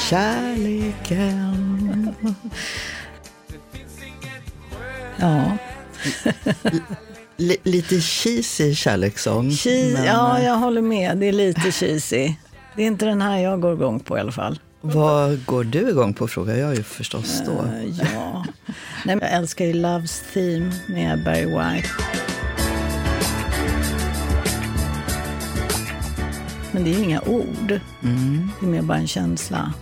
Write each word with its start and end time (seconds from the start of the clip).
kärleken. 0.00 2.14
Ja, 5.16 5.56
Li- 7.36 7.56
lite 7.62 8.00
cheesy 8.00 8.74
kärlekssång. 8.74 9.50
cheese, 9.50 9.92
men, 9.98 10.04
ja, 10.04 10.38
eh, 10.38 10.44
jag 10.44 10.56
håller 10.56 10.82
med. 10.82 11.18
Det 11.18 11.26
är 11.26 11.32
lite 11.32 11.72
cheesy. 11.72 12.34
Det 12.76 12.82
är 12.82 12.86
inte 12.86 13.06
den 13.06 13.22
här 13.22 13.38
jag 13.38 13.60
går 13.60 13.72
igång 13.72 14.00
på 14.00 14.16
i 14.16 14.20
alla 14.20 14.32
fall. 14.32 14.58
Vad 14.80 15.44
går 15.44 15.64
du 15.64 15.90
igång 15.90 16.14
på 16.14 16.28
frågar 16.28 16.54
jag 16.56 16.74
ju 16.74 16.82
förstås 16.82 17.42
då. 17.46 17.52
Eh, 17.52 17.84
ja. 18.14 18.44
Nej, 19.04 19.18
jag 19.20 19.32
älskar 19.32 19.64
ju 19.64 19.72
Loves 19.72 20.22
Theme 20.34 20.72
med 20.88 21.24
Barry 21.24 21.44
White. 21.46 21.88
Men 26.72 26.84
det 26.84 26.90
är 26.90 26.98
ju 26.98 27.04
inga 27.04 27.20
ord. 27.20 27.80
Mm. 28.02 28.48
Det 28.60 28.66
är 28.66 28.70
mer 28.70 28.82
bara 28.82 28.98
en 28.98 29.06
känsla. 29.06 29.74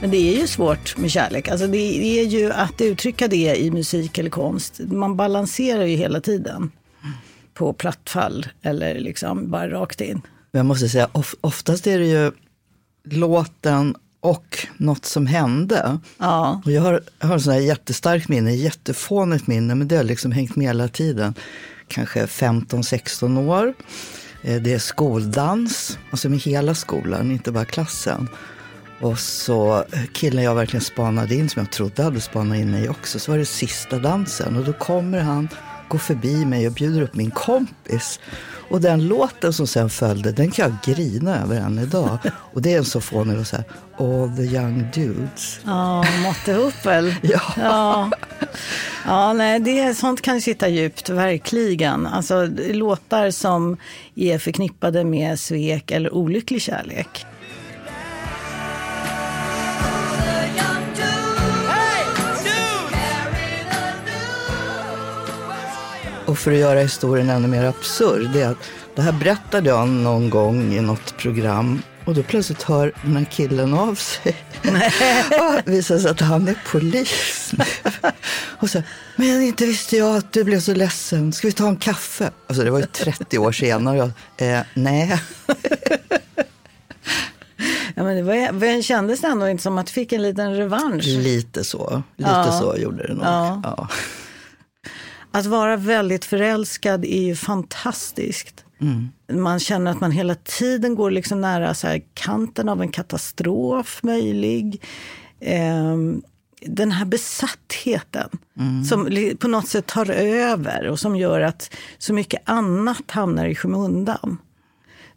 Men 0.00 0.10
det 0.10 0.16
är 0.16 0.40
ju 0.40 0.46
svårt 0.46 0.96
med 0.96 1.10
kärlek. 1.10 1.48
Alltså 1.48 1.66
det 1.66 2.18
är 2.20 2.24
ju 2.24 2.52
att 2.52 2.80
uttrycka 2.80 3.28
det 3.28 3.56
i 3.56 3.70
musik 3.70 4.18
eller 4.18 4.30
konst. 4.30 4.80
Man 4.80 5.16
balanserar 5.16 5.84
ju 5.84 5.96
hela 5.96 6.20
tiden 6.20 6.70
på 7.54 7.72
plattfall 7.72 8.46
eller 8.62 8.98
liksom 8.98 9.50
bara 9.50 9.70
rakt 9.70 10.00
in. 10.00 10.20
Jag 10.50 10.66
måste 10.66 10.88
säga, 10.88 11.08
of, 11.12 11.34
oftast 11.40 11.86
är 11.86 11.98
det 11.98 12.06
ju 12.06 12.32
låten 13.04 13.94
och 14.20 14.66
något 14.76 15.04
som 15.04 15.26
hände. 15.26 15.98
Ja, 16.18 16.62
Och 16.64 16.72
jag 16.72 16.82
har, 16.82 17.02
jag 17.20 17.28
har 17.28 17.52
här 17.52 17.60
jättestarkt 17.60 18.28
minne, 18.28 18.54
jättefånigt 18.54 19.46
minne, 19.46 19.74
men 19.74 19.88
det 19.88 19.96
har 19.96 20.04
liksom 20.04 20.32
hängt 20.32 20.56
med 20.56 20.66
hela 20.66 20.88
tiden. 20.88 21.34
Kanske 21.88 22.26
15-16 22.26 23.48
år. 23.48 23.74
Eh, 24.42 24.62
Det 24.62 24.72
är 24.72 24.78
skoldans, 24.78 25.98
alltså 26.10 26.28
med 26.28 26.38
hela 26.38 26.74
skolan, 26.74 27.30
inte 27.30 27.52
bara 27.52 27.64
klassen. 27.64 28.28
Och 29.00 29.18
så 29.18 29.76
eh, 29.92 30.02
killen 30.12 30.44
jag 30.44 30.54
verkligen 30.54 30.84
spanade 30.84 31.34
in, 31.34 31.48
som 31.48 31.60
jag 31.62 31.72
trodde 31.72 32.02
hade 32.02 32.20
spanat 32.20 32.58
in 32.58 32.70
mig 32.70 32.88
också, 32.88 33.18
så 33.18 33.30
var 33.30 33.38
det 33.38 33.46
sista 33.46 33.98
dansen. 33.98 34.56
Och 34.56 34.64
då 34.64 34.72
kommer 34.72 35.20
han, 35.20 35.48
går 35.88 35.98
förbi 35.98 36.44
mig 36.44 36.66
och 36.66 36.72
bjuder 36.72 37.02
upp 37.02 37.14
min 37.14 37.30
kompis. 37.30 38.20
Och 38.70 38.80
den 38.80 39.08
låten 39.08 39.52
som 39.52 39.66
sen 39.66 39.90
följde, 39.90 40.32
den 40.32 40.50
kan 40.50 40.70
jag 40.84 40.96
grina 40.96 41.42
över 41.42 41.56
än 41.56 41.78
idag. 41.78 42.18
Och 42.52 42.62
det 42.62 42.72
är 42.74 42.78
en 42.78 42.84
så 42.84 43.00
fånig 43.00 43.36
låt, 43.36 43.46
så 43.48 43.56
här, 43.56 43.64
All 43.98 44.36
the 44.36 44.42
young 44.42 44.88
dudes. 44.94 45.60
ja 45.64 46.04
måtte 46.22 46.50
ihop 46.50 46.86
väl. 46.86 47.14
Ja. 47.22 47.40
Ja, 47.56 48.10
ja 49.06 49.32
nej, 49.32 49.60
det, 49.60 49.94
sånt 49.94 50.22
kan 50.22 50.40
sitta 50.40 50.68
djupt, 50.68 51.08
verkligen. 51.08 52.06
Alltså 52.06 52.48
låtar 52.72 53.30
som 53.30 53.76
är 54.14 54.38
förknippade 54.38 55.04
med 55.04 55.40
svek 55.40 55.90
eller 55.90 56.14
olycklig 56.14 56.62
kärlek. 56.62 57.26
Och 66.28 66.38
för 66.38 66.52
att 66.52 66.58
göra 66.58 66.80
historien 66.80 67.30
ännu 67.30 67.48
mer 67.48 67.64
absurd, 67.64 68.30
det 68.32 68.42
är 68.42 68.50
att 68.50 68.70
det 68.94 69.02
här 69.02 69.12
berättade 69.12 69.68
jag 69.68 69.88
någon 69.88 70.30
gång 70.30 70.72
i 70.74 70.80
något 70.80 71.16
program 71.16 71.82
och 72.04 72.14
då 72.14 72.22
plötsligt 72.22 72.62
hör 72.62 72.92
den 73.02 73.16
här 73.16 73.24
killen 73.24 73.74
av 73.74 73.94
sig. 73.94 74.36
och 75.40 75.72
visar 75.72 75.98
sig 75.98 76.10
att 76.10 76.20
han 76.20 76.48
är 76.48 76.58
polis. 76.70 77.52
Och 78.60 78.70
så, 78.70 78.82
men 79.16 79.42
inte 79.42 79.66
visste 79.66 79.96
jag 79.96 80.16
att 80.16 80.32
du 80.32 80.44
blev 80.44 80.60
så 80.60 80.74
ledsen. 80.74 81.32
Ska 81.32 81.46
vi 81.46 81.52
ta 81.52 81.68
en 81.68 81.76
kaffe? 81.76 82.30
Alltså 82.46 82.64
det 82.64 82.70
var 82.70 82.78
ju 82.78 82.86
30 82.86 83.38
år 83.38 83.52
senare. 83.52 84.10
Eh, 84.36 84.60
nej. 84.74 85.20
Ja, 87.94 88.04
men 88.04 88.16
det 88.16 88.22
var, 88.22 88.52
men 88.52 88.82
kändes 88.82 89.20
det 89.20 89.26
ändå 89.26 89.48
inte 89.48 89.62
som 89.62 89.78
att 89.78 89.86
du 89.86 89.92
fick 89.92 90.12
en 90.12 90.22
liten 90.22 90.56
revansch? 90.56 91.04
Lite 91.06 91.64
så. 91.64 92.02
Lite 92.16 92.30
Ja. 92.30 92.58
så 92.60 92.76
gjorde 92.76 93.06
det 93.06 93.14
nog. 93.14 93.24
Ja. 93.24 93.60
Ja. 93.64 93.88
Att 95.30 95.46
vara 95.46 95.76
väldigt 95.76 96.24
förälskad 96.24 97.04
är 97.04 97.22
ju 97.22 97.36
fantastiskt. 97.36 98.64
Man 99.32 99.58
känner 99.60 99.90
att 99.90 100.00
man 100.00 100.10
hela 100.12 100.34
tiden 100.34 100.94
går 100.94 101.10
liksom 101.10 101.40
nära 101.40 101.74
så 101.74 101.86
här 101.86 102.02
kanten 102.14 102.68
av 102.68 102.82
en 102.82 102.88
katastrof 102.88 104.00
möjlig. 104.02 104.82
Ehm, 105.40 106.22
den 106.60 106.92
här 106.92 107.04
besattheten 107.04 108.28
som 108.88 109.06
li- 109.06 109.36
på 109.36 109.48
något 109.48 109.68
sätt 109.68 109.86
tar 109.86 110.10
över 110.10 110.86
och 110.88 110.98
som 110.98 111.16
gör 111.16 111.40
att 111.40 111.74
så 111.98 112.12
mycket 112.14 112.42
annat 112.44 113.10
hamnar 113.10 113.46
i 113.46 113.54
skymundan. 113.54 114.38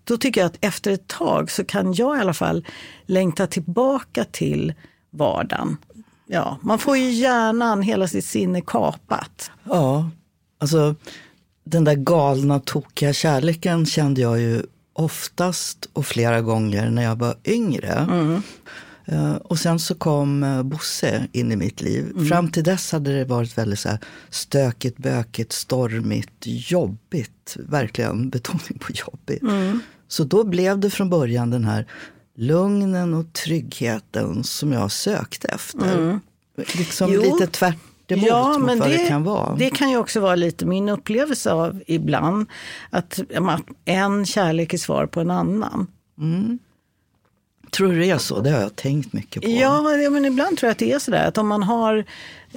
Då 0.04 0.18
tycker 0.18 0.42
jag 0.42 0.46
att 0.48 0.58
efter 0.66 0.92
ett 0.92 1.08
tag 1.08 1.52
så 1.52 1.64
kan 1.66 1.94
jag 1.94 2.18
i 2.18 2.22
alla 2.22 2.34
fall 2.34 2.66
längta 3.06 3.48
tillbaka 3.48 4.24
till 4.32 4.74
vardagen. 5.12 5.78
Ja, 6.34 6.58
man 6.62 6.80
får 6.80 6.98
ju 6.98 7.12
hjärnan, 7.12 7.82
hela 7.82 8.08
sitt 8.08 8.26
sinne 8.26 8.62
kapat. 8.62 9.52
Ja, 9.64 10.10
alltså 10.60 10.96
den 11.64 11.84
där 11.84 11.96
galna, 11.96 12.60
tokiga 12.60 13.14
kärleken 13.14 13.86
kände 13.86 14.22
jag 14.22 14.40
ju 14.40 14.62
oftast 14.94 15.90
och 15.94 16.06
flera 16.06 16.42
gånger 16.42 16.90
när 16.90 17.04
jag 17.04 17.16
var 17.16 17.36
yngre. 17.46 18.08
Eh, 19.06 19.34
Och 19.36 19.60
sen 19.60 19.80
så 19.80 19.96
kom 19.96 20.44
eh, 20.44 20.64
Bosse 20.64 21.28
in 21.32 21.52
i 21.52 21.56
mitt 21.56 21.82
liv. 21.82 22.28
Fram 22.30 22.52
till 22.52 22.64
dess 22.64 22.92
hade 22.92 23.18
det 23.18 23.26
varit 23.26 23.58
väldigt 23.58 23.80
så 23.80 23.90
stökigt, 24.30 24.98
bökigt, 24.98 25.52
stormigt, 25.52 26.44
jobbigt. 26.46 27.58
Verkligen 27.60 28.30
betoning 28.30 28.80
på 28.80 28.92
jobbigt. 28.94 29.44
Så 30.08 30.24
då 30.24 30.44
blev 30.44 30.80
det 30.80 30.90
från 30.90 31.10
början 31.10 31.50
den 31.50 31.66
här 31.66 31.88
lugnen 32.42 33.14
och 33.14 33.34
tryggheten 33.34 34.44
som 34.44 34.72
jag 34.72 34.92
sökte 34.92 35.48
efter. 35.48 36.20
Liksom 36.78 37.14
Jo. 37.14 37.22
lite 37.22 37.48
tvärt 37.48 37.78
emot 38.08 38.60
mot 38.60 38.80
vad 38.80 38.90
det, 38.90 39.08
kan 39.08 39.24
vara. 39.24 39.56
det 39.56 39.70
kan 39.70 39.90
ju 39.90 39.98
också 39.98 40.20
vara 40.20 40.36
lite 40.36 40.66
min 40.66 40.90
upplevelse 40.90 41.52
av 41.52 41.84
ibland. 41.88 42.50
Att, 42.90 43.20
att 43.36 43.62
en 43.86 44.26
kärlek 44.26 44.74
är 44.74 44.78
svar 44.78 45.06
på 45.06 45.20
en 45.20 45.32
annan. 45.32 45.88
Tror 47.72 47.92
du 47.92 48.00
det 48.00 48.10
är 48.10 48.18
så? 48.18 48.40
Det 48.40 48.50
har 48.50 48.62
jag 48.62 48.76
tänkt 48.76 49.14
mycket 49.14 49.44
på. 49.44 49.50
Ja, 49.50 49.98
ja, 49.98 50.10
men 50.10 50.26
ibland 50.26 50.58
tror 50.58 50.68
jag 50.68 50.72
att 50.72 50.78
det 50.78 50.92
är 50.92 51.00
sådär. 51.00 51.28
Att 51.28 51.38
om 51.38 51.48
man 51.48 51.64
har 51.64 52.06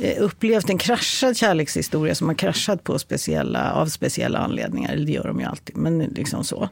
eh, 0.01 0.23
upplevt 0.23 0.71
en 0.71 0.79
kraschad 0.79 1.37
kärlekshistoria 1.37 2.15
som 2.15 2.29
har 2.29 2.35
kraschat 2.35 2.85
på 2.85 2.99
speciella, 2.99 3.73
av 3.73 3.87
speciella 3.87 4.39
anledningar, 4.39 4.93
eller 4.93 5.07
det 5.07 5.13
gör 5.13 5.27
de 5.27 5.41
ju 5.41 5.47
alltid, 5.47 5.77
men 5.77 5.99
liksom 5.99 6.45
så. 6.45 6.69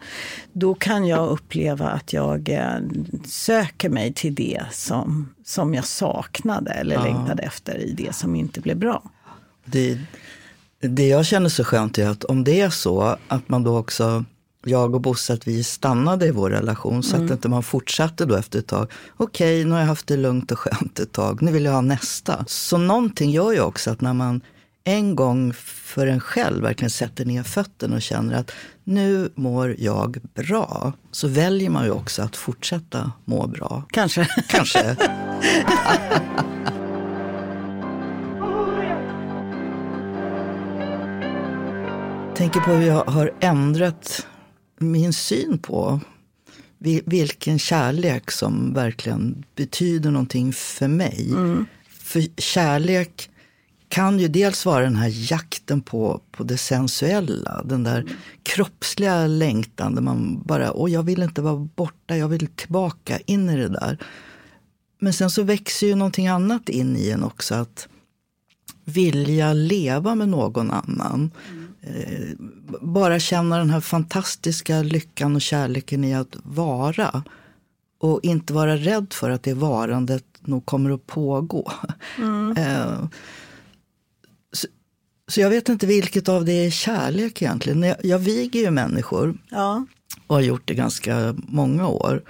Då 0.52 0.74
kan 0.74 1.06
jag 1.06 1.28
uppleva 1.28 1.88
att 1.88 2.12
jag 2.12 2.48
eh, 2.48 2.80
söker 3.26 3.88
mig 3.88 4.12
till 4.12 4.34
det 4.34 4.62
som, 4.72 5.28
som 5.44 5.74
jag 5.74 5.84
saknade 5.84 6.70
eller 6.70 7.02
längtade 7.02 7.42
efter 7.42 7.78
i 7.78 7.92
det 7.92 8.14
som 8.14 8.36
inte 8.36 8.60
blev 8.60 8.76
bra. 8.76 9.02
Det, 9.64 9.98
det 10.80 11.08
jag 11.08 11.26
känner 11.26 11.48
så 11.48 11.64
skönt 11.64 11.98
är 11.98 12.08
att 12.08 12.24
om 12.24 12.44
det 12.44 12.60
är 12.60 12.70
så 12.70 13.16
att 13.28 13.48
man 13.48 13.62
då 13.62 13.78
också, 13.78 14.24
jag 14.64 14.94
och 14.94 15.00
Bosse, 15.00 15.32
att 15.32 15.48
vi 15.48 15.64
stannade 15.64 16.26
i 16.26 16.30
vår 16.30 16.50
relation 16.50 17.02
så 17.02 17.16
att 17.16 17.30
inte 17.30 17.48
man 17.48 17.62
fortsatte 17.62 18.24
då 18.24 18.36
efter 18.36 18.58
ett 18.58 18.66
tag. 18.66 18.92
Okej, 19.16 19.64
nu 19.64 19.70
har 19.70 19.78
jag 19.78 19.86
haft 19.86 20.06
det 20.06 20.16
lugnt 20.16 20.52
och 20.52 20.58
skönt 20.58 20.98
ett 20.98 21.12
tag, 21.12 21.42
nu 21.42 21.52
vill 21.52 21.64
jag 21.64 21.72
ha 21.72 21.80
nästa. 21.80 22.44
Så 22.48 22.78
någonting 22.78 23.30
gör 23.30 23.52
ju 23.52 23.60
också 23.60 23.90
att 23.90 24.00
när 24.00 24.14
man 24.14 24.40
en 24.84 25.16
gång 25.16 25.52
för 25.54 26.06
en 26.06 26.20
själv 26.20 26.62
verkligen 26.62 26.90
sätter 26.90 27.24
ner 27.24 27.42
fötterna 27.42 27.96
och 27.96 28.02
känner 28.02 28.40
att 28.40 28.50
nu 28.84 29.32
mår 29.34 29.76
jag 29.78 30.18
bra, 30.34 30.92
så 31.10 31.28
väljer 31.28 31.70
man 31.70 31.84
ju 31.84 31.90
också 31.90 32.22
att 32.22 32.36
fortsätta 32.36 33.12
må 33.24 33.46
bra. 33.46 33.84
Kanske. 33.90 34.28
Kanske. 34.48 34.96
tänker 42.42 42.60
på 42.60 42.70
hur 42.70 42.86
jag 42.86 43.04
har 43.04 43.32
ändrat 43.40 44.26
min 44.82 45.12
syn 45.12 45.58
på 45.58 46.00
vi- 46.78 47.02
vilken 47.06 47.58
kärlek 47.58 48.30
som 48.30 48.74
verkligen 48.74 49.44
betyder 49.56 50.10
någonting 50.10 50.52
för 50.52 50.88
mig. 50.88 51.28
För 51.88 52.40
kärlek 52.40 53.28
kan 53.88 54.18
ju 54.18 54.28
dels 54.28 54.66
vara 54.66 54.84
den 54.84 54.96
här 54.96 55.32
jakten 55.32 55.80
på, 55.80 56.20
på 56.30 56.44
det 56.44 56.56
sensuella, 56.58 57.62
den 57.64 57.82
där 57.82 58.06
kroppsliga 58.42 59.26
längtan 59.26 59.94
där 59.94 60.02
man 60.02 60.42
bara, 60.44 60.72
åh 60.72 60.90
jag 60.92 61.02
vill 61.02 61.22
inte 61.22 61.42
vara 61.42 61.56
borta, 61.56 62.16
jag 62.16 62.28
vill 62.28 62.46
tillbaka 62.46 63.18
in 63.26 63.50
i 63.50 63.56
det 63.56 63.68
där. 63.68 63.98
Men 65.00 65.12
sen 65.12 65.30
så 65.30 65.42
växer 65.42 65.86
ju 65.86 65.94
någonting 65.94 66.26
annat 66.28 66.68
in 66.68 66.96
i 66.96 67.10
en 67.10 67.22
också, 67.24 67.54
att 67.54 67.88
vilja 68.84 69.52
leva 69.52 70.14
med 70.14 70.28
någon 70.28 70.70
annan. 70.70 71.30
eh, 71.48 71.61
bara 72.80 73.18
känna 73.20 73.58
den 73.58 73.70
här 73.70 73.80
fantastiska 73.80 74.82
lyckan 74.82 75.34
och 75.36 75.42
kärleken 75.42 76.04
i 76.04 76.14
att 76.14 76.36
vara. 76.42 77.24
Och 77.98 78.20
inte 78.22 78.52
vara 78.52 78.76
rädd 78.76 79.12
för 79.12 79.30
att 79.30 79.42
det 79.42 79.54
varandet 79.54 80.24
nog 80.40 80.66
kommer 80.66 80.90
att 80.90 81.06
pågå. 81.06 81.72
Eh, 82.56 83.04
så, 84.52 84.66
så 85.28 85.40
jag 85.40 85.50
vet 85.50 85.68
inte 85.68 85.86
vilket 85.86 86.28
av 86.28 86.44
det 86.44 86.52
är 86.66 86.70
kärlek 86.70 87.42
egentligen. 87.42 87.82
Jag, 87.82 87.96
jag 88.02 88.18
viger 88.18 88.60
ju 88.60 88.70
människor 88.70 89.38
Ja. 89.50 89.86
och 90.26 90.34
har 90.34 90.42
gjort 90.42 90.62
det 90.68 90.74
ganska 90.74 91.34
många 91.36 91.88
år. 91.88 92.22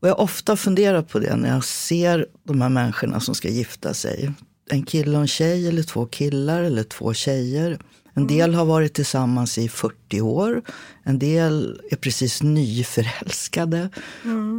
Och 0.00 0.08
jag 0.08 0.14
har 0.14 0.20
ofta 0.20 0.56
funderat 0.56 1.08
på 1.08 1.18
det 1.18 1.36
när 1.36 1.48
jag 1.48 1.64
ser 1.64 2.26
de 2.44 2.60
här 2.60 2.68
människorna 2.68 3.20
som 3.20 3.34
ska 3.34 3.48
gifta 3.48 3.94
sig. 3.94 4.32
En 4.70 4.82
kille 4.82 5.16
och 5.16 5.20
en 5.22 5.28
tjej 5.28 5.68
eller 5.68 5.82
två 5.82 6.06
killar 6.06 6.62
eller 6.62 6.82
två 6.82 7.14
tjejer. 7.14 7.78
En 8.14 8.26
del 8.26 8.54
har 8.54 8.64
varit 8.64 8.94
tillsammans 8.94 9.58
i 9.58 9.68
40 9.68 10.20
år. 10.20 10.62
En 11.02 11.18
del 11.18 11.80
är 11.90 11.96
precis 11.96 12.42
nyförälskade. 12.42 13.88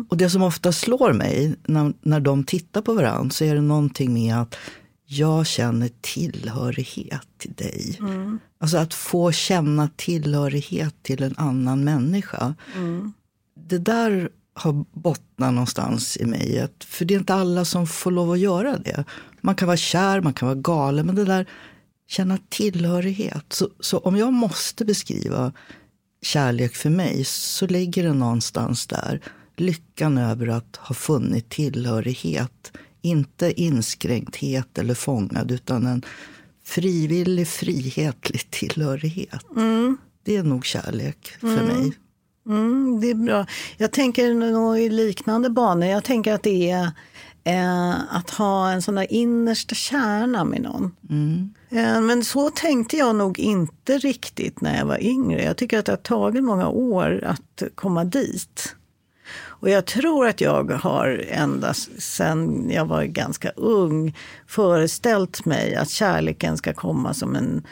Och 0.10 0.18
det 0.18 0.30
som 0.30 0.44
ofta 0.44 0.72
slår 0.72 1.14
mig 1.14 1.56
när, 1.66 1.94
när 2.02 2.20
de 2.20 2.44
tittar 2.44 2.82
på 2.82 2.94
varandra 2.94 3.30
så 3.30 3.44
är 3.44 3.56
det 3.56 3.62
någonting 3.62 4.14
med 4.14 4.36
att 4.42 4.56
jag 5.06 5.48
känner 5.48 5.90
tillhörighet 6.02 7.28
till 7.38 7.54
dig. 7.54 8.00
Alltså 8.60 8.78
att 8.78 8.94
få 8.94 9.32
känna 9.32 9.90
tillhörighet 9.96 10.96
till 11.02 11.24
en 11.24 11.36
annan 11.38 11.84
människa. 11.84 12.56
Det 13.68 13.78
där 13.78 14.30
har 14.54 14.86
bottnat 14.92 15.54
någonstans 15.54 16.18
i 16.18 16.26
mig. 16.26 16.60
Att, 16.60 16.84
för 16.84 17.06
det 17.06 17.14
är 17.14 17.20
inte 17.20 17.34
alla 17.34 17.66
som 17.66 17.88
får 17.88 18.12
lov 18.12 18.32
att 18.32 18.40
göra 18.40 18.78
det. 18.78 19.04
Man 19.42 19.56
kan 19.56 19.68
vara 19.68 19.78
kär, 19.78 20.22
man 20.22 20.34
kan 20.34 20.48
vara 20.48 20.60
galen, 20.60 21.06
men 21.06 21.16
det 21.16 21.26
där 21.26 21.48
känna 22.14 22.38
tillhörighet. 22.50 23.46
Så, 23.54 23.70
så 23.80 23.98
om 23.98 24.18
jag 24.18 24.34
måste 24.34 24.86
beskriva 24.86 25.54
kärlek 26.22 26.76
för 26.76 26.90
mig 26.90 27.24
så 27.26 27.68
ligger 27.68 28.04
det 28.04 28.14
någonstans 28.14 28.88
där. 28.88 29.22
Lyckan 29.56 30.18
över 30.18 30.48
att 30.48 30.76
ha 30.76 30.96
funnit 30.96 31.50
tillhörighet. 31.50 32.72
Inte 33.02 33.62
inskränkthet 33.62 34.78
eller 34.78 34.94
fångad 34.94 35.52
utan 35.52 35.86
en 35.86 36.02
frivillig, 36.66 37.48
frihetlig 37.48 38.52
tillhörighet. 38.52 39.46
Det 40.24 40.36
är 40.36 40.44
nog 40.44 40.66
kärlek 40.66 41.28
för 41.40 41.64
mig. 41.66 41.92
Mm, 42.46 43.00
det 43.02 43.10
är 43.10 43.16
bra. 43.16 43.46
Jag 43.78 43.92
tänker 43.92 44.34
nog 44.34 44.80
i 44.80 44.90
liknande 44.90 45.50
banor. 45.50 45.88
Jag 45.88 46.04
tänker 46.04 46.34
att 46.34 46.44
det 46.44 46.72
är 46.72 46.92
eh, 47.44 48.16
att 48.16 48.30
ha 48.30 48.72
en 48.72 48.82
sån 48.82 48.96
där 48.96 49.14
innersta 49.14 49.76
kärna 49.76 50.44
med 50.44 50.62
någon. 50.62 50.96
Eh, 51.70 52.02
men 52.02 52.24
så 52.24 52.50
tänkte 52.50 52.98
jag 52.98 53.16
nog 53.16 53.40
inte 53.40 53.98
riktigt 53.98 54.62
när 54.62 54.78
jag 54.78 54.86
var 54.86 55.04
yngre. 55.04 55.44
Jag 55.44 55.58
tycker 55.58 55.80
att 55.80 55.86
det 55.86 55.92
har 55.92 55.98
tagit 55.98 56.44
många 56.44 56.68
år 56.68 57.24
att 57.26 57.64
komma 57.76 58.04
dit. 58.04 58.76
Och 59.64 59.70
jag 59.70 59.86
tror 59.86 60.28
att 60.28 60.42
jag 60.42 60.72
har 60.72 61.26
ända 61.30 61.74
sedan 61.74 62.70
jag 62.70 62.86
var 62.86 63.04
ganska 63.04 63.50
ung 63.50 64.18
föreställt 64.48 65.46
mig 65.46 65.76
att 65.76 65.90
kärleken 65.90 66.58
ska 66.58 66.74
komma 66.74 67.14
som 67.14 67.36
en 67.36 67.64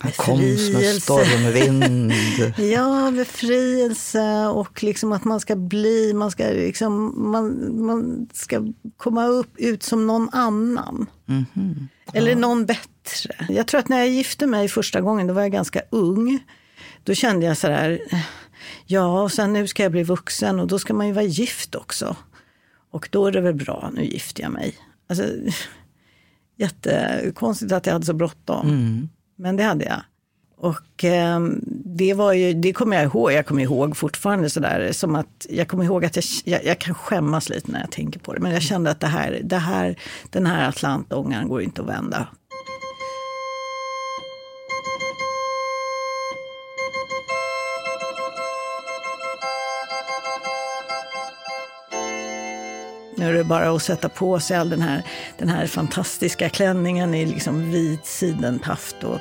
Han 0.00 0.12
kom 0.12 0.36
som 0.36 0.44
en 0.44 0.56
Befrielse. 0.56 1.00
stormvind. 1.00 2.12
Ja, 2.72 3.10
befrielse 3.10 4.46
och 4.46 4.82
liksom 4.82 5.12
att 5.12 5.24
man 5.24 5.40
ska 5.40 5.56
bli, 5.56 6.12
man 6.14 6.30
ska, 6.30 6.44
liksom, 6.44 7.14
man, 7.30 7.76
man 7.86 8.28
ska 8.32 8.66
komma 8.96 9.26
upp, 9.26 9.56
ut 9.56 9.82
som 9.82 10.06
någon 10.06 10.28
annan. 10.32 11.06
Eller 12.12 12.34
någon 12.36 12.66
bättre. 12.66 13.34
Jag 13.48 13.66
tror 13.66 13.78
att 13.78 13.88
när 13.88 13.98
jag 13.98 14.08
gifte 14.08 14.46
mig 14.46 14.68
första 14.68 15.00
gången, 15.00 15.26
då 15.26 15.34
var 15.34 15.42
jag 15.42 15.52
ganska 15.52 15.82
ung. 15.90 16.38
Då 17.04 17.14
kände 17.14 17.46
jag 17.46 17.56
så 17.56 17.66
där, 17.68 18.00
ja 18.86 19.22
och 19.22 19.32
sen 19.32 19.52
nu 19.52 19.66
ska 19.68 19.82
jag 19.82 19.92
bli 19.92 20.02
vuxen 20.02 20.60
och 20.60 20.66
då 20.66 20.78
ska 20.78 20.94
man 20.94 21.06
ju 21.06 21.12
vara 21.12 21.24
gift 21.24 21.74
också. 21.74 22.16
Och 22.90 23.08
då 23.12 23.26
är 23.26 23.32
det 23.32 23.40
väl 23.40 23.54
bra, 23.54 23.90
nu 23.94 24.04
gifter 24.04 24.42
jag 24.42 24.52
mig. 24.52 24.74
Alltså, 25.08 25.24
jättekonstigt 26.56 27.72
att 27.72 27.86
jag 27.86 27.92
hade 27.92 28.06
så 28.06 28.12
bråttom. 28.12 28.66
Men 29.40 29.56
det 29.56 29.62
hade 29.62 29.84
jag. 29.84 30.00
Och 30.56 31.04
eh, 31.04 31.40
det 31.84 32.14
var 32.14 32.32
ju, 32.32 32.52
det 32.52 32.72
kommer 32.72 32.96
jag 32.96 33.04
ihåg, 33.04 33.32
jag 33.32 33.46
kommer 33.46 33.62
ihåg 33.62 33.96
fortfarande 33.96 34.50
sådär 34.50 34.92
som 34.92 35.14
att 35.14 35.46
jag 35.48 35.68
kommer 35.68 35.84
ihåg 35.84 36.04
att 36.04 36.16
jag, 36.16 36.24
jag, 36.44 36.64
jag 36.64 36.78
kan 36.78 36.94
skämmas 36.94 37.48
lite 37.48 37.72
när 37.72 37.80
jag 37.80 37.90
tänker 37.90 38.20
på 38.20 38.34
det. 38.34 38.40
Men 38.40 38.52
jag 38.52 38.62
kände 38.62 38.90
att 38.90 39.00
det 39.00 39.06
här, 39.06 39.40
det 39.44 39.56
här, 39.56 39.96
den 40.30 40.46
här 40.46 40.68
Atlantångaren 40.68 41.48
går 41.48 41.62
inte 41.62 41.82
att 41.82 41.88
vända. 41.88 42.28
Nu 53.20 53.28
är 53.28 53.32
det 53.32 53.44
bara 53.44 53.70
att 53.70 53.82
sätta 53.82 54.08
på 54.08 54.40
sig 54.40 54.56
all 54.56 54.70
den 54.70 54.82
här, 54.82 55.02
den 55.38 55.48
här 55.48 55.66
fantastiska 55.66 56.48
klänningen 56.48 57.14
i 57.14 57.26
liksom 57.26 57.70
vit 57.72 58.06
sidenpaft 58.06 59.04
och 59.04 59.18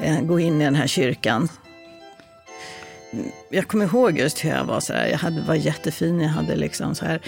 eh, 0.00 0.20
gå 0.20 0.40
in 0.40 0.60
i 0.60 0.64
den 0.64 0.74
här 0.74 0.86
kyrkan. 0.86 1.48
Jag 3.50 3.68
kommer 3.68 3.84
ihåg 3.84 4.18
just 4.18 4.44
hur 4.44 4.50
jag 4.50 4.64
var. 4.64 4.80
Så 4.80 4.92
här, 4.92 5.06
jag 5.06 5.18
hade, 5.18 5.40
var 5.40 5.54
jättefin, 5.54 6.20
jag 6.20 6.28
hade 6.28 6.56
liksom 6.56 6.94
så 6.94 7.04
här, 7.04 7.20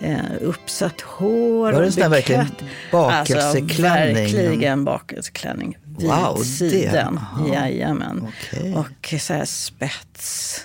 eh, 0.00 0.18
uppsatt 0.40 1.00
hår. 1.00 1.72
Var 1.72 1.80
det 1.80 1.86
och 1.86 1.92
sån 1.94 2.02
där 2.02 2.08
verkligen 2.08 2.44
bukett. 2.46 2.64
bakelseklänning? 2.92 4.24
Alltså, 4.24 4.36
verkligen 4.36 4.84
bakelseklänning. 4.84 5.76
Vit 5.98 6.10
Wow, 6.10 6.36
det- 6.38 6.44
siden, 6.44 7.18
aha. 7.18 7.54
jajamän. 7.54 8.26
Okej. 8.28 8.74
Och 8.74 9.14
så 9.20 9.32
här 9.32 9.44
spets. 9.44 10.60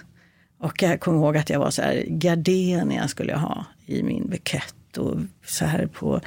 Och 0.60 0.84
jag 0.84 1.00
kommer 1.00 1.18
ihåg 1.18 1.38
att 1.38 1.50
jag 1.50 1.60
var 1.60 1.69
så 1.69 1.81
här, 1.81 2.04
gardenia 2.07 3.07
skulle 3.07 3.31
jag 3.31 3.40
ha 3.40 3.66
i 3.86 4.04
min 4.04 4.30
bukett. 4.30 4.75
Och 4.98 5.18
så 5.48 5.66
här 5.66 5.88
på, 5.88 6.22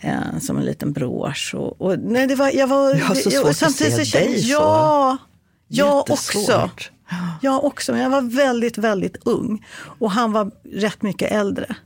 eh, 0.00 0.38
som 0.40 0.56
en 0.58 0.64
liten 0.64 0.92
brosch. 0.92 1.54
Och, 1.54 1.80
och, 1.80 1.98
nej, 1.98 2.26
det 2.26 2.34
var, 2.34 2.50
jag 2.54 2.66
var, 2.66 2.94
Jag 2.94 3.04
har 3.06 3.14
så 3.14 3.30
svårt 3.30 3.42
och 3.44 3.50
att 3.50 3.56
se 3.74 4.04
så 4.04 4.18
dig 4.18 4.42
så. 4.42 4.48
Ja, 4.52 5.16
jag 5.68 6.10
också. 6.10 6.70
Jag 7.42 7.64
också, 7.64 7.92
men 7.92 8.00
jag 8.00 8.10
var 8.10 8.22
väldigt, 8.22 8.78
väldigt 8.78 9.16
ung. 9.24 9.66
Och 9.98 10.10
han 10.10 10.32
var 10.32 10.50
rätt 10.72 11.02
mycket 11.02 11.32
äldre. 11.32 11.76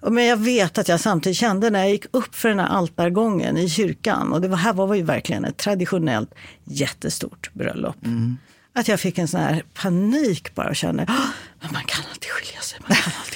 Och 0.00 0.12
Men 0.12 0.24
jag 0.24 0.36
vet 0.36 0.78
att 0.78 0.88
jag 0.88 1.00
samtidigt 1.00 1.38
kände 1.38 1.70
när 1.70 1.78
jag 1.78 1.90
gick 1.90 2.04
upp 2.10 2.34
för 2.34 2.48
den 2.48 2.58
här 2.58 2.66
altargången 2.66 3.56
i 3.56 3.68
kyrkan, 3.68 4.32
och 4.32 4.40
det 4.40 4.48
var, 4.48 4.56
här 4.56 4.72
var 4.72 4.94
ju 4.94 5.02
verkligen 5.02 5.44
ett 5.44 5.56
traditionellt 5.56 6.34
jättestort 6.64 7.50
bröllop. 7.52 7.96
Att 8.74 8.88
jag 8.88 9.00
fick 9.00 9.18
en 9.18 9.28
sån 9.28 9.40
här 9.40 9.64
panik 9.74 10.54
bara 10.54 10.68
och 10.68 10.76
kände, 10.76 11.02
"Ah, 11.08 11.12
men 11.60 11.72
man 11.72 11.82
kan 11.84 12.04
alltid 12.10 12.30
skilja 12.30 12.60
sig, 12.60 12.78
man 12.88 12.96
kan 12.96 13.12
alltid. 13.20 13.35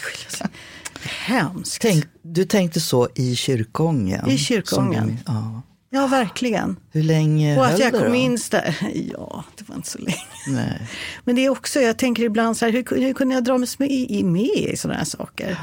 Hemskt. 1.30 1.82
Tänk, 1.82 2.04
du 2.22 2.44
tänkte 2.44 2.80
så 2.80 3.08
i 3.14 3.37
kyrkogången? 3.37 4.30
I 4.30 4.38
kyrkogången. 4.38 5.02
Som 5.02 5.08
du- 5.16 5.16
Ja. 5.26 5.62
Ja, 5.92 6.06
verkligen. 6.06 6.76
Hur 6.92 7.02
länge 7.02 7.58
Och 7.58 7.64
att 7.64 7.70
höll 7.70 7.80
jag 7.80 7.92
det 7.92 7.99
kom 7.99 8.08
då? 8.08 8.14
in 8.14 8.38
där, 8.50 8.76
ja, 9.12 9.44
det 9.58 9.68
var 9.68 9.76
inte 9.76 9.90
så 9.90 9.99
länge. 9.99 10.16
Nej. 10.49 10.88
Men 11.25 11.37
det 11.37 11.44
är 11.44 11.49
också, 11.50 11.80
jag 11.80 11.99
tänker 11.99 12.22
ibland 12.22 12.56
så 12.56 12.64
här, 12.64 12.72
hur, 12.72 12.96
hur 13.00 13.12
kunde 13.12 13.34
jag 13.34 13.44
dra 13.44 13.58
mig 13.58 13.68
med 13.78 13.90
i, 13.90 14.25
med 14.25 14.42
i 14.42 14.76
sådana 14.76 14.99
här 14.99 15.04
saker? 15.04 15.56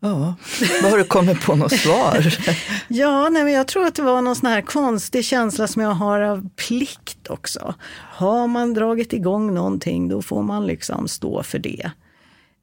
Ja, 0.00 0.34
har 0.82 0.98
du 0.98 1.04
kommit 1.04 1.40
på 1.42 1.54
något 1.56 1.72
svar? 1.72 2.34
Ja, 2.88 3.28
nej, 3.28 3.44
men 3.44 3.52
jag 3.52 3.68
tror 3.68 3.86
att 3.86 3.94
det 3.94 4.02
var 4.02 4.22
någon 4.22 4.36
sån 4.36 4.48
här 4.50 4.60
konstig 4.60 5.24
känsla 5.24 5.66
som 5.66 5.82
jag 5.82 5.90
har 5.90 6.20
av 6.20 6.48
plikt 6.56 7.28
också. 7.28 7.74
Har 8.12 8.46
man 8.46 8.74
dragit 8.74 9.12
igång 9.12 9.54
någonting, 9.54 10.08
då 10.08 10.22
får 10.22 10.42
man 10.42 10.66
liksom 10.66 11.08
stå 11.08 11.42
för 11.42 11.58
det. 11.58 11.90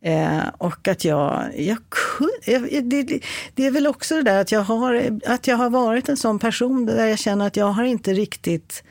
Eh, 0.04 0.48
och 0.58 0.88
att 0.88 1.06
jag, 1.06 1.52
jag 1.58 1.78
kunde, 1.90 2.82
det, 2.82 3.22
det- 3.56 3.66
är 3.66 3.72
väl 3.72 3.88
också 3.88 4.16
det 4.16 4.22
där 4.24 4.42
att 4.42 4.52
jag, 4.52 4.62
har, 4.62 5.20
att 5.28 5.48
jag 5.48 5.58
har 5.58 5.70
varit 5.70 6.10
en 6.10 6.18
sån 6.18 6.40
person 6.40 6.86
där 6.86 7.06
jag 7.08 7.20
känner 7.20 7.48
att 7.48 7.56
jag 7.58 7.66
har 7.66 7.84
inte 7.84 8.14
riktigt 8.14 8.84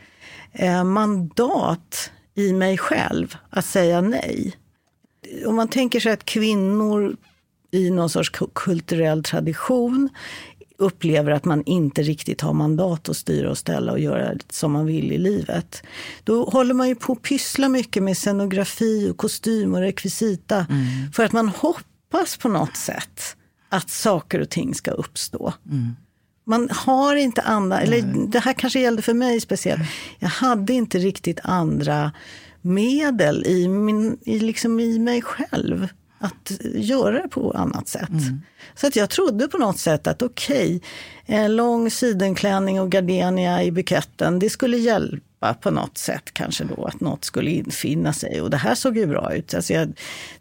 eh, 0.52 0.85
mandat 0.85 2.11
i 2.35 2.52
mig 2.52 2.79
själv 2.79 3.37
att 3.50 3.64
säga 3.64 4.00
nej. 4.00 4.52
Om 5.47 5.57
man 5.57 5.69
tänker 5.69 6.00
sig 6.00 6.12
att 6.12 6.25
kvinnor 6.25 7.17
i 7.71 7.90
någon 7.90 8.11
sorts 8.11 8.31
kulturell 8.55 9.23
tradition 9.23 10.09
upplever 10.80 11.32
att 11.32 11.44
man 11.44 11.62
inte 11.66 12.02
riktigt 12.02 12.40
har 12.40 12.52
mandat 12.52 13.08
att 13.08 13.16
styra 13.16 13.50
och 13.50 13.58
ställa 13.58 13.92
och 13.92 14.00
göra 14.00 14.34
som 14.50 14.72
man 14.72 14.87
vill 14.87 15.12
i 15.12 15.18
livet. 15.18 15.82
Då 16.25 16.44
håller 16.44 16.75
man 16.75 16.88
ju 16.88 16.94
på 16.94 17.12
att 17.12 17.22
pyssla 17.22 17.68
mycket 17.68 18.02
med 18.02 18.16
scenografi 18.16 19.10
och 19.10 19.16
kostym 19.16 19.75
och 19.75 19.80
rekvisita 19.80 20.66
för 21.12 21.25
att 21.25 21.32
man 21.32 21.49
hoppas 21.49 22.37
på 22.37 22.49
något 22.49 22.76
sätt 22.76 23.37
att 23.68 23.90
saker 23.90 24.40
och 24.40 24.49
ting 24.49 24.75
ska 24.75 24.90
uppstå. 24.90 25.52
Man 26.46 26.68
har 26.70 27.16
inte 27.16 27.42
andra, 27.42 27.80
eller 27.80 28.26
det 28.28 28.38
här 28.38 28.52
kanske 28.52 28.80
gällde 28.80 29.02
för 29.02 29.14
mig 29.14 29.40
speciellt. 29.40 29.82
Jag 30.18 30.28
hade 30.28 30.72
inte 30.72 30.99
riktigt 30.99 31.40
andra 31.42 32.12
medel 32.62 33.46
i, 33.46 33.68
min, 33.68 34.18
i, 34.22 34.38
liksom 34.38 34.80
i 34.80 34.99
mig 34.99 35.22
själv 35.22 35.88
att 36.20 36.52
göra 36.74 37.22
det 37.22 37.28
på 37.28 37.50
annat 37.50 37.88
sätt. 37.88 38.10
Så 38.74 38.86
att 38.86 38.96
jag 38.96 39.10
trodde 39.10 39.48
på 39.48 39.58
något 39.58 39.78
sätt 39.78 40.06
att 40.06 40.22
okej, 40.22 40.82
en 41.26 41.56
lång 41.56 41.90
sidenklänning 41.90 42.80
och 42.80 42.90
gardenia 42.90 43.62
i 43.62 43.72
buketten, 43.72 44.38
det 44.38 44.50
skulle 44.50 44.76
hjälpa 44.76 45.54
på 45.54 45.70
något 45.70 45.98
sätt 45.98 46.30
kanske 46.32 46.64
då, 46.64 46.84
att 46.84 47.00
något 47.00 47.24
skulle 47.24 47.50
infinna 47.50 48.12
sig. 48.12 48.40
Och 48.40 48.50
det 48.50 48.56
här 48.56 48.74
såg 48.74 48.96
ju 48.96 49.06
bra 49.06 49.34
ut. 49.34 49.54
Alltså 49.54 49.72
jag 49.72 49.92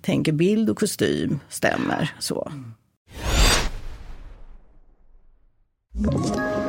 tänker 0.02 0.32
bild 0.32 0.70
och 0.70 0.80
kostym 0.80 1.40
stämmer 1.50 2.12
så. 2.20 2.52
Ett 6.00 6.69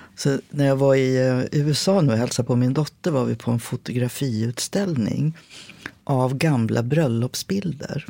Så 0.15 0.39
när 0.49 0.65
jag 0.65 0.75
var 0.75 0.95
i 0.95 1.27
eh, 1.27 1.59
USA 1.59 2.01
nu 2.01 2.11
och 2.11 2.17
hälsade 2.17 2.47
på 2.47 2.55
min 2.55 2.73
dotter 2.73 3.11
var 3.11 3.25
vi 3.25 3.35
på 3.35 3.51
en 3.51 3.59
fotografiutställning 3.59 5.37
av 6.03 6.37
gamla 6.37 6.83
bröllopsbilder. 6.83 8.05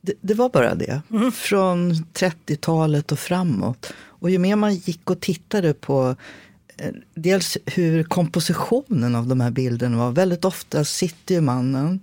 Det, 0.00 0.14
det 0.20 0.34
var 0.34 0.48
bara 0.48 0.74
det. 0.74 1.02
Från 1.34 1.94
30-talet 1.94 3.12
och 3.12 3.18
framåt. 3.18 3.92
Och 3.98 4.30
ju 4.30 4.38
mer 4.38 4.56
man 4.56 4.74
gick 4.74 5.10
och 5.10 5.20
tittade 5.20 5.74
på 5.74 6.16
eh, 6.76 6.92
dels 7.14 7.58
hur 7.66 8.04
kompositionen 8.04 9.14
av 9.14 9.26
de 9.26 9.40
här 9.40 9.50
bilderna 9.50 9.96
var. 9.96 10.12
Väldigt 10.12 10.44
ofta 10.44 10.84
sitter 10.84 11.34
ju 11.34 11.40
mannen. 11.40 12.00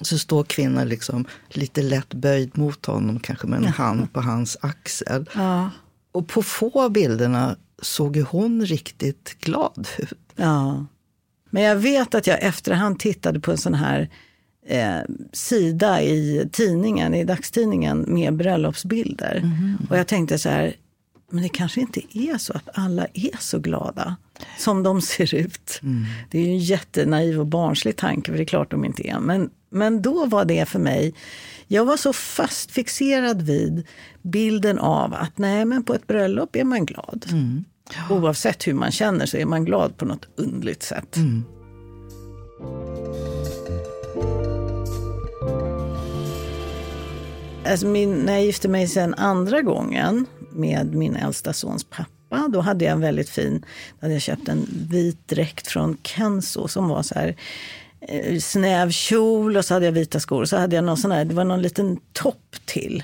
Så 0.00 0.18
står 0.18 0.44
kvinnan 0.44 0.88
liksom 0.88 1.24
lite 1.48 1.82
lätt 1.82 2.14
böjd 2.14 2.58
mot 2.58 2.86
honom, 2.86 3.20
kanske 3.20 3.46
med 3.46 3.58
en 3.58 3.66
hand 3.66 4.12
på 4.12 4.20
hans 4.20 4.56
axel. 4.60 5.30
Ja. 5.34 5.70
Och 6.12 6.28
på 6.28 6.42
få 6.42 6.80
av 6.80 6.90
bilderna 6.90 7.56
såg 7.82 8.16
hon 8.16 8.66
riktigt 8.66 9.36
glad 9.40 9.88
ut. 9.98 10.18
Ja. 10.36 10.86
Men 11.50 11.62
jag 11.62 11.76
vet 11.76 12.14
att 12.14 12.26
jag 12.26 12.42
efterhand 12.42 12.98
tittade 12.98 13.40
på 13.40 13.50
en 13.50 13.58
sån 13.58 13.74
här 13.74 14.08
eh, 14.66 15.00
sida 15.32 16.02
i 16.02 16.48
tidningen, 16.52 17.14
i 17.14 17.24
dagstidningen 17.24 18.04
med 18.08 18.36
bröllopsbilder. 18.36 19.50
Och 19.90 19.98
jag 19.98 20.06
tänkte 20.06 20.38
så 20.38 20.48
här, 20.48 20.76
men 21.30 21.42
det 21.42 21.48
kanske 21.48 21.80
inte 21.80 22.00
är 22.18 22.38
så 22.38 22.52
att 22.52 22.68
alla 22.74 23.06
är 23.14 23.36
så 23.40 23.58
glada 23.58 24.16
som 24.58 24.82
de 24.82 25.02
ser 25.02 25.34
ut. 25.34 25.80
Det 26.30 26.38
är 26.38 26.42
ju 26.42 26.50
en 26.50 26.58
jättenaiv 26.58 27.40
och 27.40 27.46
barnslig 27.46 27.96
tanke, 27.96 28.30
för 28.30 28.38
det 28.38 28.44
är 28.44 28.46
klart 28.46 28.70
de 28.70 28.84
inte 28.84 29.08
är. 29.08 29.20
Men, 29.20 29.50
men 29.70 30.02
då 30.02 30.26
var 30.26 30.44
det 30.44 30.68
för 30.68 30.78
mig, 30.78 31.14
jag 31.68 31.84
var 31.84 31.96
så 31.96 32.12
fast 32.12 32.70
fixerad 32.70 33.42
vid 33.42 33.86
bilden 34.22 34.78
av 34.78 35.14
att 35.14 35.38
nej, 35.38 35.64
men 35.64 35.84
på 35.84 35.94
ett 35.94 36.06
bröllop 36.06 36.56
är 36.56 36.64
man 36.64 36.86
glad. 36.86 37.26
Oavsett 38.10 38.66
hur 38.66 38.74
man 38.74 38.90
känner 38.90 39.26
så 39.26 39.36
är 39.36 39.44
man 39.44 39.64
glad 39.64 39.96
på 39.96 40.04
något 40.04 40.28
underligt 40.36 40.82
sätt. 40.82 41.16
Alltså 47.66 47.86
min, 47.86 48.14
när 48.14 48.32
jag 48.32 48.44
gifte 48.44 48.68
mig 48.68 48.88
sen 48.88 49.14
andra 49.14 49.62
gången 49.62 50.26
med 50.50 50.94
min 50.94 51.16
äldsta 51.16 51.52
sons 51.52 51.84
pappa, 51.84 52.48
då 52.48 52.60
hade 52.60 52.84
jag 52.84 52.92
en 52.92 53.00
väldigt 53.00 53.28
fin, 53.30 53.64
då 54.00 54.06
hade 54.06 54.12
jag 54.12 54.22
köpt 54.22 54.48
en 54.48 54.66
vit 54.90 55.28
dräkt 55.28 55.66
från 55.66 55.96
Kenzo 56.02 56.68
som 56.68 56.88
var 56.88 57.02
så 57.02 57.14
här 57.14 57.36
eh, 58.00 58.38
snäv 58.38 58.90
kjol 58.90 59.56
och 59.56 59.64
så 59.64 59.74
hade 59.74 59.86
jag 59.86 59.92
vita 59.92 60.20
skor. 60.20 60.40
Och 60.42 60.48
så 60.48 60.56
hade 60.56 60.76
jag 60.76 60.84
någon 60.84 60.96
sån 60.96 61.12
här, 61.12 61.24
det 61.24 61.34
var 61.34 61.44
någon 61.44 61.62
liten 61.62 61.98
topp 62.12 62.56
till. 62.64 63.02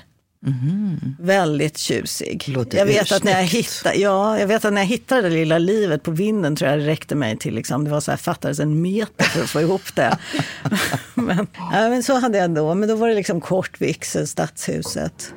Väldigt 1.19 1.77
tjusig. 1.77 2.43
Låter 2.47 2.77
jag 2.77 2.85
vet 2.85 3.11
att 3.11 3.23
när 3.23 3.31
jag 3.31 3.43
hittade, 3.43 3.95
ja, 3.95 4.39
jag 4.39 4.47
vet 4.47 4.65
att 4.65 4.73
när 4.73 4.81
jag 4.81 4.87
hittade 4.87 5.21
det 5.21 5.29
lilla 5.29 5.57
livet 5.57 6.03
på 6.03 6.11
vinden 6.11 6.55
tror 6.55 6.71
jag 6.71 6.79
det 6.79 6.85
räckte 6.85 7.15
mig 7.15 7.37
till, 7.37 7.55
liksom, 7.55 7.83
det 7.83 7.91
var 7.91 7.99
så 7.99 8.11
här, 8.11 8.17
fattades 8.17 8.59
en 8.59 8.81
meter 8.81 9.25
för 9.25 9.43
att 9.43 9.49
få 9.49 9.61
ihop 9.61 9.95
det. 9.95 10.17
men, 11.13 11.47
ja, 11.53 11.89
men 11.89 12.03
så 12.03 12.19
hade 12.19 12.37
jag 12.37 12.51
då, 12.51 12.73
men 12.73 12.89
då 12.89 12.95
var 12.95 13.07
det 13.07 13.15
liksom 13.15 13.41
kort 13.41 13.81
vigsel, 13.81 14.27
stadshuset. 14.27 15.33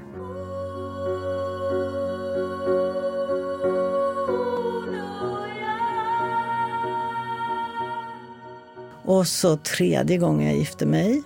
Och 9.04 9.26
så 9.26 9.56
tredje 9.56 10.18
gången 10.18 10.46
jag 10.46 10.56
gifte 10.56 10.86
mig, 10.86 11.22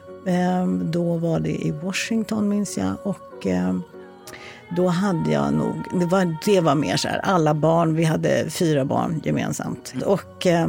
då 0.92 1.16
var 1.16 1.40
det 1.40 1.66
i 1.66 1.70
Washington 1.70 2.48
minns 2.48 2.78
jag. 2.78 2.94
Och 3.02 3.46
eh, 3.46 3.76
då 4.76 4.88
hade 4.88 5.30
jag 5.30 5.54
nog, 5.54 5.74
det 6.00 6.06
var, 6.06 6.36
det 6.44 6.60
var 6.60 6.74
mer 6.74 6.96
så 6.96 7.08
här, 7.08 7.18
alla 7.18 7.54
barn, 7.54 7.94
vi 7.94 8.04
hade 8.04 8.50
fyra 8.50 8.84
barn 8.84 9.22
gemensamt. 9.24 9.94
Och, 10.04 10.46
eh, 10.46 10.68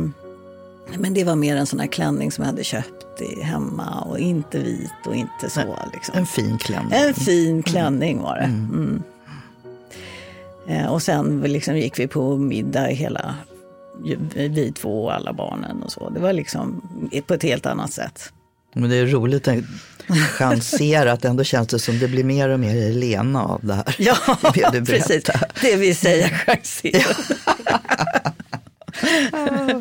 men 0.97 1.13
det 1.13 1.23
var 1.23 1.35
mer 1.35 1.55
en 1.55 1.65
sån 1.65 1.79
här 1.79 1.87
klänning 1.87 2.31
som 2.31 2.43
jag 2.43 2.51
hade 2.51 2.63
köpt 2.63 3.21
hemma 3.41 4.01
och 4.01 4.19
inte 4.19 4.59
vit 4.59 4.91
och 5.05 5.15
inte 5.15 5.49
så. 5.49 5.75
Liksom. 5.93 6.17
En 6.17 6.25
fin 6.25 6.57
klänning. 6.57 6.91
En 6.91 7.13
fin 7.13 7.63
klänning 7.63 8.21
var 8.21 8.35
det. 8.35 8.43
Mm. 8.43 9.03
Eh, 10.67 10.85
och 10.85 11.01
sen 11.01 11.41
liksom 11.41 11.77
gick 11.77 11.99
vi 11.99 12.07
på 12.07 12.37
middag 12.37 12.85
hela, 12.85 13.35
vi 14.33 14.71
två 14.71 15.03
och 15.03 15.13
alla 15.13 15.33
barnen 15.33 15.83
och 15.83 15.91
så. 15.91 16.09
Det 16.09 16.19
var 16.19 16.33
liksom 16.33 16.81
på 17.27 17.33
ett 17.33 17.43
helt 17.43 17.65
annat 17.65 17.91
sätt. 17.91 18.33
Men 18.77 18.89
det 18.89 18.95
är 18.95 19.05
roligt 19.05 19.47
att 19.47 19.57
chansera 20.29 21.11
att 21.11 21.25
ändå 21.25 21.43
känns 21.43 21.67
det 21.67 21.79
som 21.79 21.99
det 21.99 22.07
blir 22.07 22.23
mer 22.23 22.49
och 22.49 22.59
mer 22.59 22.75
Elena 22.89 23.43
av 23.43 23.59
det 23.63 23.73
här. 23.73 23.95
Ja, 23.97 24.17
det 24.71 24.85
precis. 24.85 25.23
Det 25.61 25.75
vill 25.75 25.95
säga 25.95 26.29
chansera. 26.29 27.13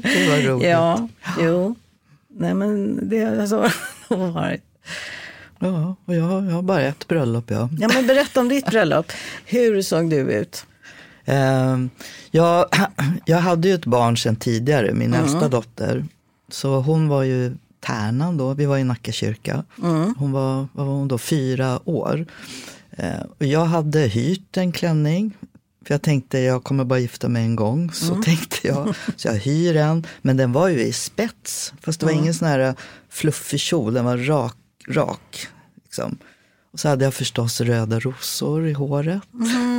Det 0.02 0.28
var 0.28 0.42
roligt. 0.42 0.68
Ja, 0.68 1.08
jo. 1.40 1.74
Nej 2.28 2.54
men 2.54 3.00
det 3.08 3.24
har 3.24 3.46
så 3.46 3.70
varit. 4.08 4.62
Ja, 5.58 5.96
och 6.04 6.14
jag, 6.14 6.46
jag 6.46 6.52
har 6.52 6.62
bara 6.62 6.82
ett 6.82 7.08
bröllop. 7.08 7.50
Ja. 7.50 7.68
Ja 7.78 7.88
men 7.94 8.06
berätta 8.06 8.40
om 8.40 8.48
ditt 8.48 8.66
bröllop. 8.70 9.12
Hur 9.44 9.82
såg 9.82 10.10
du 10.10 10.16
ut? 10.16 10.66
Eh, 11.24 11.78
jag, 12.30 12.66
jag 13.24 13.38
hade 13.38 13.68
ju 13.68 13.74
ett 13.74 13.86
barn 13.86 14.16
sedan 14.16 14.36
tidigare, 14.36 14.92
min 14.92 15.14
äldsta 15.14 15.48
dotter. 15.48 16.04
Så 16.48 16.80
hon 16.80 17.08
var 17.08 17.22
ju 17.22 17.56
tärnan 17.86 18.36
då, 18.36 18.54
vi 18.54 18.66
var 18.66 18.78
i 18.78 18.84
Nacka 18.84 19.12
kyrka. 19.12 19.64
Hon 20.16 20.32
var, 20.32 20.68
var 20.72 20.84
hon 20.84 21.08
då, 21.08 21.18
fyra 21.18 21.80
år. 21.84 22.26
Eh, 22.90 23.20
och 23.38 23.46
jag 23.46 23.64
hade 23.64 24.00
hyrt 24.00 24.56
en 24.56 24.72
klänning. 24.72 25.36
För 25.86 25.94
jag 25.94 26.02
tänkte 26.02 26.38
jag 26.38 26.64
kommer 26.64 26.84
bara 26.84 26.98
gifta 26.98 27.28
mig 27.28 27.44
en 27.44 27.56
gång. 27.56 27.92
Så 27.92 28.22
tänkte 28.22 28.66
jag. 28.68 28.94
Så 29.16 29.28
jag 29.28 29.34
hyr 29.34 29.76
en. 29.76 30.06
Men 30.22 30.36
den 30.36 30.52
var 30.52 30.68
ju 30.68 30.80
i 30.80 30.92
spets. 30.92 31.74
Fast 31.80 32.00
det 32.00 32.06
var 32.06 32.12
ingen 32.12 32.34
sån 32.34 32.48
här 32.48 32.74
fluffig 33.08 33.60
kjol, 33.60 33.94
den 33.94 34.04
var 34.04 34.16
rak. 34.16 34.56
rak 34.88 35.46
liksom. 35.84 36.18
Och 36.72 36.80
så 36.80 36.88
hade 36.88 37.04
jag 37.04 37.14
förstås 37.14 37.60
röda 37.60 38.00
rosor 38.00 38.66
i 38.66 38.72
håret. 38.72 39.22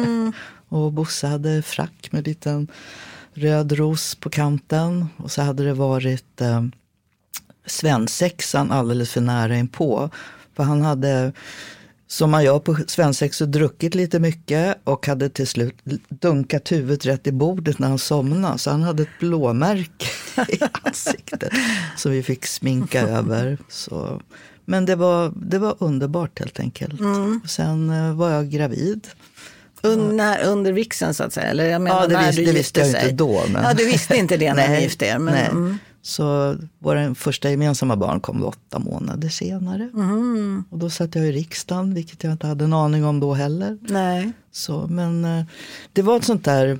Och 0.70 0.94
Bosse 0.94 1.28
hade 1.28 1.62
frack 1.62 2.10
med 2.12 2.28
liten 2.28 2.68
röd 3.34 3.72
ros 3.72 4.16
på 4.16 4.30
kanten. 4.30 5.08
Och 5.18 5.32
så 5.32 5.42
hade 5.42 5.64
det 5.64 5.74
varit 5.74 6.42
eh, 6.42 6.64
svensexan 7.68 8.72
alldeles 8.72 9.12
för 9.12 9.22
nära 9.22 9.58
inpå. 9.58 10.10
För 10.56 10.64
han 10.64 10.82
hade, 10.82 11.32
som 12.08 12.32
man 12.32 12.44
gör 12.44 12.60
på 12.60 12.78
svensexa, 12.88 13.46
druckit 13.46 13.96
lite 13.96 14.20
mycket 14.20 14.78
och 14.84 15.08
hade 15.08 15.30
till 15.30 15.48
slut 15.48 15.76
dunkat 16.10 16.72
huvudet 16.72 17.06
rätt 17.06 17.28
i 17.28 17.32
bordet 17.32 17.80
när 17.80 17.88
han 17.88 18.00
somnade. 18.00 18.58
Så 18.58 18.70
han 18.72 18.84
hade 18.84 19.04
ett 19.04 19.20
blåmärke 19.20 20.08
i 20.50 20.60
ansiktet 20.84 21.52
som 21.98 22.12
vi 22.12 22.24
fick 22.24 22.46
sminka 22.46 23.02
över. 23.08 23.58
Så. 23.70 24.22
Men 24.66 24.86
det 24.86 24.96
var, 24.96 25.34
det 25.36 25.60
var 25.60 25.76
underbart 25.80 26.40
helt 26.40 26.60
enkelt. 26.60 27.02
Sen 27.50 27.90
eh, 27.90 28.14
var 28.16 28.30
jag 28.30 28.50
gravid. 28.50 29.08
Un, 29.82 30.18
när, 30.18 30.44
under 30.44 30.72
vigseln 30.72 31.14
så 31.14 31.24
att 31.24 31.34
säga? 31.34 31.48
Eller 31.48 31.66
jag 31.70 31.82
menar, 31.82 32.02
Ja, 32.02 32.08
det, 32.08 32.32
du 32.32 32.46
det 32.46 32.52
visste 32.52 32.80
jag 32.80 32.88
gifte 32.88 32.98
inte 32.98 33.02
sig. 33.02 33.14
då. 33.14 33.44
Men... 33.54 33.64
Ja, 33.64 33.74
du 33.74 33.86
visste 33.86 34.16
inte 34.16 34.38
det 34.38 34.54
när 34.54 34.70
ni 34.70 34.82
gifte 34.82 35.06
er. 35.06 35.20
Men, 35.20 35.34
nej. 35.34 35.48
mm. 35.52 35.78
Så 36.08 36.58
vår 36.80 37.14
första 37.14 37.50
gemensamma 37.50 37.96
barn 37.96 38.20
kom 38.20 38.44
åtta 38.44 38.80
månader 38.80 39.30
senare. 39.30 39.90
Mm. 39.94 40.64
Och 40.70 40.78
då 40.78 40.90
satt 40.90 41.16
jag 41.16 41.28
i 41.28 41.32
riksdagen, 41.32 41.94
vilket 41.94 42.24
jag 42.24 42.32
inte 42.32 42.48
hade 42.48 42.64
en 42.64 42.74
aning 42.74 43.06
om 43.06 43.20
då 43.20 43.34
heller. 43.34 43.78
Nej. 43.82 44.32
Så, 44.52 44.88
men 44.88 45.26
eh, 45.26 45.46
det 45.94 46.02
var 46.02 46.18
ett 46.18 46.24
sånt 46.24 46.46
där 46.46 46.80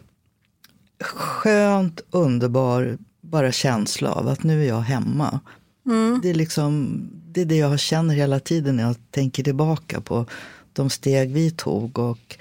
skönt, 1.02 2.02
underbar 2.12 2.98
bara 3.22 3.52
känsla 3.52 4.12
av 4.12 4.28
att 4.28 4.44
nu 4.44 4.64
är 4.64 4.68
jag 4.68 4.82
hemma. 4.82 5.40
Det, 6.22 6.30
är 6.30 6.34
liksom, 6.34 7.02
det 7.32 7.42
är 7.42 7.46
det 7.46 7.58
jag 7.58 7.80
känner 7.80 8.16
hela 8.16 8.40
tiden 8.40 8.76
när 8.76 8.84
jag 8.84 8.96
tänker 9.12 9.44
tillbaka 9.44 10.02
på 10.02 10.26
de 10.74 10.90
steg 10.90 11.32
vi 11.32 11.52
tog. 11.52 12.00
Och 12.00 12.38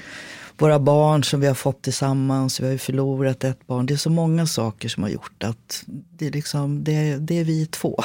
våra 0.59 0.79
barn 0.79 1.25
som 1.25 1.41
vi 1.41 1.47
har 1.47 1.55
fått 1.55 1.83
tillsammans, 1.83 2.61
vi 2.61 2.65
har 2.65 2.73
ju 2.73 2.79
förlorat 2.79 3.45
ett 3.45 3.67
barn. 3.67 3.87
Det 3.87 3.95
är 3.95 3.99
så 3.99 4.11
många 4.11 4.47
saker 4.47 4.89
som 4.89 5.03
har 5.03 5.11
gjort 5.11 5.43
att 5.45 5.85
det 5.87 6.27
är, 6.27 6.31
liksom, 6.31 6.85
det, 6.85 7.17
det 7.17 7.39
är 7.39 7.45
vi 7.45 7.67
två. 7.67 8.01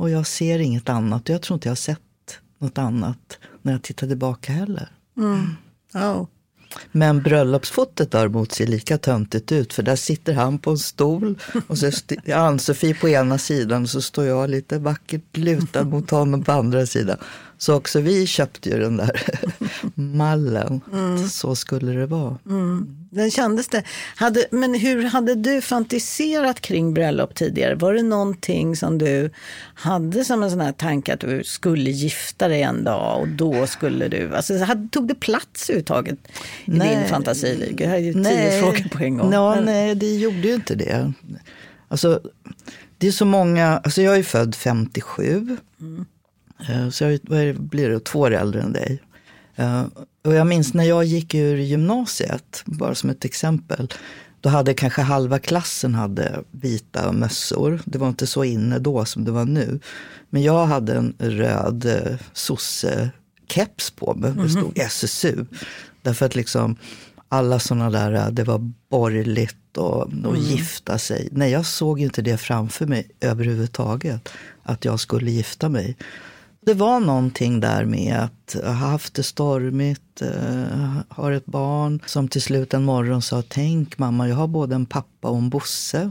Och 0.00 0.10
jag 0.10 0.26
ser 0.26 0.58
inget 0.58 0.88
annat. 0.88 1.28
Jag 1.28 1.42
tror 1.42 1.54
inte 1.54 1.68
jag 1.68 1.70
har 1.70 1.76
sett 1.76 2.00
något 2.58 2.78
annat 2.78 3.38
när 3.62 3.72
jag 3.72 3.82
tittar 3.82 4.06
tillbaka 4.06 4.52
heller. 4.52 4.88
Oh. 5.94 6.24
Men 6.92 7.22
bröllopsfotot 7.22 8.10
däremot 8.10 8.52
ser 8.52 8.66
lika 8.66 8.98
töntigt 8.98 9.52
ut 9.52 9.72
för 9.72 9.82
där 9.82 9.96
sitter 9.96 10.34
han 10.34 10.58
på 10.58 10.70
en 10.70 10.78
stol 10.78 11.38
och 11.66 11.78
så 11.78 11.86
är 11.86 12.34
Ann-Sofie 12.34 12.94
på 12.94 13.08
ena 13.08 13.38
sidan 13.38 13.82
och 13.82 13.90
så 13.90 14.02
står 14.02 14.24
jag 14.24 14.50
lite 14.50 14.78
vackert 14.78 15.36
lutad 15.36 15.84
mot 15.84 16.10
honom 16.10 16.44
på 16.44 16.52
andra 16.52 16.86
sidan. 16.86 17.18
Så 17.58 17.74
också 17.74 18.00
vi 18.00 18.26
köpte 18.26 18.70
ju 18.70 18.78
den 18.78 18.96
där 18.96 19.22
mallen. 19.94 20.80
Så 21.30 21.56
skulle 21.56 21.92
det 21.92 22.06
vara. 22.06 22.38
Den 23.10 23.30
kändes 23.30 23.68
det. 23.68 23.82
Hade, 24.16 24.46
men 24.50 24.74
hur 24.74 25.04
hade 25.04 25.34
du 25.34 25.60
fantiserat 25.60 26.60
kring 26.60 26.94
bröllop 26.94 27.34
tidigare? 27.34 27.74
Var 27.74 27.94
det 27.94 28.02
någonting 28.02 28.76
som 28.76 28.98
du 28.98 29.30
hade 29.74 30.24
som 30.24 30.42
en 30.42 30.50
sån 30.50 30.60
här 30.60 30.72
tanke 30.72 31.14
att 31.14 31.20
du 31.20 31.44
skulle 31.44 31.90
gifta 31.90 32.48
dig 32.48 32.62
en 32.62 32.84
dag 32.84 33.20
och 33.20 33.28
då 33.28 33.66
skulle 33.66 34.08
du... 34.08 34.36
Alltså, 34.36 34.58
hade, 34.58 34.88
tog 34.88 35.08
det 35.08 35.14
plats 35.14 35.70
överhuvudtaget 35.70 36.18
i 36.64 36.70
Nej. 36.70 36.96
din 36.96 37.08
fantasi? 37.08 37.74
Det 37.76 37.86
här 37.86 37.94
är 37.94 37.98
ju 37.98 38.12
tio 38.12 38.60
frågor 38.60 38.88
på 38.88 39.04
en 39.04 39.18
gång. 39.18 39.32
Ja, 39.32 39.60
nej, 39.60 39.94
det 39.94 40.16
gjorde 40.16 40.48
ju 40.48 40.54
inte 40.54 40.74
det. 40.74 41.12
Alltså, 41.88 42.20
det 42.98 43.08
är 43.08 43.12
så 43.12 43.24
många, 43.24 43.78
alltså 43.78 44.02
jag 44.02 44.16
är 44.16 44.22
född 44.22 44.54
57. 44.54 45.58
Eh, 45.80 45.86
Så 46.92 47.04
jag 47.04 47.12
är- 47.14 47.20
vad 47.54 47.62
blir 47.62 47.88
det, 47.88 48.00
två 48.04 48.18
år 48.20 48.34
äldre 48.34 48.62
än 48.62 48.72
dig. 48.72 49.02
Eh, 49.56 49.84
Och 50.24 50.34
jag 50.34 50.46
minns 50.46 50.74
när 50.74 50.84
jag 50.84 51.04
gick 51.04 51.34
ur 51.34 51.56
gymnasiet, 51.56 52.62
bara 52.64 52.94
som 52.94 53.10
ett 53.10 53.24
exempel. 53.24 53.88
Då 54.40 54.48
hade 54.48 54.74
kanske 54.74 55.02
halva 55.02 55.38
klassen 55.38 55.94
hade 55.94 56.42
vita 56.50 57.12
mössor. 57.12 57.80
Det 57.84 57.98
var 57.98 58.08
inte 58.08 58.26
så 58.26 58.44
inne 58.44 58.78
då 58.78 59.04
som 59.04 59.24
det 59.24 59.30
var 59.30 59.44
nu. 59.44 59.80
Men 60.30 60.42
jag 60.42 60.66
hade 60.66 60.94
en 60.94 61.14
röd 61.18 61.84
eh, 61.86 62.16
sosse-keps 62.32 63.90
på 63.96 64.14
mig. 64.14 64.32
Det 64.32 64.48
stod 64.48 64.78
SSU. 64.78 65.44
Därför 66.02 66.26
att 66.26 66.34
liksom 66.34 66.76
alla 67.28 67.58
sådana 67.58 67.90
där, 67.90 68.12
eh, 68.12 68.28
det 68.30 68.44
var 68.44 68.70
borgerligt 68.90 69.76
och, 69.76 70.02
och 70.02 70.36
gifta 70.36 70.98
sig. 70.98 71.28
Nej, 71.32 71.50
jag 71.52 71.66
såg 71.66 72.00
inte 72.00 72.22
det 72.22 72.36
framför 72.36 72.86
mig 72.86 73.10
överhuvudtaget. 73.20 74.28
Att 74.62 74.84
jag 74.84 75.00
skulle 75.00 75.30
gifta 75.30 75.68
mig. 75.68 75.96
Det 76.66 76.74
var 76.74 77.00
någonting 77.00 77.60
där 77.60 77.84
med 77.84 78.16
att 78.16 78.56
ha 78.64 78.72
haft 78.72 79.14
det 79.14 79.22
stormigt, 79.22 80.22
eh, 80.22 80.98
har 81.08 81.32
ett 81.32 81.46
barn 81.46 82.00
som 82.06 82.28
till 82.28 82.42
slut 82.42 82.74
en 82.74 82.84
morgon 82.84 83.22
sa 83.22 83.42
tänk 83.48 83.98
mamma, 83.98 84.28
jag 84.28 84.36
har 84.36 84.46
både 84.46 84.74
en 84.74 84.86
pappa 84.86 85.28
och 85.28 85.38
en 85.38 85.50
Bosse. 85.50 86.10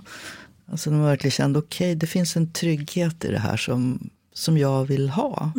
Alltså 0.72 0.90
de 0.90 1.02
verkligen 1.02 1.32
kände 1.32 1.60
okej, 1.60 1.96
det 1.96 2.08
finns 2.08 2.36
en 2.36 2.52
trygghet 2.52 3.26
i 3.26 3.32
det 3.32 3.40
här 3.40 3.58
som, 3.58 4.10
som 4.34 4.58
jag 4.58 4.86
vill 4.86 5.10
ha. 5.10 5.52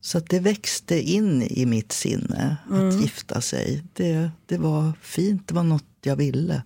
Så 0.00 0.18
att 0.18 0.28
det 0.28 0.40
växte 0.40 1.00
in 1.00 1.42
i 1.42 1.66
mitt 1.66 1.92
sinne 1.92 2.56
att 2.70 3.02
gifta 3.02 3.40
sig. 3.40 3.82
Det, 3.92 4.30
det 4.46 4.58
var 4.58 4.92
fint, 5.02 5.48
det 5.48 5.54
var 5.54 5.62
något 5.62 5.84
jag 6.02 6.16
ville. 6.16 6.62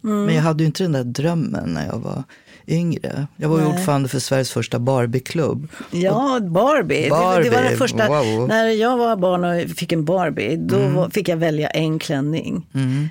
Men 0.00 0.34
jag 0.34 0.42
hade 0.42 0.62
ju 0.62 0.66
inte 0.66 0.84
den 0.84 0.92
där 0.92 1.04
drömmen 1.04 1.70
när 1.70 1.86
jag 1.86 1.98
var 1.98 2.24
yngre. 2.66 3.26
Jag 3.36 3.48
var 3.48 3.58
Nej. 3.58 3.66
ordförande 3.66 4.08
för 4.08 4.18
Sveriges 4.18 4.50
första 4.50 4.78
Barbieklubb. 4.78 5.68
Ja, 5.90 6.40
Barbie. 6.42 6.94
Det, 6.94 7.04
det 7.04 7.10
var 7.10 7.34
Barbie, 7.34 7.50
den 7.50 7.76
första. 7.76 8.08
wow. 8.08 8.24
Mm. 8.24 8.48
När 8.48 8.68
jag 8.68 8.96
var 8.96 9.16
barn 9.16 9.44
och 9.44 9.70
fick 9.76 9.92
en 9.92 10.04
Barbie, 10.04 10.56
då 10.56 10.78
var, 10.78 11.10
fick 11.10 11.28
jag 11.28 11.36
välja 11.36 11.68
en 11.68 11.98
klänning. 11.98 12.66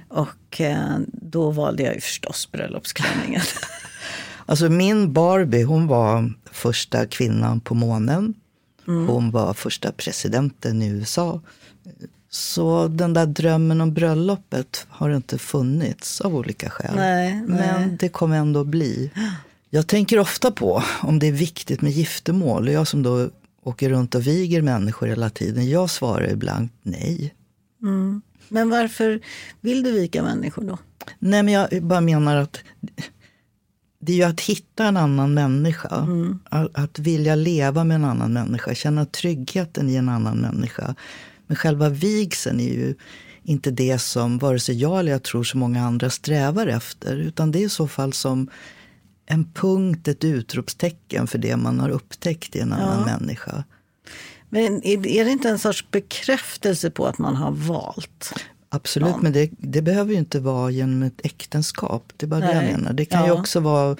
Och 0.07 0.61
eh, 0.61 0.77
då 1.07 1.51
valde 1.51 1.83
jag 1.83 1.95
ju 1.95 2.01
förstås 2.01 2.51
bröllopsklänningen. 2.51 3.41
Alltså 4.45 4.69
min 4.69 5.13
Barbie, 5.13 5.63
hon 5.63 5.87
var 5.87 6.33
första 6.51 7.05
kvinnan 7.05 7.59
på 7.59 7.75
månen. 7.75 8.33
Hon 8.85 9.31
var 9.31 9.53
första 9.53 9.91
presidenten 9.91 10.81
i 10.81 10.87
USA. 10.87 11.41
Så 12.33 12.87
den 12.87 13.13
där 13.13 13.25
drömmen 13.25 13.81
om 13.81 13.93
bröllopet 13.93 14.87
har 14.89 15.15
inte 15.15 15.37
funnits 15.37 16.21
av 16.21 16.35
olika 16.35 16.69
skäl. 16.69 16.95
Nej, 16.95 17.35
nej. 17.35 17.43
Men 17.47 17.97
det 17.97 18.09
kommer 18.09 18.37
ändå 18.37 18.63
bli. 18.63 19.11
Jag 19.69 19.87
tänker 19.87 20.19
ofta 20.19 20.51
på 20.51 20.83
om 21.01 21.19
det 21.19 21.27
är 21.27 21.31
viktigt 21.31 21.81
med 21.81 21.91
giftermål. 21.91 22.67
Och 22.67 22.73
jag 22.73 22.87
som 22.87 23.03
då 23.03 23.29
åker 23.63 23.89
runt 23.89 24.15
och 24.15 24.27
viger 24.27 24.61
människor 24.61 25.07
hela 25.07 25.29
tiden. 25.29 25.69
Jag 25.69 25.89
svarar 25.89 26.29
ibland 26.29 26.69
nej. 26.81 27.33
Men 28.49 28.69
varför 28.69 29.21
vill 29.61 29.83
du 29.83 29.91
vika 29.91 30.23
människor 30.23 30.63
då? 30.63 30.77
Nej, 31.19 31.43
men 31.43 31.53
jag 31.53 31.83
bara 31.83 32.01
menar 32.01 32.35
att 32.35 32.59
det 33.99 34.11
är 34.11 34.17
ju 34.17 34.23
att 34.23 34.41
hitta 34.41 34.85
en 34.85 34.97
annan 34.97 35.33
människa. 35.33 36.07
Att, 36.43 36.69
att 36.73 36.99
vilja 36.99 37.35
leva 37.35 37.83
med 37.83 37.95
en 37.95 38.05
annan 38.05 38.33
människa, 38.33 38.75
känna 38.75 39.05
tryggheten 39.05 39.89
i 39.89 39.95
en 39.95 40.09
annan 40.09 40.37
människa. 40.37 40.95
Men 41.51 41.55
själva 41.55 41.89
vigseln 41.89 42.59
är 42.59 42.73
ju 42.73 42.95
inte 43.43 43.71
det 43.71 43.99
som 43.99 44.37
vare 44.37 44.59
sig 44.59 44.75
jag 44.75 44.99
eller 44.99 45.11
jag 45.11 45.23
tror 45.23 45.43
så 45.43 45.57
många 45.57 45.85
andra 45.85 46.09
strävar 46.09 46.67
efter. 46.67 47.15
Utan 47.17 47.51
det 47.51 47.59
är 47.59 47.65
i 47.65 47.69
så 47.69 47.87
fall 47.87 48.13
som 48.13 48.49
en 49.25 49.51
punkt, 49.53 50.07
ett 50.07 50.23
utropstecken 50.23 51.27
för 51.27 51.37
det 51.37 51.57
man 51.57 51.79
har 51.79 51.89
upptäckt 51.89 52.55
i 52.55 52.59
en 52.59 52.73
annan 52.73 53.05
människa. 53.05 53.63
Men 54.49 54.83
är, 54.85 55.25
det 55.25 55.31
inte 55.31 55.49
en 55.49 55.59
sorts 55.59 55.91
bekräftelse 55.91 56.89
på 56.91 57.07
att 57.07 57.17
man 57.17 57.35
har 57.35 57.51
valt? 57.51 58.33
Absolut, 58.69 59.21
men 59.21 59.33
det, 59.33 59.49
det 59.57 59.81
behöver 59.81 60.11
ju 60.11 60.17
inte 60.19 60.39
vara 60.39 60.69
genom 60.71 61.03
ett 61.03 61.21
äktenskap. 61.23 62.13
Det 62.17 62.25
är 62.25 62.27
bara 62.27 62.39
det 62.39 62.45
Nej. 62.53 62.55
jag 62.71 62.79
menar. 62.79 62.93
Det 62.93 63.05
kan 63.05 63.23
ju 63.23 63.27
Ja. 63.27 63.39
också 63.39 63.59
vara, 63.59 63.97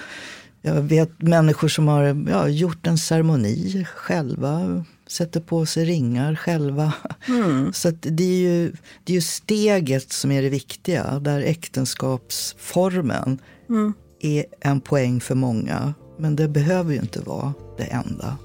jag 0.61 0.81
vet 0.81 1.21
människor 1.21 1.67
som 1.67 1.87
har 1.87 2.27
ja, 2.29 2.47
gjort 2.47 2.87
en 2.87 2.97
ceremoni 2.97 3.85
själva, 3.95 4.85
sätter 5.11 5.39
på 5.39 5.65
sig 5.65 5.85
ringar 5.85 6.35
själva. 6.35 6.93
Mm. 7.27 7.73
Så 7.73 7.91
det, 7.91 8.23
är 8.23 8.39
ju, 8.39 8.73
det 9.03 9.13
är 9.13 9.15
ju 9.15 9.21
steget 9.21 10.11
som 10.11 10.31
är 10.31 10.41
det 10.41 10.49
viktiga, 10.49 11.19
där 11.19 11.41
äktenskapsformen 11.41 13.39
Mm. 13.69 13.93
är 14.19 14.45
en 14.61 14.81
poäng 14.81 15.21
för 15.21 15.35
många. 15.35 15.93
Men 16.19 16.35
det 16.35 16.47
behöver 16.47 16.93
ju 16.93 16.99
inte 16.99 17.19
vara 17.21 17.53
det 17.77 17.83
enda. 17.83 18.37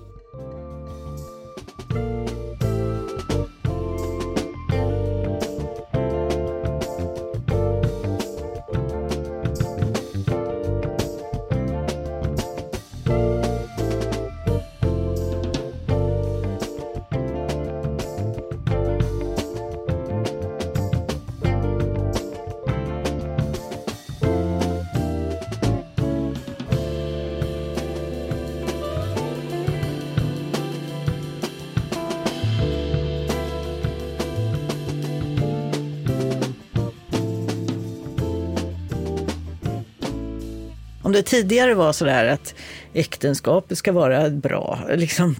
Om 41.06 41.12
det 41.12 41.22
tidigare 41.22 41.74
var 41.74 41.92
så 41.92 42.04
där 42.04 42.26
att 42.26 42.54
äktenskapet 42.92 43.78
ska 43.78 43.92
vara 43.92 44.30
bra, 44.30 44.80
liksom 44.96 45.36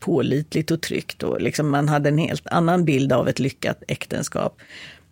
pålitligt 0.00 0.70
och 0.70 0.80
tryggt 0.80 1.22
och 1.22 1.40
liksom 1.40 1.70
man 1.70 1.88
hade 1.88 2.08
en 2.08 2.18
helt 2.18 2.46
annan 2.46 2.84
bild 2.84 3.12
av 3.12 3.28
ett 3.28 3.38
lyckat 3.38 3.82
äktenskap. 3.88 4.60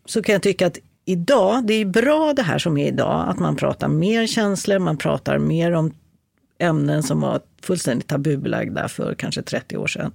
Så 0.05 0.23
kan 0.23 0.33
jag 0.33 0.43
tycka 0.43 0.67
att 0.67 0.79
idag, 1.05 1.67
det 1.67 1.75
är 1.75 1.85
bra 1.85 2.33
det 2.37 2.43
här 2.43 2.59
som 2.59 2.79
är 2.79 2.87
idag, 2.87 3.29
att 3.29 3.39
man 3.39 3.57
pratar 3.57 3.89
mer 3.89 4.27
känslor, 4.27 4.79
man 4.79 4.97
pratar 4.97 5.39
mer 5.39 5.73
om 5.73 5.93
ämnen 6.59 7.03
som 7.03 7.21
var 7.21 7.41
fullständigt 7.63 8.09
tabubelagda 8.09 8.89
för 8.89 9.15
kanske 9.15 9.43
30 9.43 9.77
år 9.77 9.87
sedan. 9.87 10.13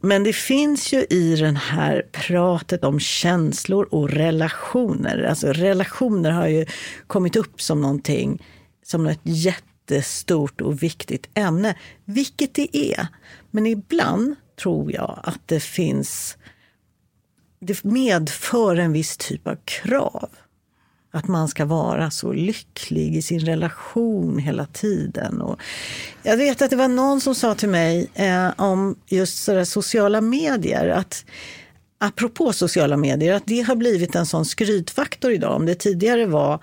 Men 0.00 0.24
det 0.24 0.32
finns 0.32 0.92
ju 0.92 1.06
i 1.10 1.36
den 1.36 1.56
här 1.56 2.06
pratet 2.12 2.84
om 2.84 3.00
känslor 3.00 3.88
och 3.90 4.10
relationer. 4.10 5.22
Alltså 5.22 5.52
relationer 5.52 6.30
har 6.30 6.46
ju 6.46 6.66
kommit 7.06 7.36
upp 7.36 7.60
som 7.60 7.80
någonting, 7.80 8.42
som 8.86 9.06
ett 9.06 9.20
jättestort 9.22 10.60
och 10.60 10.82
viktigt 10.82 11.28
ämne. 11.34 11.74
Vilket 12.04 12.54
det 12.54 12.76
är. 12.76 13.06
Men 13.50 13.66
ibland 13.66 14.34
tror 14.62 14.92
jag 14.92 15.20
att 15.22 15.40
det 15.46 15.60
finns, 15.60 16.36
det 17.60 17.84
medför 17.84 18.76
en 18.76 18.92
viss 18.92 19.16
typ 19.16 19.46
av 19.46 19.56
krav. 19.64 20.28
Att 21.10 21.28
man 21.28 21.48
ska 21.48 21.64
vara 21.64 22.10
så 22.10 22.32
lycklig 22.32 23.16
i 23.16 23.22
sin 23.22 23.40
relation 23.40 24.38
hela 24.38 24.66
tiden. 24.66 25.40
Och 25.40 25.60
jag 26.22 26.36
vet 26.36 26.62
att 26.62 26.70
det 26.70 26.76
var 26.76 26.88
någon 26.88 27.20
som 27.20 27.34
sa 27.34 27.54
till 27.54 27.68
mig 27.68 28.10
eh, 28.14 28.48
om 28.56 28.96
just 29.06 29.44
sådär 29.44 29.64
sociala 29.64 30.20
medier 30.20 30.88
att 30.88 31.24
apropå 31.98 32.52
sociala 32.52 32.96
medier, 32.96 33.34
att 33.34 33.46
det 33.46 33.60
har 33.60 33.76
blivit 33.76 34.14
en 34.14 34.26
sån 34.26 34.44
skrytfaktor 34.44 35.32
idag. 35.32 35.56
Om 35.56 35.66
det 35.66 35.74
tidigare 35.74 36.26
var 36.26 36.60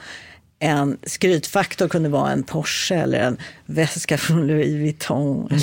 en 0.63 0.97
skrytfaktor 1.03 1.87
kunde 1.87 2.09
vara 2.09 2.31
en 2.31 2.43
Porsche 2.43 2.95
eller 2.95 3.19
en 3.19 3.37
väska 3.65 4.17
från 4.17 4.47
Louis 4.47 4.67
Vuitton. 4.67 5.49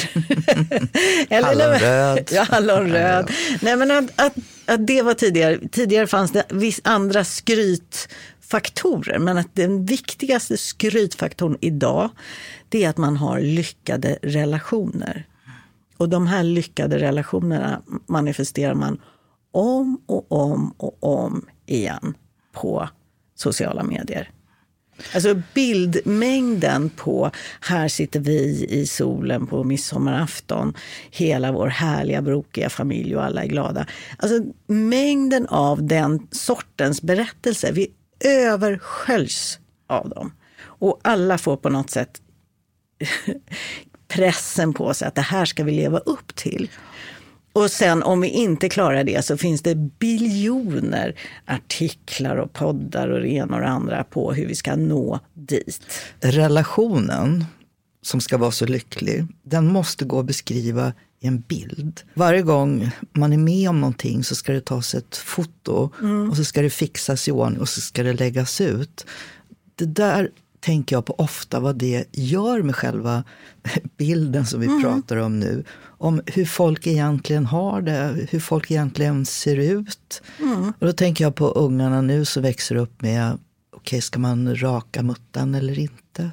eller, 1.29 1.47
Hallonröd. 1.47 2.29
Ja, 2.33 2.47
hallonröd. 2.51 3.31
Nej, 3.63 3.77
men 3.77 3.91
att, 3.91 4.21
att, 4.21 4.35
att 4.67 4.87
det 4.87 5.03
var 5.03 5.15
tidigare. 5.15 5.69
Tidigare 5.69 6.07
fanns 6.07 6.33
det 6.33 6.45
viss 6.49 6.81
andra 6.85 7.25
skrytfaktorer, 7.25 9.19
men 9.19 9.39
att 9.39 9.55
den 9.55 9.85
viktigaste 9.85 10.57
skrytfaktorn 10.57 11.59
idag, 11.61 12.11
det 12.69 12.85
är 12.85 12.89
att 12.91 12.97
man 12.97 13.17
har 13.17 13.41
lyckade 13.41 14.19
relationer. 14.23 15.27
Och 15.97 16.09
de 16.09 16.27
här 16.27 16.43
lyckade 16.43 16.99
relationerna 16.99 17.83
manifesterar 18.07 18.75
man 18.75 19.01
om 19.53 20.01
och 20.07 20.33
om 20.33 20.75
och 20.77 20.99
om 21.01 21.47
igen 21.67 22.15
på 22.53 22.89
sociala 23.35 23.83
medier. 23.83 24.31
Alltså 25.15 25.43
bildmängden 25.55 26.91
på 26.91 27.31
här 27.61 27.89
sitter 27.89 28.21
vi 28.21 28.67
i 28.69 28.87
solen 28.87 29.47
på 29.47 29.65
midsommarafton, 29.65 30.75
hela 31.11 31.53
vår 31.53 31.67
härliga 31.67 32.23
brokiga 32.23 32.71
familj 32.71 33.17
och 33.17 33.25
alla 33.25 33.43
är 33.43 33.47
glada. 33.47 33.87
Alltså 34.19 34.43
mängden 34.67 35.47
av 35.47 35.83
den 35.83 36.29
sortens 36.31 37.03
berättelser, 37.03 37.73
vi 37.73 37.91
översköljs 38.25 39.59
av 39.87 40.09
dem. 40.09 40.33
Och 40.63 41.01
alla 41.03 41.39
får 41.39 41.57
på 41.57 41.69
något 41.69 41.91
sätt 41.91 42.21
pressen 44.09 44.73
på 44.73 44.95
sig 44.95 45.09
att 45.09 45.15
det 45.15 45.21
här 45.21 45.45
ska 45.45 45.65
vi 45.65 45.73
leva 45.73 45.99
upp 45.99 46.35
till. 46.35 46.69
Och 47.61 47.71
sen 47.71 48.03
om 48.03 48.21
vi 48.21 48.29
inte 48.29 48.69
klarar 48.69 49.05
det 49.05 49.25
så 49.25 49.37
finns 49.37 49.63
det 49.63 49.75
biljoner 49.75 51.15
artiklar 51.47 52.37
och 52.37 52.53
poddar 52.53 53.09
och 53.09 53.21
det 53.21 53.29
ena 53.29 53.55
och 53.57 53.61
det 53.61 53.69
andra 53.69 54.05
på 54.05 54.33
hur 54.33 54.47
vi 54.47 54.55
ska 54.55 54.77
nå 54.77 55.21
dit. 55.35 55.81
Relationen 56.21 57.45
som 58.03 58.21
ska 58.21 58.39
vara 58.39 58.51
så 58.51 58.67
lycklig, 58.67 59.27
den 59.43 59.67
måste 59.67 60.05
gå 60.05 60.21
att 60.21 60.27
beskriva 60.27 60.93
i 61.21 61.27
en 61.27 61.41
bild. 61.41 62.01
Varje 62.15 62.43
gång 62.43 62.91
man 63.13 63.33
är 63.33 63.39
med 63.39 63.71
om 63.71 63.81
någonting 63.81 64.25
så 64.25 64.35
ska 64.35 64.53
det 64.53 64.61
tas 64.61 64.95
ett 64.95 65.17
foto 65.17 65.91
och 66.31 66.37
så 66.37 66.45
ska 66.45 66.63
det 66.63 66.71
fixas 66.71 67.29
i 67.29 67.31
ordning 67.31 67.61
och 67.61 67.69
så 67.69 67.81
ska 67.81 68.03
det 68.03 68.13
läggas 68.13 68.61
ut. 68.61 69.07
Det 69.75 69.87
där 69.87 70.31
tänker 70.61 70.97
jag 70.97 71.05
på 71.07 71.15
ofta 71.19 71.61
vad 71.61 71.77
det 71.77 72.05
gör 72.13 72.63
med 72.63 72.77
själva 72.77 73.25
bilden 73.97 74.47
som 74.47 74.61
vi 74.61 74.67
pratar 74.83 75.17
om 75.17 75.41
nu. 75.41 75.65
Om 75.83 76.21
hur 76.27 76.45
folk 76.45 76.87
egentligen 76.87 77.47
har 77.47 77.81
det, 77.83 78.27
hur 78.31 78.41
folk 78.41 78.71
egentligen 78.71 79.27
ser 79.27 79.57
ut. 79.57 80.23
Och 80.79 80.87
då 80.87 80.93
tänker 80.93 81.25
jag 81.25 81.35
på 81.35 81.47
ungarna 81.49 82.01
nu 82.03 82.25
som 82.25 82.43
växer 82.43 82.75
upp 82.75 83.03
med, 83.03 83.39
okej 83.77 84.01
ska 84.01 84.19
man 84.19 84.57
raka 84.57 85.03
muttan 85.03 85.55
eller 85.55 85.79
inte? 85.79 86.31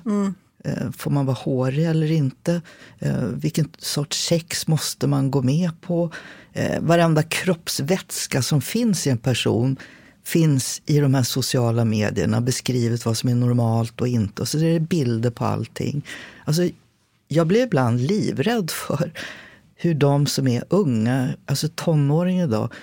Eh, 0.64 0.92
Får 0.98 1.12
man 1.12 1.26
vara 1.26 1.36
hårig 1.36 1.86
eller 1.86 2.12
inte? 2.12 2.62
Eh, 3.00 3.24
Vilken 3.24 3.70
sorts 3.78 4.26
sex 4.28 4.68
måste 4.68 5.08
man 5.08 5.32
gå 5.32 5.42
med 5.42 5.82
på? 5.82 6.12
Eh, 6.54 6.82
Varenda 6.82 7.24
kroppsvätska 7.24 8.42
som 8.42 8.62
finns 8.62 9.08
i 9.08 9.10
en 9.10 9.18
person 9.18 9.78
finns 10.28 10.82
i 10.86 11.00
de 11.00 11.14
här 11.14 11.24
sociala 11.24 11.86
medierna 11.86 12.42
beskrivet 12.42 13.06
vad 13.06 13.18
som 13.18 13.30
är 13.30 13.36
normalt 13.36 14.02
och 14.02 14.08
inte. 14.08 14.42
Och 14.42 14.48
så 14.48 14.58
är 14.58 14.74
det 14.74 14.80
bilder 14.80 15.30
på 15.30 15.46
allting. 15.46 16.06
Alltså, 16.46 16.70
jag 17.28 17.48
blir 17.48 17.64
ibland 17.64 18.02
livrädd 18.02 18.72
för 18.72 19.12
hur 19.76 19.94
de 19.94 20.28
som 20.28 20.48
är 20.48 20.64
unga, 20.70 21.30
alltså 21.46 21.68
tonåringar 21.76 22.48
idag, 22.48 22.74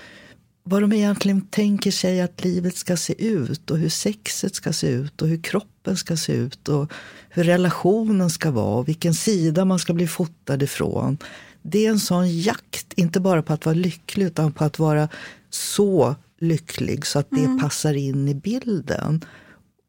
vad 0.63 0.83
de 0.83 0.93
egentligen 0.93 1.41
tänker 1.41 1.91
sig 1.91 2.21
att 2.21 2.45
livet 2.45 2.77
ska 2.77 2.97
se 2.97 3.27
ut 3.27 3.71
och 3.71 3.79
hur 3.79 3.89
sexet 3.89 4.55
ska 4.55 4.73
se 4.73 4.89
ut 4.89 5.23
och 5.23 5.29
hur 5.29 5.43
kroppen 5.43 5.97
ska 5.97 6.17
se 6.17 6.33
ut 6.33 6.69
och 6.69 6.93
hur 7.31 7.45
relationen 7.45 8.31
ska 8.31 8.51
vara 8.51 8.77
och 8.77 8.89
vilken 8.89 9.15
sida 9.15 9.65
man 9.65 9.79
ska 9.79 9.93
bli 9.93 10.07
fotad 10.07 10.63
ifrån. 10.63 11.19
Det 11.63 11.87
är 11.87 11.91
en 11.91 12.01
sån 12.01 12.41
jakt, 12.41 12.93
inte 12.97 13.21
bara 13.21 13.43
på 13.43 13.53
att 13.53 13.67
vara 13.67 13.75
lycklig 13.75 14.27
utan 14.27 14.53
på 14.53 14.65
att 14.65 14.79
vara 14.79 15.09
så 15.51 16.15
lycklig 16.45 17.07
så 17.07 17.19
att 17.19 17.31
det 17.31 17.59
passar 17.61 17.95
in 17.95 18.29
i 18.29 18.35
bilden. 18.35 19.25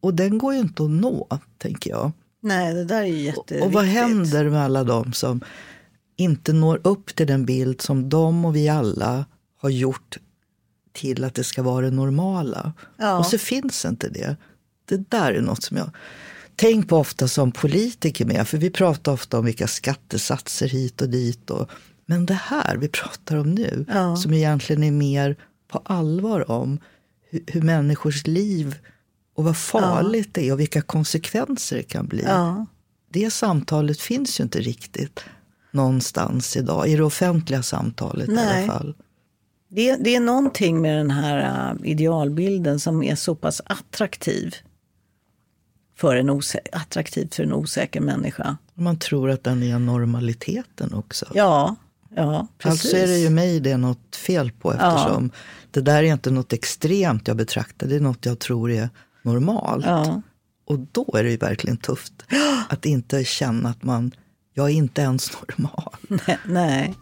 Och 0.02 0.14
den 0.14 0.38
går 0.38 0.54
ju 0.54 0.60
inte 0.60 0.84
att 0.84 0.90
nå, 0.90 1.28
tänker 1.58 1.90
jag. 1.90 2.12
Nej, 2.42 2.74
det 2.74 2.86
där 2.86 3.02
är 3.02 3.06
ju 3.06 3.20
jätteviktigt. 3.22 3.64
Och 3.64 3.72
vad 3.72 3.86
händer 3.86 4.50
med 4.50 4.62
alla 4.62 4.84
de 4.84 5.14
som 5.14 5.42
inte 6.18 6.54
når 6.54 6.82
upp 6.84 7.16
till 7.16 7.28
den 7.28 7.46
bild 7.46 7.82
som 7.82 8.10
de 8.10 8.46
och 8.46 8.56
vi 8.56 8.70
alla 8.70 9.26
har 9.58 9.70
gjort 9.70 10.18
till 10.94 11.24
att 11.24 11.34
det 11.36 11.44
ska 11.44 11.64
vara 11.64 11.86
det 11.86 11.92
normala? 11.92 12.74
Ja. 12.98 13.18
Och 13.18 13.26
så 13.26 13.38
finns 13.38 13.86
inte 13.86 14.10
det. 14.10 14.36
Det 14.86 15.12
där 15.12 15.32
är 15.34 15.42
något 15.42 15.64
som 15.64 15.78
jag 15.78 15.90
tänker 16.56 16.90
på 16.90 16.98
ofta 16.98 17.28
som 17.28 17.52
politiker 17.52 18.26
med. 18.26 18.48
För 18.48 18.58
vi 18.58 18.70
pratar 18.70 19.12
ofta 19.12 19.40
om 19.40 19.46
vilka 19.46 19.68
skattesatser 19.68 20.68
hit 20.68 21.02
och 21.02 21.10
dit. 21.10 21.50
Och, 21.50 21.70
men 22.06 22.26
det 22.26 22.34
här 22.34 22.78
vi 22.78 22.88
pratar 22.88 23.36
om 23.36 23.52
nu, 23.52 23.86
Ja. 23.90 24.16
som 24.16 24.34
egentligen 24.34 24.84
är 24.84 24.92
mer 24.92 25.36
på 25.76 25.94
allvar 25.94 26.52
om 26.52 26.80
hur, 27.30 27.44
hur 27.48 27.62
människors 27.62 28.28
liv 28.28 28.76
och 29.36 29.44
vad 29.44 29.58
farligt 29.58 30.34
det 30.34 30.48
är 30.48 30.54
och 30.54 30.60
vilka 30.60 30.82
konsekvenser 30.82 31.78
det 31.78 31.84
kan 31.84 32.08
bli 32.08 32.24
Ja. 32.24 32.66
det 33.10 33.32
samtalet 33.32 34.02
finns 34.02 34.40
ju 34.40 34.44
inte 34.44 34.60
riktigt 34.60 35.26
någonstans 35.72 36.58
idag, 36.58 36.88
i 36.88 36.96
det 36.96 37.04
offentliga 37.04 37.64
samtalet 37.64 38.30
i 38.30 38.32
Nej. 38.32 38.64
alla 38.64 38.74
fall. 38.74 38.96
Det, 39.68 39.96
det 39.96 40.16
är 40.16 40.20
någonting 40.20 40.82
med 40.82 40.98
den 40.98 41.12
här 41.12 41.72
äh, 41.72 41.92
idealbilden 41.92 42.80
som 42.80 43.04
är 43.04 43.16
så 43.16 43.36
pass 43.36 43.62
attraktiv 43.66 44.56
för 45.98 46.16
en, 46.16 46.42
attraktivt 46.72 47.36
för 47.36 47.44
en 47.44 47.54
osäker 47.54 48.02
människa. 48.02 48.58
Man 48.74 49.00
tror 49.00 49.30
att 49.30 49.44
den 49.44 49.64
är 49.64 49.80
normaliteten 49.80 50.94
också. 50.94 51.26
Ja, 51.34 51.76
ja 52.16 52.48
precis. 52.58 52.86
Alltså 52.86 52.98
är 52.98 53.08
det 53.08 53.18
ju 53.18 53.30
mig 53.30 53.60
det 53.60 53.72
är 53.72 53.78
något 53.78 54.16
fel 54.16 54.52
på 54.52 54.74
eftersom 54.74 55.32
det 55.72 55.82
där 55.82 56.04
är 56.04 56.14
inte 56.14 56.32
något 56.32 56.54
extremt 56.54 57.28
jag 57.28 57.38
betraktar, 57.38 57.88
det 57.88 57.96
är 57.96 58.00
något 58.00 58.26
jag 58.26 58.40
tror 58.40 58.72
är 58.72 58.90
normalt. 59.22 59.86
Ja. 59.86 60.22
Och 60.66 60.80
då 60.80 61.16
är 61.18 61.24
det 61.24 61.32
ju 61.32 61.38
verkligen 61.38 61.78
tufft 61.78 62.14
att 62.70 62.86
inte 62.86 63.24
känna 63.24 63.70
att 63.70 63.84
man, 63.84 64.12
jag 64.54 64.70
är 64.70 64.74
inte 64.74 65.02
ens 65.02 65.32
normal. 65.34 65.96
Nej, 66.08 66.40
nej. 66.46 66.96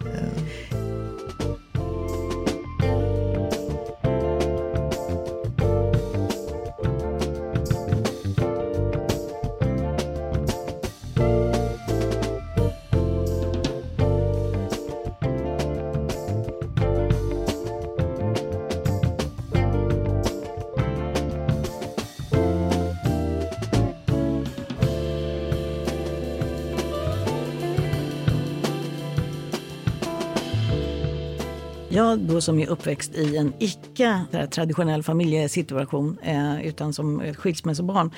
Då 32.34 32.42
som 32.42 32.60
är 32.60 32.68
uppväxt 32.68 33.16
i 33.16 33.38
en 33.38 33.54
icke 33.60 34.26
här, 34.32 34.48
traditionell 34.48 35.04
familjesituation 35.04 36.18
eh, 36.24 36.68
utan 36.68 36.94
som 36.94 37.34
skilsmässobarn. 37.34 38.12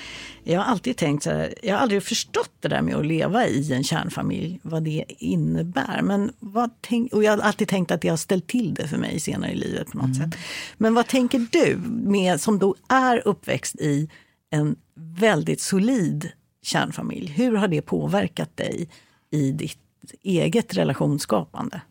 Jag 0.44 0.60
har 0.60 0.66
alltid 0.66 0.98
tänkt 0.98 1.24
så 1.24 1.30
här, 1.30 1.54
jag 1.64 1.76
har 1.76 1.82
aldrig 1.82 2.04
förstått 2.04 2.52
det 2.60 2.68
där 2.68 2.82
med 2.82 2.96
att 2.96 3.06
leva 3.06 3.48
i 3.48 3.74
en 3.74 3.84
kärnfamilj, 3.84 4.60
vad 4.64 4.84
det 4.84 5.06
innebär. 5.08 6.02
Men 6.02 6.32
vad 6.40 6.70
tänk, 6.82 7.14
och 7.14 7.24
jag 7.24 7.32
har 7.32 7.40
alltid 7.40 7.68
tänkt 7.68 7.92
att 7.92 8.02
det 8.02 8.08
har 8.08 8.18
ställt 8.18 8.48
till 8.48 8.74
det 8.74 8.88
för 8.88 8.98
mig 8.98 9.20
senare 9.20 9.52
i 9.52 9.56
livet 9.56 9.92
på 9.92 9.98
något 9.98 10.16
sätt. 10.16 10.36
Men 10.78 10.94
vad 10.94 11.08
tänker 11.08 11.48
du, 11.52 11.78
med, 11.88 12.42
som 12.42 12.60
då 12.60 12.76
är 12.90 13.28
uppväxt 13.28 13.76
i 13.76 14.10
en 14.50 14.76
väldigt 14.96 15.62
solid 15.62 16.30
kärnfamilj. 16.62 17.32
Hur 17.32 17.56
har 17.56 17.68
det 17.68 17.82
påverkat 17.82 18.58
dig 18.58 18.90
i 19.32 19.52
ditt 19.52 19.78
eget 20.24 20.78
relationsskapande? 20.78 21.82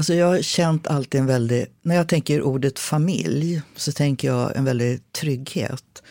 Alltså 0.00 0.14
jag 0.14 0.26
har 0.26 0.42
känt 0.42 0.86
alltid 0.86 1.20
en 1.20 1.26
väldig, 1.26 1.66
när 1.82 1.94
jag 1.96 2.08
tänker 2.08 2.42
ordet 2.42 2.78
familj 2.78 3.62
så 3.76 3.92
tänker 3.92 4.28
jag 4.28 4.56
en 4.56 4.64
väldig 4.64 5.12
trygghet. 5.12 6.02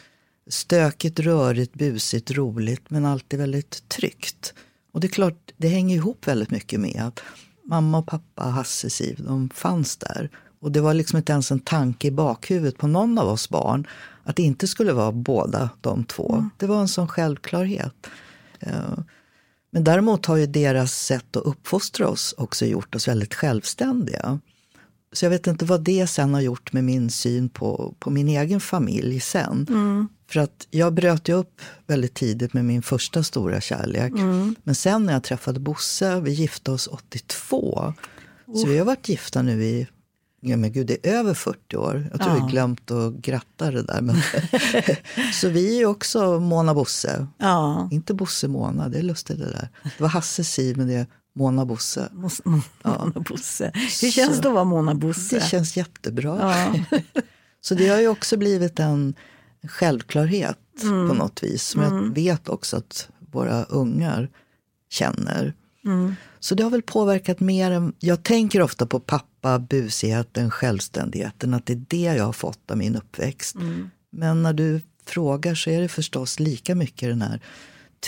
Stökigt, 0.47 1.19
rörigt, 1.19 1.73
busigt, 1.73 2.31
roligt 2.31 2.89
men 2.89 3.05
alltid 3.05 3.39
väldigt 3.39 3.89
tryggt. 3.89 4.53
Och 4.93 4.99
det 4.99 5.07
är 5.07 5.09
klart, 5.09 5.51
det 5.57 5.67
hänger 5.67 5.95
ihop 5.95 6.27
väldigt 6.27 6.51
mycket 6.51 6.79
med 6.79 7.01
att 7.01 7.19
mamma 7.63 7.97
och 7.97 8.07
pappa, 8.07 8.43
Hasse, 8.43 8.89
Siv, 8.89 9.23
de 9.23 9.49
fanns 9.49 9.97
där. 9.97 10.29
Och 10.59 10.71
det 10.71 10.81
var 10.81 10.93
liksom 10.93 11.17
inte 11.17 11.31
ens 11.31 11.51
en 11.51 11.59
tanke 11.59 12.07
i 12.07 12.11
bakhuvudet 12.11 12.77
på 12.77 12.87
någon 12.87 13.17
av 13.17 13.27
oss 13.27 13.49
barn 13.49 13.87
att 14.23 14.35
det 14.35 14.43
inte 14.43 14.67
skulle 14.67 14.93
vara 14.93 15.11
båda 15.11 15.69
de 15.81 16.03
två. 16.03 16.49
Det 16.57 16.67
var 16.67 16.81
en 16.81 16.87
sån 16.87 17.07
självklarhet. 17.07 18.07
Men 19.71 19.83
däremot 19.83 20.25
har 20.25 20.35
ju 20.35 20.45
deras 20.45 21.05
sätt 21.05 21.35
att 21.35 21.43
uppfostra 21.43 22.07
oss 22.07 22.35
också 22.37 22.65
gjort 22.65 22.95
oss 22.95 23.07
väldigt 23.07 23.33
självständiga. 23.33 24.39
Så 25.13 25.25
jag 25.25 25.29
vet 25.29 25.47
inte 25.47 25.65
vad 25.65 25.81
det 25.81 26.07
sen 26.07 26.33
har 26.33 26.41
gjort 26.41 26.73
med 26.73 26.83
min 26.83 27.09
syn 27.09 27.49
på, 27.49 27.95
på 27.99 28.09
min 28.09 28.27
egen 28.29 28.59
familj 28.59 29.19
sen. 29.19 29.65
För 30.29 30.39
att 30.39 30.67
jag 30.69 30.93
bröt 30.93 31.29
ju 31.29 31.33
upp 31.33 31.61
väldigt 31.87 32.13
tidigt 32.13 32.53
med 32.53 32.65
min 32.65 32.81
första 32.81 33.23
stora 33.23 33.61
kärlek. 33.61 34.13
Men 34.63 34.75
sen 34.75 35.05
när 35.05 35.13
jag 35.13 35.23
träffade 35.23 35.59
Bosse, 35.59 36.19
vi 36.21 36.31
gifte 36.31 36.71
oss 36.71 36.87
82. 36.87 37.93
Så 38.45 38.67
vi 38.67 38.77
har 38.77 38.85
varit 38.85 39.09
gifta 39.09 39.41
nu 39.41 39.63
i 39.63 39.87
Ja, 40.41 40.57
men 40.57 40.71
gud, 40.71 40.87
det 40.87 41.09
är 41.09 41.13
över 41.19 41.33
40 41.33 41.77
år. 41.77 42.07
Jag 42.11 42.21
tror 42.21 42.37
Ja. 42.37 42.45
vi 42.45 42.51
glömt 42.51 42.91
att 42.91 43.13
gratta 43.13 43.71
det 43.71 43.81
där. 43.83 44.01
Men 44.01 44.15
så 45.33 45.49
vi 45.49 45.81
är 45.81 45.85
också 45.85 46.39
Mona 46.39 46.73
Bosse. 46.73 47.27
Ja. 47.37 47.89
Inte 47.91 48.13
Bosse 48.13 48.47
Mona, 48.47 48.89
det 48.89 48.97
är 48.97 49.03
lustigt 49.03 49.39
det 49.39 49.45
där. 49.51 49.69
Det 49.83 50.01
var 50.03 50.09
Hasse 50.09 50.43
Siv, 50.43 50.77
men 50.77 50.87
det 50.87 50.93
är 50.93 51.07
Mona 51.35 51.65
Bosse. 51.65 52.09
Mos- 52.13 52.41
Mo- 52.43 52.61
Mona 52.83 53.19
Bosse. 53.29 53.71
Hur 54.01 54.11
känns 54.11 54.39
det 54.39 54.47
att 54.47 54.53
vara 54.53 54.63
Mona 54.63 54.95
Bosse? 54.95 55.35
Det 55.35 55.45
känns 55.45 55.77
jättebra. 55.77 56.37
Ja. 56.91 56.99
Så 57.61 57.75
det 57.75 57.87
har 57.87 57.99
ju 57.99 58.07
också 58.07 58.37
blivit 58.37 58.79
en 58.79 59.13
självklarhet 59.67 60.57
Mm. 60.83 61.07
på 61.09 61.13
något 61.15 61.43
vis. 61.43 61.63
Som 61.63 61.81
jag 61.81 62.13
vet 62.15 62.49
också 62.49 62.77
att 62.77 63.09
våra 63.31 63.63
ungar 63.63 64.29
känner. 64.89 65.53
Mm. 65.85 66.15
Så 66.39 66.55
det 66.55 66.63
har 66.63 66.69
väl 66.69 66.81
påverkat 66.81 67.39
mer 67.39 67.71
än... 67.71 67.93
Jag 67.99 68.23
tänker 68.23 68.61
ofta 68.61 68.85
på 68.85 68.99
pappa, 68.99 69.59
busigheten, 69.59 70.51
självständigheten. 70.51 71.53
Att 71.53 71.65
det 71.65 71.73
är 71.73 71.83
det 71.87 72.01
jag 72.17 72.23
har 72.25 72.33
fått 72.33 72.71
av 72.71 72.77
min 72.77 72.95
uppväxt. 72.95 73.55
Mm. 73.55 73.89
Men 74.11 74.43
när 74.43 74.53
du 74.53 74.81
frågar 75.05 75.55
så 75.55 75.69
är 75.69 75.81
det 75.81 75.87
förstås 75.87 76.39
lika 76.39 76.75
mycket 76.75 77.09
den 77.09 77.21
här 77.21 77.41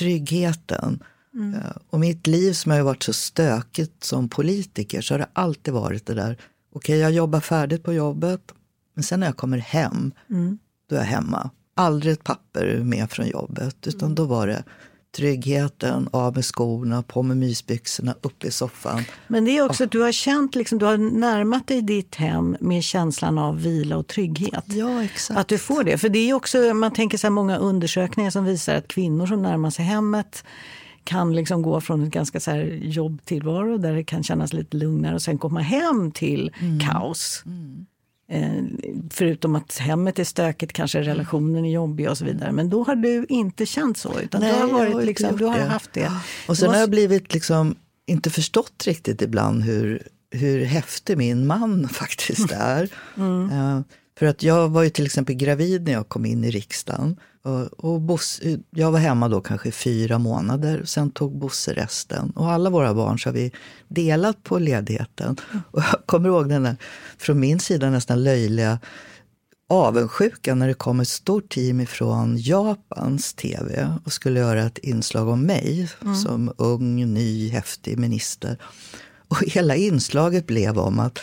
tryggheten. 0.05 1.03
Mm. 1.33 1.53
Eh, 1.53 1.71
Och 1.89 1.99
mitt 1.99 2.27
liv 2.27 2.53
som 2.53 2.71
har 2.71 2.81
varit 2.81 3.03
så 3.03 3.13
stökigt 3.13 4.03
som 4.03 4.29
politiker 4.29 5.01
så 5.01 5.13
har 5.13 5.19
det 5.19 5.27
alltid 5.33 5.73
varit 5.73 6.05
det 6.05 6.13
där. 6.13 6.37
Okej, 6.73 6.97
jag 6.99 7.11
jobbar 7.11 7.39
färdigt 7.39 7.83
på 7.83 7.93
jobbet. 7.93 8.51
Men 8.93 9.03
sen 9.03 9.19
när 9.19 9.27
jag 9.27 9.37
kommer 9.37 9.57
hem, 9.57 10.11
Mm. 10.29 10.57
då 10.89 10.95
är 10.95 10.99
jag 10.99 11.05
hemma. 11.05 11.49
Aldrig 11.75 12.13
ett 12.13 12.23
papper 12.23 12.79
med 12.83 13.11
från 13.11 13.27
jobbet. 13.27 13.87
Utan 13.87 14.01
Mm. 14.07 14.15
då 14.15 14.25
var 14.25 14.47
det 14.47 14.63
tryggheten, 15.11 16.09
av 16.11 16.35
med 16.35 16.45
skorna, 16.45 17.03
på 17.03 17.23
med 17.23 17.37
mysbyxorna, 17.37 18.15
upp 18.21 18.43
i 18.43 18.51
soffan. 18.51 19.03
Men 19.27 19.45
det 19.45 19.57
är 19.57 19.65
också 19.65 19.83
att 19.83 19.91
du 19.91 20.01
har 20.01 20.11
känt, 20.11 20.55
liksom, 20.55 20.79
du 20.79 20.85
har 20.85 20.97
närmat 20.97 21.67
dig 21.67 21.81
ditt 21.81 22.15
hem 22.15 22.57
med 22.59 22.83
känslan 22.83 23.37
av 23.37 23.61
vila 23.61 23.97
och 23.97 24.07
trygghet. 24.07 24.65
Ja, 24.67 25.03
exakt. 25.03 25.39
Att 25.39 25.47
du 25.47 25.57
får 25.57 25.83
det. 25.83 25.97
För 25.97 26.09
det 26.09 26.29
är 26.29 26.33
också, 26.33 26.57
man 26.73 26.93
tänker 26.93 27.17
så 27.17 27.27
här 27.27 27.31
många 27.31 27.57
undersökningar 27.57 28.31
som 28.31 28.45
visar 28.45 28.75
att 28.75 28.87
kvinnor 28.87 29.27
som 29.27 29.41
närmar 29.41 29.69
sig 29.69 29.85
hemmet 29.85 30.43
kan 31.03 31.35
liksom 31.35 31.61
gå 31.61 31.81
från 31.81 32.03
ett 32.03 32.13
ganska 32.13 32.39
så 32.39 32.51
här 32.51 32.63
jobbtillvaro 32.81 33.77
där 33.77 33.93
det 33.93 34.03
kan 34.03 34.23
kännas 34.23 34.53
lite 34.53 34.77
lugnare 34.77 35.15
och 35.15 35.21
sen 35.21 35.37
komma 35.37 35.59
hem 35.59 36.11
till 36.11 36.51
kaos. 36.87 37.43
Eh, 37.45 37.51
förutom 39.09 39.55
att 39.55 39.77
hemmet 39.77 40.19
är 40.19 40.23
stökigt, 40.23 40.73
kanske 40.73 41.01
relationen 41.01 41.65
är 41.65 41.71
jobbig 41.71 42.09
och 42.09 42.17
så 42.17 42.25
vidare. 42.25 42.51
Men 42.51 42.69
då 42.69 42.83
har 42.83 42.95
du 42.95 43.25
inte 43.29 43.65
känt 43.65 43.97
så, 43.97 44.19
utan 44.19 44.41
Nej, 44.41 44.53
du 44.53 44.59
har, 44.61 44.67
varit, 44.73 44.93
har 44.93 45.01
liksom, 45.01 45.37
du 45.37 45.45
har 45.45 45.57
det. 45.57 45.63
haft 45.65 45.93
det. 45.93 46.11
Och 46.47 46.57
sen 46.57 46.65
Du 46.65 46.69
har 46.69 46.75
jag 46.75 46.81
måste- 46.81 46.89
blivit 46.91 47.33
liksom 47.33 47.75
inte 48.05 48.29
förstått 48.29 48.83
riktigt 48.87 49.21
ibland 49.21 49.63
hur, 49.63 50.07
hur 50.31 50.65
häftig 50.65 51.17
min 51.17 51.47
man 51.47 51.89
faktiskt 51.93 52.51
är. 52.51 52.83
Eh, 53.17 53.79
för 54.19 54.25
att 54.25 54.43
jag 54.43 54.69
var 54.69 54.83
ju 54.83 54.89
till 54.89 55.05
exempel 55.05 55.35
gravid 55.35 55.83
när 55.83 55.91
jag 55.91 56.09
kom 56.09 56.25
in 56.25 56.43
i 56.43 56.51
riksdagen. 56.51 57.17
Och, 57.77 58.01
Bosse, 58.01 58.59
jag 58.69 58.91
var 58.91 58.99
hemma 58.99 59.29
då 59.29 59.41
kanske 59.41 59.71
fyra 59.71 60.17
månader, 60.17 60.83
sen 60.85 61.11
tog 61.11 61.37
Bosse 61.37 61.73
resten. 61.73 62.29
Och 62.29 62.51
alla 62.51 62.69
våra 62.69 62.93
barn 62.93 63.19
så 63.19 63.29
har 63.29 63.33
vi 63.33 63.51
delat 63.87 64.43
på 64.43 64.59
ledigheten. 64.59 65.37
Och 65.71 65.81
jag 65.81 66.05
kommer 66.05 66.29
ihåg 66.29 66.49
den 66.49 66.63
där, 66.63 66.75
från 67.17 67.39
min 67.39 67.59
sida 67.59 67.89
nästan 67.89 68.23
löjliga 68.23 68.79
avundsjuka 69.71 70.55
när 70.55 70.67
det 70.67 70.73
kom 70.73 70.99
ett 70.99 71.07
stort 71.07 71.49
team 71.49 71.81
ifrån 71.81 72.37
Japans 72.37 73.33
tv 73.33 73.93
och 74.05 74.13
skulle 74.13 74.39
göra 74.39 74.63
ett 74.63 74.77
inslag 74.77 75.27
om 75.27 75.41
mig 75.41 75.89
som 76.23 76.53
ung, 76.57 77.13
ny, 77.13 77.49
häftig 77.49 77.97
minister. 77.97 78.57
Och 79.27 79.43
hela 79.47 79.75
inslaget 79.75 80.47
blev 80.47 80.79
om 80.79 80.99
att 80.99 81.19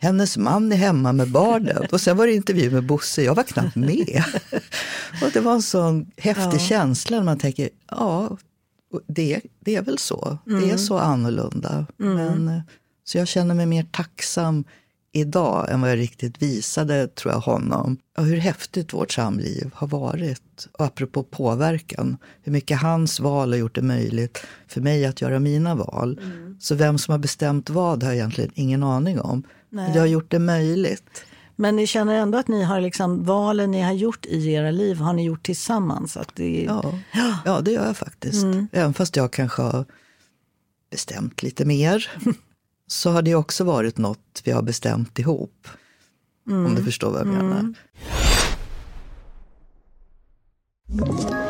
hennes 0.00 0.36
man 0.36 0.72
är 0.72 0.76
hemma 0.76 1.12
med 1.12 1.30
barnen. 1.30 1.86
Och 1.92 2.00
sen 2.00 2.16
var 2.16 2.26
det 2.26 2.34
intervju 2.34 2.70
med 2.70 2.86
Bosse, 2.86 3.22
jag 3.22 3.34
var 3.34 3.42
knappt 3.42 3.76
med. 3.76 4.24
och 5.22 5.30
det 5.32 5.40
var 5.40 5.52
en 5.52 5.62
sån 5.62 6.10
häftig 6.16 6.60
känsla 6.60 7.16
när 7.16 7.24
man 7.24 7.38
tänker, 7.38 7.68
ja, 7.90 8.36
det, 9.06 9.40
det 9.60 9.76
är 9.76 9.82
väl 9.82 9.98
så. 9.98 10.38
Det 10.44 10.70
är 10.70 10.76
så 10.76 10.98
annorlunda. 10.98 11.86
Men, 11.96 12.48
eh, 12.48 12.60
så 13.04 13.18
jag 13.18 13.28
känner 13.28 13.54
mig 13.54 13.66
mer 13.66 13.86
tacksam 13.90 14.64
idag 15.12 15.70
än 15.70 15.80
vad 15.80 15.90
jag 15.90 15.98
riktigt 15.98 16.42
visade, 16.42 17.08
tror 17.08 17.32
jag, 17.32 17.40
honom. 17.40 17.96
Och 18.18 18.24
hur 18.24 18.36
häftigt 18.36 18.92
vårt 18.92 19.12
samliv 19.12 19.70
har 19.74 19.86
varit. 19.86 20.68
Och 20.72 20.84
apropå 20.84 21.22
påverkan, 21.22 22.16
hur 22.42 22.52
mycket 22.52 22.80
hans 22.80 23.20
val 23.20 23.52
har 23.52 23.58
gjort 23.58 23.74
det 23.74 23.82
möjligt 23.82 24.46
för 24.68 24.80
mig 24.80 25.06
att 25.06 25.20
göra 25.20 25.38
mina 25.38 25.74
val. 25.74 26.20
Så 26.60 26.74
vem 26.74 26.98
som 26.98 27.12
har 27.12 27.18
bestämt 27.18 27.70
vad 27.70 28.02
har 28.02 28.10
jag 28.10 28.16
egentligen 28.16 28.50
ingen 28.54 28.82
aning 28.82 29.20
om. 29.20 29.42
Men 29.70 29.92
det 29.92 29.98
har 29.98 30.06
gjort 30.06 30.30
det 30.30 30.38
möjligt. 30.38 31.24
Men 31.56 31.76
ni 31.76 31.86
känner 31.86 32.14
ändå 32.14 32.38
att 32.38 32.48
ni 32.48 32.62
har 32.62 32.80
liksom, 32.80 33.24
valen 33.24 33.70
ni 33.70 33.80
har 33.80 33.92
gjort 33.92 34.26
i 34.26 34.52
era 34.52 34.70
liv 34.70 34.96
har 34.96 35.12
ni 35.12 35.24
gjort 35.24 35.42
tillsammans? 35.42 36.16
Att 36.16 36.34
det, 36.34 36.62
Ja, 36.62 36.94
ja 37.44 37.60
det 37.60 37.70
gör 37.70 37.86
jag 37.86 37.96
faktiskt. 37.96 38.44
Även 38.72 38.94
fast 38.94 39.16
jag 39.16 39.32
kanske 39.32 39.62
har 39.62 39.84
bestämt 40.90 41.42
lite 41.42 41.64
mer. 41.64 42.10
Så 42.86 43.10
har 43.10 43.22
det 43.22 43.34
också 43.34 43.64
varit 43.64 43.98
något 43.98 44.42
vi 44.44 44.52
har 44.52 44.62
bestämt 44.62 45.18
ihop. 45.18 45.68
Om 46.50 46.74
du 46.74 46.84
förstår 46.84 47.10
vad 47.10 47.20
jag 47.20 47.26
menar. 47.26 47.74
Ett 50.92 51.49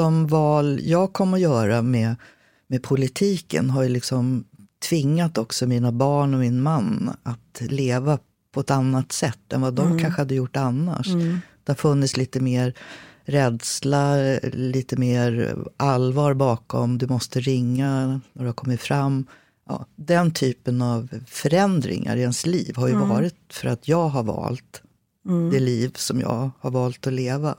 De 0.00 0.26
val 0.26 0.80
jag 0.82 1.12
kommer 1.12 1.36
att 1.36 1.42
göra 1.42 1.82
med, 1.82 2.16
med 2.66 2.82
politiken 2.82 3.70
har 3.70 3.82
ju 3.82 3.88
liksom 3.88 4.44
tvingat 4.88 5.38
också 5.38 5.66
mina 5.66 5.92
barn 5.92 6.34
och 6.34 6.40
min 6.40 6.62
man 6.62 7.16
att 7.22 7.60
leva 7.60 8.18
på 8.52 8.60
ett 8.60 8.70
annat 8.70 9.12
sätt 9.12 9.52
än 9.52 9.60
vad 9.60 9.74
de 9.74 9.98
kanske 9.98 10.20
hade 10.20 10.34
gjort 10.34 10.56
annars. 10.56 11.06
Det 11.64 11.72
har 11.72 11.74
funnits 11.74 12.16
lite 12.16 12.40
mer 12.40 12.74
rädsla, 13.24 14.16
lite 14.52 14.96
mer 14.96 15.56
allvar 15.76 16.34
bakom. 16.34 16.98
Du 16.98 17.06
måste 17.06 17.40
ringa 17.40 18.06
när 18.32 18.42
du 18.42 18.46
har 18.46 18.52
kommit 18.52 18.80
fram. 18.80 19.26
Ja, 19.68 19.86
den 19.96 20.30
typen 20.30 20.82
av 20.82 21.08
förändringar 21.26 22.16
i 22.16 22.20
ens 22.20 22.46
liv 22.46 22.76
har 22.76 22.88
ju 22.88 22.94
varit 22.94 23.34
för 23.50 23.68
att 23.68 23.88
jag 23.88 24.08
har 24.08 24.22
valt 24.22 24.82
det 25.52 25.60
liv 25.60 25.92
som 25.94 26.20
jag 26.20 26.50
har 26.60 26.70
valt 26.70 27.06
att 27.06 27.12
leva. 27.12 27.54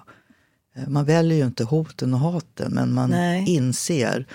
Eh, 0.75 0.87
Man 0.87 1.05
väljer 1.05 1.37
ju 1.37 1.45
inte 1.45 1.63
hoten 1.63 2.13
och 2.13 2.19
haten, 2.19 2.73
men 2.73 2.93
man 2.93 3.09
Nej. 3.09 3.49
inser 3.49 4.25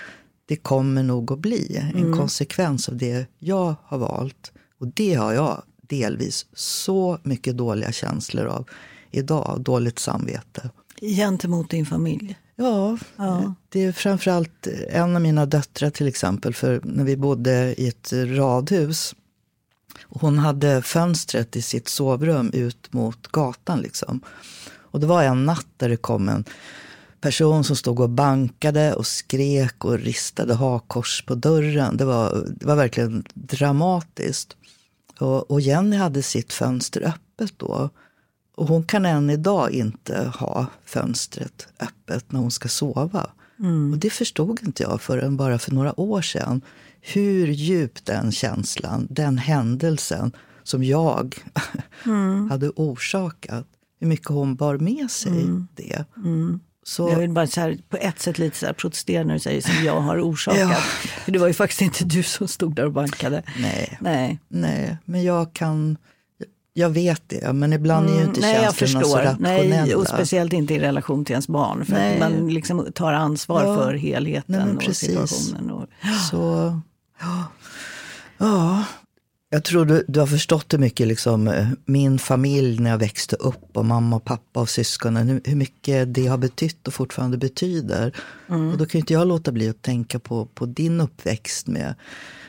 det 0.45 0.55
kommer 0.55 1.03
nog 1.03 1.31
att 1.31 1.39
bli 1.39 1.91
en 1.95 2.13
konsekvens 2.17 2.89
av 2.89 2.97
det 2.97 3.25
jag 3.39 3.75
har 3.83 3.97
valt. 3.97 4.51
Och 4.79 4.87
det 4.87 5.13
har 5.13 5.33
jag 5.33 5.61
delvis 5.81 6.45
så 6.53 7.19
mycket 7.23 7.57
dåliga 7.57 7.91
känslor 7.91 8.45
av 8.45 8.69
idag, 9.11 9.61
dåligt 9.61 9.99
samvete. 9.99 10.69
Gentemot 11.01 11.69
din 11.69 11.85
familj? 11.85 12.37
Ja, 12.55 12.97
Ja. 13.15 13.53
det 13.69 13.83
är 13.83 13.91
framförallt 13.91 14.67
en 14.89 15.15
av 15.15 15.21
mina 15.21 15.45
döttrar 15.45 15.89
till 15.89 16.07
exempel, 16.07 16.53
för 16.53 16.81
när 16.83 17.03
vi 17.03 17.17
bodde 17.17 17.75
i 17.81 17.87
ett 17.87 18.13
radhus 18.13 19.15
hon 20.09 20.37
hade 20.39 20.81
fönstret 20.81 21.55
i 21.55 21.61
sitt 21.61 21.87
sovrum 21.87 22.49
ut 22.53 22.93
mot 22.93 23.27
gatan. 23.27 23.79
Liksom. 23.81 24.21
Och 24.97 25.01
det 25.01 25.07
var 25.07 25.23
en 25.23 25.45
natt 25.45 25.67
där 25.77 25.89
det 25.89 25.97
kom 25.97 26.29
en 26.29 26.45
person 27.21 27.63
som 27.63 27.75
stod 27.75 27.99
och 27.99 28.09
bankade 28.09 28.93
och 28.93 29.07
skrek 29.07 29.85
och 29.85 29.99
ristade 29.99 30.53
hakkors 30.53 31.23
på 31.25 31.35
dörren. 31.35 31.97
Det 31.97 32.05
var, 32.05 32.45
det 32.47 32.65
var 32.65 32.75
verkligen 32.75 33.23
dramatiskt. 33.33 34.55
Och, 35.19 35.51
och 35.51 35.61
Jenny 35.61 35.97
hade 35.97 36.23
sitt 36.23 36.53
fönster 36.53 37.01
öppet 37.01 37.53
då. 37.59 37.89
Och 38.55 38.67
hon 38.67 38.83
kan 38.83 39.05
än 39.05 39.29
idag 39.29 39.71
inte 39.71 40.31
ha 40.39 40.65
fönstret 40.85 41.67
öppet 41.79 42.31
när 42.31 42.39
hon 42.39 42.51
ska 42.51 42.69
sova. 42.69 43.29
Och 43.93 43.97
det 43.97 44.09
förstod 44.09 44.63
inte 44.63 44.83
jag 44.83 45.01
förrän 45.01 45.37
bara 45.37 45.59
för 45.59 45.71
några 45.71 45.99
år 45.99 46.21
sedan. 46.21 46.61
Hur 47.01 47.47
djup 47.47 48.05
den 48.05 48.31
känslan, 48.31 49.07
den 49.09 49.37
händelsen 49.37 50.31
som 50.63 50.83
jag 50.83 51.43
hade 52.49 52.69
orsakat. 52.69 53.67
Hur 53.99 54.07
mycket 54.07 54.27
hon 54.27 54.55
bar 54.55 54.77
med 54.77 55.11
sig 55.11 55.31
det. 55.75 56.05
Så, 56.83 57.09
Jag 57.09 57.19
vill 57.19 57.29
bara 57.29 57.47
så 57.47 57.61
här, 57.61 57.77
på 57.89 57.97
ett 57.97 58.19
sätt 58.19 58.37
lite 58.39 58.57
så 58.57 58.65
här 58.65 58.73
protestera 58.73 59.23
när 59.23 59.33
du 59.33 59.39
säger 59.39 59.61
som 59.61 59.85
jag 59.85 60.01
har 60.01 60.21
orsakat. 60.21 60.59
Ja. 60.69 60.75
För 61.25 61.31
det 61.31 61.39
var 61.39 61.47
ju 61.47 61.53
faktiskt 61.53 61.81
inte 61.81 62.03
du 62.05 62.23
som 62.23 62.47
stod 62.47 62.75
där 62.75 62.85
och 62.85 62.91
bankade. 62.91 63.43
nej, 63.59 63.97
Nej. 64.01 64.39
nej, 64.47 64.97
men 65.05 65.23
jag 65.23 65.53
kan... 65.53 65.97
Jag 66.73 66.89
vet 66.89 67.21
det, 67.27 67.53
men 67.53 67.73
ibland 67.73 68.09
är 68.09 68.13
ju 68.13 68.23
inte 68.23 68.39
Mm, 68.39 68.51
Nej, 68.51 68.63
jag 68.63 68.75
känslorna 68.75 69.05
så 69.05 69.17
rationella. 69.17 69.83
Nej, 69.83 69.95
och 69.95 70.07
speciellt 70.07 70.53
inte 70.53 70.73
i 70.73 70.79
relation 70.79 71.25
till 71.25 71.33
ens 71.33 71.47
barn. 71.47 71.85
För 71.85 71.93
Nej. 71.93 72.13
att 72.13 72.19
man 72.19 72.49
liksom 72.49 72.87
tar 72.95 73.13
ansvar 73.13 73.63
Ja. 73.63 73.75
för 73.75 73.93
helheten 73.93 74.55
Nej, 74.65 74.73
och 74.75 74.79
precis. 74.81 74.99
situationen. 75.29 75.71
Och, 75.71 75.87
Så, 76.31 76.81
ja. 77.21 77.43
ja. 78.37 78.83
Jag 79.49 79.63
tror 79.63 79.85
du, 79.85 80.05
du 80.07 80.19
har 80.19 80.27
förstått 80.27 80.73
hur 80.73 80.77
mycket 80.77 81.07
liksom, 81.07 81.47
eh, 81.47 81.67
min 81.85 82.19
familj 82.19 82.79
när 82.79 82.89
jag 82.89 82.97
växte 82.97 83.35
upp 83.35 83.77
och 83.77 83.85
mamma 83.85 84.15
och 84.15 84.23
pappa 84.23 84.59
och 84.59 84.69
syskonen, 84.69 85.27
hur, 85.27 85.41
hur 85.43 85.55
mycket 85.55 86.13
det 86.13 86.27
har 86.27 86.37
betytt 86.37 86.87
och 86.87 86.93
fortfarande 86.93 87.37
betyder. 87.37 88.15
Mm. 88.49 88.71
Och 88.71 88.77
då 88.77 88.85
kan 88.85 88.99
inte 88.99 89.13
jag 89.13 89.27
låta 89.27 89.51
bli 89.51 89.69
att 89.69 89.81
tänka 89.81 90.19
på, 90.19 90.45
på 90.45 90.65
din 90.65 91.01
uppväxt 91.01 91.67
med, 91.67 91.95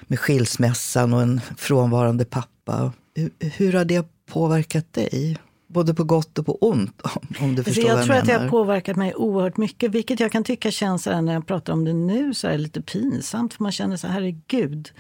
med 0.03 0.19
skilsmässan 0.19 1.15
och 1.15 1.23
en 1.23 1.41
frånvarande 1.57 2.25
pappa. 2.25 2.93
Hur, 3.15 3.31
hur 3.39 3.73
har 3.73 3.85
det 3.85 4.07
påverkat 4.27 4.93
dig? 4.93 5.39
Både 5.67 5.95
på 5.95 6.05
gott 6.05 6.39
och 6.39 6.47
på 6.47 6.59
ont, 6.61 7.01
om, 7.03 7.23
om 7.41 7.55
du 7.55 7.65
förstår 7.65 7.85
jag 7.85 7.97
vad 7.97 8.05
tror 8.05 8.15
jag 8.15 8.23
att 8.23 8.29
det 8.29 8.39
har 8.39 8.49
påverkat 8.49 8.97
mig 8.97 9.15
oerhört 9.15 9.57
mycket, 9.57 9.91
vilket 9.91 10.21
jag 10.21 10.33
kan 10.33 10.45
tycka 10.45 10.71
känns 10.71 11.07
när 11.07 11.33
jag 11.33 11.47
pratar 11.47 11.73
om 11.73 11.85
det 11.85 11.93
nu 11.93 12.35
så 12.35 12.47
är 12.47 12.53
det 12.53 12.59
lite 12.59 12.83
pinsamt. 12.83 13.55
För 13.55 13.63
man 13.63 13.73
känner 13.73 13.97
så 13.97 14.07
här, 14.07 14.15
herregud, 14.15 14.91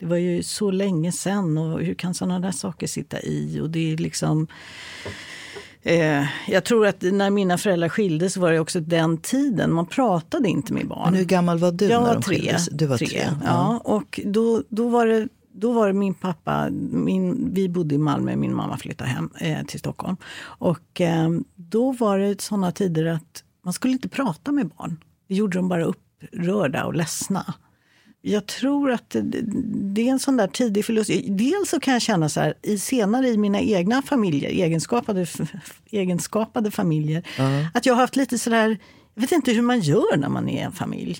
det 0.00 0.06
var 0.06 0.16
ju 0.16 0.42
så 0.42 0.70
länge 0.70 1.12
sedan 1.12 1.58
och 1.58 1.80
hur 1.80 1.94
kan 1.94 2.14
sådana 2.14 2.40
där 2.40 2.52
saker 2.52 2.86
sitta 2.86 3.20
i? 3.20 3.60
Och 3.60 3.70
det 3.70 3.92
är 3.92 3.96
liksom... 3.96 4.46
Eh, 5.82 6.24
jag 6.48 6.64
tror 6.64 6.86
att 6.86 7.02
när 7.02 7.30
mina 7.30 7.58
föräldrar 7.58 7.88
skildes 7.88 8.36
var 8.36 8.52
det 8.52 8.60
också 8.60 8.80
den 8.80 9.18
tiden, 9.18 9.72
man 9.72 9.86
pratade 9.86 10.48
inte 10.48 10.72
med 10.72 10.86
barn. 10.88 11.10
Men 11.10 11.14
hur 11.14 11.24
gammal 11.24 11.58
var 11.58 11.72
du 11.72 11.84
Jag 11.84 12.02
när 12.02 12.14
de 12.14 12.22
tre. 12.22 12.36
skildes? 12.36 12.68
Du 12.72 12.86
var 12.86 12.96
tre. 12.96 13.28
Ja. 13.44 13.80
och 13.84 14.20
då, 14.24 14.62
då, 14.68 14.88
var 14.88 15.06
det, 15.06 15.28
då 15.52 15.72
var 15.72 15.86
det 15.86 15.92
min 15.92 16.14
pappa, 16.14 16.70
min, 16.90 17.54
vi 17.54 17.68
bodde 17.68 17.94
i 17.94 17.98
Malmö, 17.98 18.36
min 18.36 18.54
mamma 18.54 18.76
flyttade 18.76 19.10
hem 19.10 19.30
eh, 19.40 19.64
till 19.64 19.78
Stockholm. 19.78 20.16
Och 20.42 21.00
eh, 21.00 21.28
då 21.54 21.92
var 21.92 22.18
det 22.18 22.40
sådana 22.40 22.72
tider 22.72 23.06
att 23.06 23.44
man 23.64 23.72
skulle 23.72 23.92
inte 23.92 24.08
prata 24.08 24.52
med 24.52 24.68
barn. 24.68 25.04
Det 25.28 25.34
gjorde 25.34 25.58
de 25.58 25.68
bara 25.68 25.84
upprörda 25.84 26.84
och 26.84 26.94
ledsna. 26.94 27.54
Jag 28.22 28.46
tror 28.46 28.90
att 28.90 29.16
det, 29.22 30.08
är 30.08 30.10
en 30.10 30.18
sån 30.18 30.36
där 30.36 30.48
tidig 30.48 30.84
förlust. 30.84 31.10
Dels 31.28 31.70
så 31.70 31.80
kan 31.80 31.92
jag 31.92 32.02
känna 32.02 32.28
så 32.28 32.40
här, 32.40 32.54
i 32.62 32.78
senare 32.78 33.28
i 33.28 33.36
mina 33.36 33.60
egna 33.60 34.02
familjer, 34.02 34.50
egenskapade, 34.50 35.26
egenskapade 35.90 36.70
familjer, 36.70 37.26
att 37.74 37.86
jag 37.86 37.94
har 37.94 38.00
haft 38.00 38.16
lite 38.16 38.38
sådär, 38.38 38.78
jag 39.14 39.20
vet 39.20 39.32
inte 39.32 39.52
hur 39.52 39.62
man 39.62 39.80
gör 39.80 40.16
när 40.16 40.28
man 40.28 40.48
är 40.48 40.64
en 40.64 40.72
familj. 40.72 41.18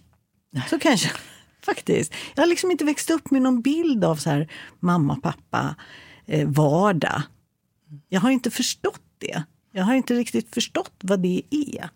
Så 0.71 0.79
kan 0.79 0.91
jag 0.91 0.99
känna, 0.99 1.15
faktiskt. 1.65 2.15
Jag 2.35 2.43
har 2.43 2.49
liksom 2.49 2.71
inte 2.71 2.85
växt 2.85 3.11
upp 3.11 3.31
med 3.31 3.43
någon 3.43 3.63
bild 3.63 4.05
av 4.05 4.17
så 4.17 4.31
här, 4.31 4.49
mamma, 4.81 5.17
pappa, 5.17 5.75
eh, 6.27 6.49
vardag. 6.49 7.23
Jag 8.09 8.21
har 8.21 8.31
inte 8.31 8.51
förstått 8.51 9.03
det. 9.19 9.43
Jag 9.73 9.85
har 9.85 9.95
inte 9.95 10.15
riktigt 10.15 10.55
förstått 10.55 10.95
vad 11.01 11.21
det 11.21 11.43
är. 11.51 11.91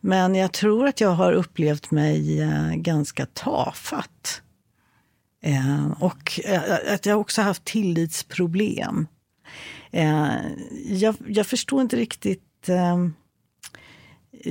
Men 0.00 0.34
jag 0.34 0.52
tror 0.52 0.86
att 0.86 1.00
jag 1.00 1.10
har 1.10 1.32
upplevt 1.32 1.90
mig 1.90 2.40
eh, 2.40 2.74
ganska 2.74 3.26
tafatt. 3.26 4.42
Eh, 5.42 6.02
och 6.02 6.40
eh, 6.44 6.94
att 6.94 7.06
jag 7.06 7.20
också 7.20 7.42
haft 7.42 7.64
tillitsproblem. 7.64 9.06
Jag, 10.86 11.14
jag 11.26 11.46
förstår 11.46 11.82
inte 11.82 11.96
riktigt 11.96 12.68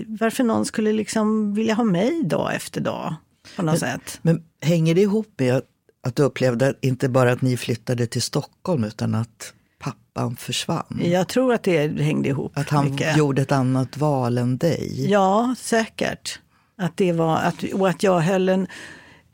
varför 0.05 0.43
någon 0.43 0.65
skulle 0.65 0.93
liksom 0.93 1.53
vilja 1.53 1.73
ha 1.73 1.83
mig 1.83 2.23
dag 2.23 2.55
efter 2.55 2.81
dag. 2.81 3.15
På 3.55 3.61
något 3.61 3.79
sätt. 3.79 4.19
Men 4.21 4.43
hänger 4.61 4.95
det 4.95 5.01
ihop 5.01 5.33
med 5.37 5.55
att, 5.55 5.65
att 6.03 6.15
du 6.15 6.23
upplevde 6.23 6.73
inte 6.81 7.09
bara 7.09 7.31
att 7.31 7.41
ni 7.41 7.57
flyttade 7.57 8.07
till 8.07 8.21
Stockholm 8.21 8.83
utan 8.83 9.15
att 9.15 9.53
pappan 9.79 10.35
försvann? 10.35 11.01
Jag 11.03 11.27
tror 11.27 11.53
att 11.53 11.63
det 11.63 12.01
hängde 12.01 12.29
ihop. 12.29 12.51
Att 12.57 12.69
han 12.69 12.91
mycket. 12.91 13.17
gjorde 13.17 13.41
ett 13.41 13.51
annat 13.51 13.97
val 13.97 14.37
än 14.37 14.57
dig? 14.57 15.05
Ja, 15.11 15.55
säkert. 15.57 16.39
Att 16.77 16.97
det 16.97 17.11
var, 17.11 17.37
att, 17.37 17.63
och 17.73 17.89
att 17.89 18.03
jag 18.03 18.19
höll 18.19 18.49
en 18.49 18.67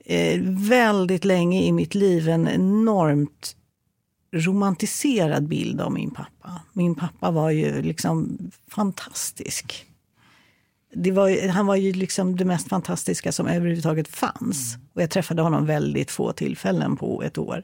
eh, 0.05 0.41
väldigt 0.69 1.25
länge 1.25 1.63
i 1.63 1.71
mitt 1.71 1.95
liv 1.95 2.29
en 2.29 2.47
enormt 2.47 3.55
romantiserad 4.35 5.47
bild 5.47 5.81
av 5.81 5.91
min 5.91 6.11
pappa. 6.11 6.61
Min 6.73 6.95
pappa 6.95 7.31
var 7.31 7.49
ju 7.49 7.81
liksom 7.81 8.37
fantastisk. 8.71 9.85
Var, 11.13 11.27
ju- 11.27 11.47
han 11.47 11.65
var 11.65 11.75
ju 11.75 11.93
liksom 11.93 12.35
det 12.35 12.45
mest 12.45 12.69
fantastiska 12.69 13.31
som 13.31 13.47
överhuvudtaget 13.47 14.07
fanns. 14.07 14.77
Och 14.93 15.01
jag 15.01 15.09
träffade 15.09 15.41
honom 15.41 15.65
väldigt 15.65 16.11
få 16.11 16.31
tillfällen 16.31 16.97
på 16.97 17.23
ett 17.23 17.37
år. 17.37 17.63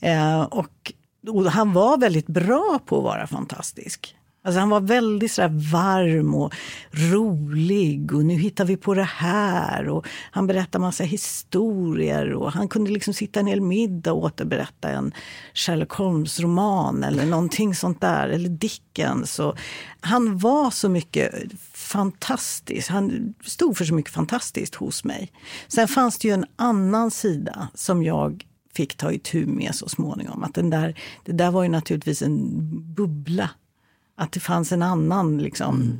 Eh, 0.00 0.40
och, 0.42 0.92
och 1.28 1.44
han 1.44 1.72
var 1.72 1.98
väldigt 1.98 2.26
bra 2.26 2.80
på 2.86 2.98
att 2.98 3.04
vara 3.04 3.26
fantastisk. 3.26 4.16
Alltså 4.42 4.60
han 4.60 4.68
var 4.68 4.80
väldigt 4.80 5.32
så 5.32 5.48
varm 5.72 6.34
och 6.34 6.54
rolig 6.90 8.12
och 8.14 8.24
nu 8.24 8.34
hittar 8.34 8.64
vi 8.64 8.76
på 8.76 8.94
det 8.94 9.08
här. 9.16 9.88
Och 9.88 10.06
han 10.30 10.46
berättade 10.46 10.82
massa 10.82 11.04
historier 11.04 12.32
och 12.32 12.52
han 12.52 12.68
kunde 12.68 12.90
liksom 12.90 13.14
sitta 13.14 13.40
en 13.40 13.46
hel 13.46 13.60
middag 13.60 14.12
och 14.12 14.22
återberätta 14.22 14.88
en 14.88 15.12
Sherlock 15.54 15.92
Holmes-roman 15.92 17.04
eller 17.04 17.26
någonting 17.26 17.74
sånt 17.74 18.00
där, 18.00 18.28
eller 18.28 18.48
Dickens. 18.48 19.38
Och 19.38 19.58
han 20.00 20.38
var 20.38 20.70
så 20.70 20.88
mycket 20.88 21.32
fantastisk. 21.72 22.90
Han 22.90 23.34
stod 23.44 23.76
för 23.76 23.84
så 23.84 23.94
mycket 23.94 24.12
fantastiskt 24.12 24.74
hos 24.74 25.04
mig. 25.04 25.32
Sen 25.68 25.88
fanns 25.88 26.18
det 26.18 26.28
ju 26.28 26.34
en 26.34 26.46
annan 26.56 27.10
sida 27.10 27.68
som 27.74 28.02
jag 28.02 28.44
fick 28.74 28.96
ta 28.96 29.12
itu 29.12 29.46
med 29.46 29.74
så 29.74 29.88
småningom. 29.88 30.44
Att 30.44 30.54
den 30.54 30.70
där, 30.70 30.94
det 31.24 31.32
där 31.32 31.50
var 31.50 31.62
ju 31.62 31.68
naturligtvis 31.68 32.22
en 32.22 32.58
bubbla. 32.94 33.50
Att 34.16 34.32
det 34.32 34.40
fanns 34.40 34.72
en 34.72 34.82
annan 34.82 35.38
liksom, 35.38 35.98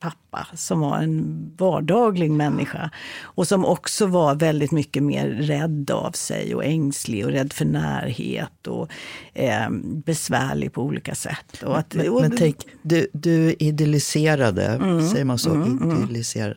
pappa 0.00 0.46
som 0.54 0.80
var 0.80 0.98
en 0.98 1.50
vardaglig 1.58 2.30
människa. 2.30 2.90
Och 3.22 3.48
som 3.48 3.64
också 3.64 4.06
var 4.06 4.34
väldigt 4.34 4.72
mycket 4.72 5.02
mer 5.02 5.26
rädd 5.28 5.90
av 5.90 6.12
sig 6.12 6.54
och 6.54 6.64
ängslig 6.64 7.24
och 7.26 7.30
rädd 7.32 7.52
för 7.52 7.64
närhet 7.64 8.66
och 8.66 8.88
eh, 9.34 9.70
besvärlig 10.06 10.72
på 10.72 10.82
olika 10.82 11.14
sätt. 11.14 11.62
Att, 11.62 11.94
Men, 11.94 12.14
men 12.14 12.36
tänk, 12.36 12.56
du, 12.82 13.06
du 13.12 13.52
idylliserade, 13.58 14.66
Mm. 14.66 15.08
säger 15.08 15.24
man 15.24 15.38
så, 15.38 15.66
idylliserade, 16.02 16.50
eh, 16.50 16.56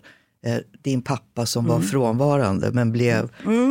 din 0.82 1.02
pappa 1.02 1.46
som 1.46 1.66
Mm. 1.66 1.76
var 1.78 1.88
frånvarande 1.88 2.72
men 2.72 2.92
blev 2.92 3.30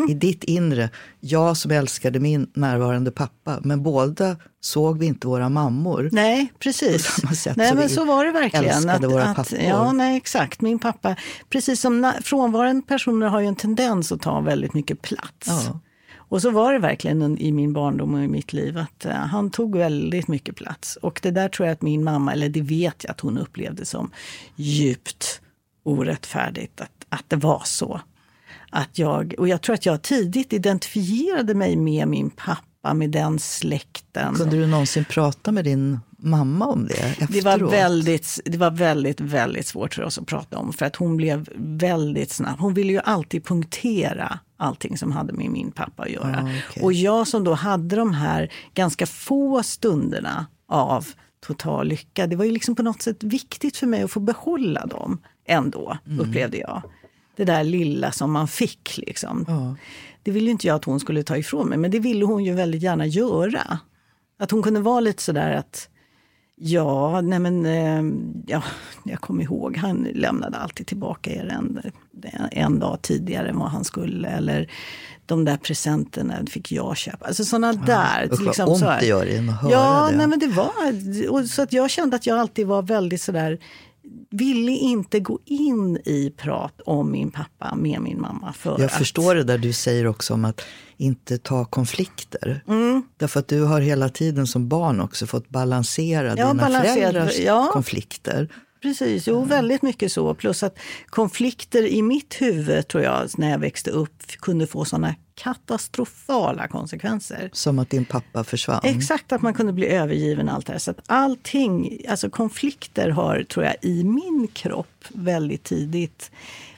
i 0.09 0.15
ditt 0.15 0.45
inre, 0.45 0.91
jag 1.21 1.57
som 1.57 1.71
älskade 1.71 2.21
min 2.21 2.51
närvarande 2.55 3.11
pappa, 3.11 3.59
men 3.63 3.83
båda 3.83 4.37
såg 4.61 4.99
vi 4.99 5.07
inte 5.07 5.27
våra 5.27 5.49
mammor. 5.49 6.09
Nej, 6.13 6.53
precis. 6.59 7.17
Nej, 7.57 7.75
men 7.75 7.89
så 7.89 8.05
var 8.05 8.25
det 8.25 8.33
verkligen. 8.33 8.65
älskade 8.65 9.07
våra 9.09 9.35
pappor. 9.35 9.59
Ja, 9.59 9.93
nej, 9.93 10.17
exakt. 10.17 10.61
Min 10.61 10.79
pappa, 10.79 11.17
precis 11.51 11.81
som 11.81 12.13
frånvarande 12.23 12.83
personer 12.87 13.27
har 13.29 13.41
ju 13.41 13.47
en 13.47 13.57
tendens 13.57 14.13
att 14.13 14.21
ta 14.23 14.41
väldigt 14.41 14.75
mycket 14.75 15.03
plats. 15.03 15.47
Ja. 15.47 15.81
Och 16.29 16.43
så 16.43 16.51
var 16.51 16.73
det 16.73 16.79
verkligen 16.79 17.23
en- 17.23 17.39
i 17.39 17.53
min 17.53 17.73
barndom 17.73 18.15
och 18.15 18.25
i 18.25 18.29
mitt 18.29 18.53
liv 18.53 18.79
att 18.79 19.05
eh, 19.05 19.13
han 19.13 19.51
tog 19.51 19.77
väldigt 19.77 20.29
mycket 20.29 20.57
plats. 20.57 20.97
Och 21.03 21.21
det 21.23 21.31
där 21.31 21.49
tror 21.49 21.67
jag 21.69 21.73
att 21.75 21.83
min 21.83 22.05
mamma, 22.05 22.33
eller 22.33 22.49
det 22.49 22.61
vet 22.63 23.05
jag 23.05 23.11
att 23.11 23.21
hon 23.21 23.39
upplevde 23.39 23.85
som 23.85 24.11
djupt 24.57 25.41
orättfärdigt 25.85 26.81
att, 26.81 27.07
att 27.09 27.25
det 27.29 27.37
var 27.37 27.63
så. 27.65 28.01
Att 28.71 28.99
jag, 28.99 29.35
och 29.39 29.49
jag 29.49 29.63
tror 29.63 29.75
att 29.75 29.87
jag 29.87 30.03
tidigt 30.03 30.53
identifierade 30.53 31.55
mig 31.55 31.77
med 31.77 32.09
min 32.09 32.31
pappa, 32.31 32.95
med 32.95 33.11
den 33.11 33.39
släkten. 33.39 34.35
Kunde 34.35 34.57
du 34.57 34.67
någonsin 34.67 35.05
prata 35.05 35.53
med 35.53 35.65
din 35.65 36.01
mamma 36.19 36.67
om 36.67 36.87
det 36.87 36.95
efteråt? 36.95 37.33
Det 37.33 37.41
var, 37.41 37.59
väldigt, 37.59 38.41
det 38.45 38.59
var 38.59 38.71
väldigt, 38.71 39.21
väldigt 39.21 39.67
svårt 39.67 39.95
för 39.95 40.03
oss 40.03 40.19
att 40.19 40.27
prata 40.27 40.59
om. 40.59 40.73
För 40.73 40.87
att 40.87 40.97
hon 40.97 41.17
blev 41.17 41.49
väldigt 41.57 42.31
snabb. 42.31 42.59
Hon 42.59 42.75
ville 42.75 42.93
ju 42.93 43.01
alltid 43.05 43.45
punktera 43.45 44.39
allting 44.57 44.99
som 44.99 45.13
hade 45.13 45.33
med 45.33 45.51
min 45.51 45.73
pappa 45.73 46.03
att 46.03 46.11
göra. 46.11 46.39
Ah, 46.39 46.51
okej. 46.69 46.83
Och 46.83 46.93
jag 46.93 47.29
som 47.29 47.45
då 47.45 47.55
hade 47.55 47.97
de 47.97 48.15
här 48.15 48.53
ganska 48.75 49.07
få 49.07 49.63
stunderna 49.63 50.47
av 50.69 51.07
total 51.47 51.87
lycka. 51.89 52.27
Det 52.27 52.37
var 52.37 52.45
ju 52.45 52.51
liksom 52.51 52.75
på 52.75 52.83
något 52.83 53.03
sätt 53.03 53.23
viktigt 53.23 53.77
för 53.77 53.87
mig 53.87 54.03
att 54.03 54.11
få 54.11 54.21
behålla 54.21 54.87
dem 54.87 55.21
ändå, 55.47 55.99
Mm. 56.07 56.21
upplevde 56.21 56.59
jag. 56.59 56.83
Det 57.37 57.45
där 57.45 57.65
lilla 57.65 58.13
som 58.13 58.33
man 58.33 58.49
fick. 58.49 58.99
Liksom. 59.07 59.45
Ja. 59.49 59.77
Det 60.23 60.31
ville 60.31 60.51
inte 60.51 60.67
jag 60.67 60.75
att 60.75 60.85
hon 60.85 61.01
skulle 61.01 61.23
ta 61.23 61.37
ifrån 61.37 61.69
mig, 61.69 61.79
men 61.79 61.91
det 61.91 61.99
ville 61.99 62.25
hon 62.25 62.45
ju 62.45 62.55
väldigt 62.55 62.83
gärna 62.83 63.07
göra. 63.07 63.79
Att 64.39 64.51
hon 64.51 64.63
kunde 64.63 64.81
vara 64.81 65.01
lite 65.01 65.23
sådär 65.23 65.53
att 65.55 65.89
Ja, 66.57 67.21
nej 67.21 67.39
men, 67.39 67.67
eh, 67.67 68.03
ja, 68.47 68.63
jag 69.05 69.21
kommer 69.21 69.43
ihåg, 69.45 69.77
han 69.77 70.09
lämnade 70.15 70.57
alltid 70.57 70.87
tillbaka 70.87 71.31
er 71.31 71.47
en, 71.47 71.81
en 72.51 72.79
dag 72.79 73.03
tidigare 73.03 73.49
än 73.49 73.59
vad 73.59 73.71
han 73.71 73.85
skulle. 73.85 74.29
Eller 74.29 74.71
de 75.27 75.45
där 75.45 75.57
presenterna 75.57 76.35
fick 76.51 76.73
jag 76.73 76.97
köpa. 76.97 77.27
Alltså 77.27 77.45
sådana 77.45 77.73
där. 77.73 78.29
Usch, 78.33 78.41
liksom, 78.41 78.69
ont 78.69 78.79
så 78.79 78.85
här. 78.87 79.01
det 79.01 79.07
gör 79.07 79.37
in 79.39 79.49
att 79.49 79.63
höra 79.63 79.73
ja, 79.73 80.09
det. 80.11 80.17
Nej, 80.17 80.27
men 80.27 80.39
det 80.39 80.47
var, 80.47 81.47
så 81.47 81.63
att 81.63 81.73
jag 81.73 81.91
kände 81.91 82.17
att 82.17 82.27
jag 82.27 82.39
alltid 82.39 82.67
var 82.67 82.83
väldigt 82.83 83.23
sådär 83.23 83.59
ville 84.31 84.73
inte 84.73 85.21
gå 85.21 85.39
in 85.45 85.97
i 86.05 86.31
prat 86.37 86.81
om 86.87 87.11
min 87.11 87.31
pappa 87.31 87.75
med 87.75 88.01
min 88.01 88.21
mamma. 88.21 88.53
För 88.53 88.71
Jag 88.71 88.83
att, 88.83 88.93
förstår 88.93 89.35
det 89.35 89.45
där 89.45 89.59
du 89.59 89.73
säger 89.73 90.07
också 90.07 90.35
om 90.35 90.45
att 90.45 90.61
inte 90.97 91.39
ta 91.39 91.65
konflikter. 91.65 92.65
Mm. 92.69 93.03
Därför 93.17 93.41
att 93.41 93.49
du 93.49 93.63
har 93.63 93.81
hela 93.81 94.09
tiden 94.09 94.47
som 94.47 94.69
barn 94.69 95.01
också 95.01 95.27
fått 95.27 95.49
balansera 95.49 96.29
Ja, 96.29 96.35
dina 96.35 96.55
balansera, 96.55 96.95
föräldrars 96.95 97.39
ja. 97.39 97.71
konflikter. 97.73 98.49
Precis, 98.83 99.27
jo 99.27 99.45
väldigt 99.45 99.83
mycket 99.83 100.13
så. 100.13 100.35
Plus 100.35 100.63
att 100.63 100.79
konflikter 101.07 101.87
i 101.87 102.03
mitt 102.03 102.35
huvud 102.41 102.89
tror 102.89 103.03
jag 103.03 103.29
när 103.39 103.51
jag 103.51 103.59
växte 103.59 103.91
upp 103.91 104.27
kunde 104.41 104.67
få 104.67 104.85
sådana 104.85 105.15
katastrofala 105.35 106.69
konsekvenser. 106.69 107.51
Som 107.53 107.79
att 107.79 107.91
din 107.91 108.05
pappa 108.05 108.45
försvann. 108.45 108.81
Exakt, 108.85 109.33
att 109.33 109.43
man 109.43 109.55
kunde 109.55 109.73
bli 109.73 109.87
övergiven 109.87 110.49
allt 110.49 110.67
det 110.67 110.73
här. 110.73 110.79
Så 110.79 110.91
att 110.91 111.01
allting, 111.07 112.01
alltså 112.09 112.31
konflikter 112.31 113.11
har, 113.11 113.43
tror 113.43 113.65
jag, 113.65 113.77
i 113.83 114.05
min 114.05 114.49
kropp 114.53 115.05
väldigt 115.09 115.65
tidigt 115.65 116.31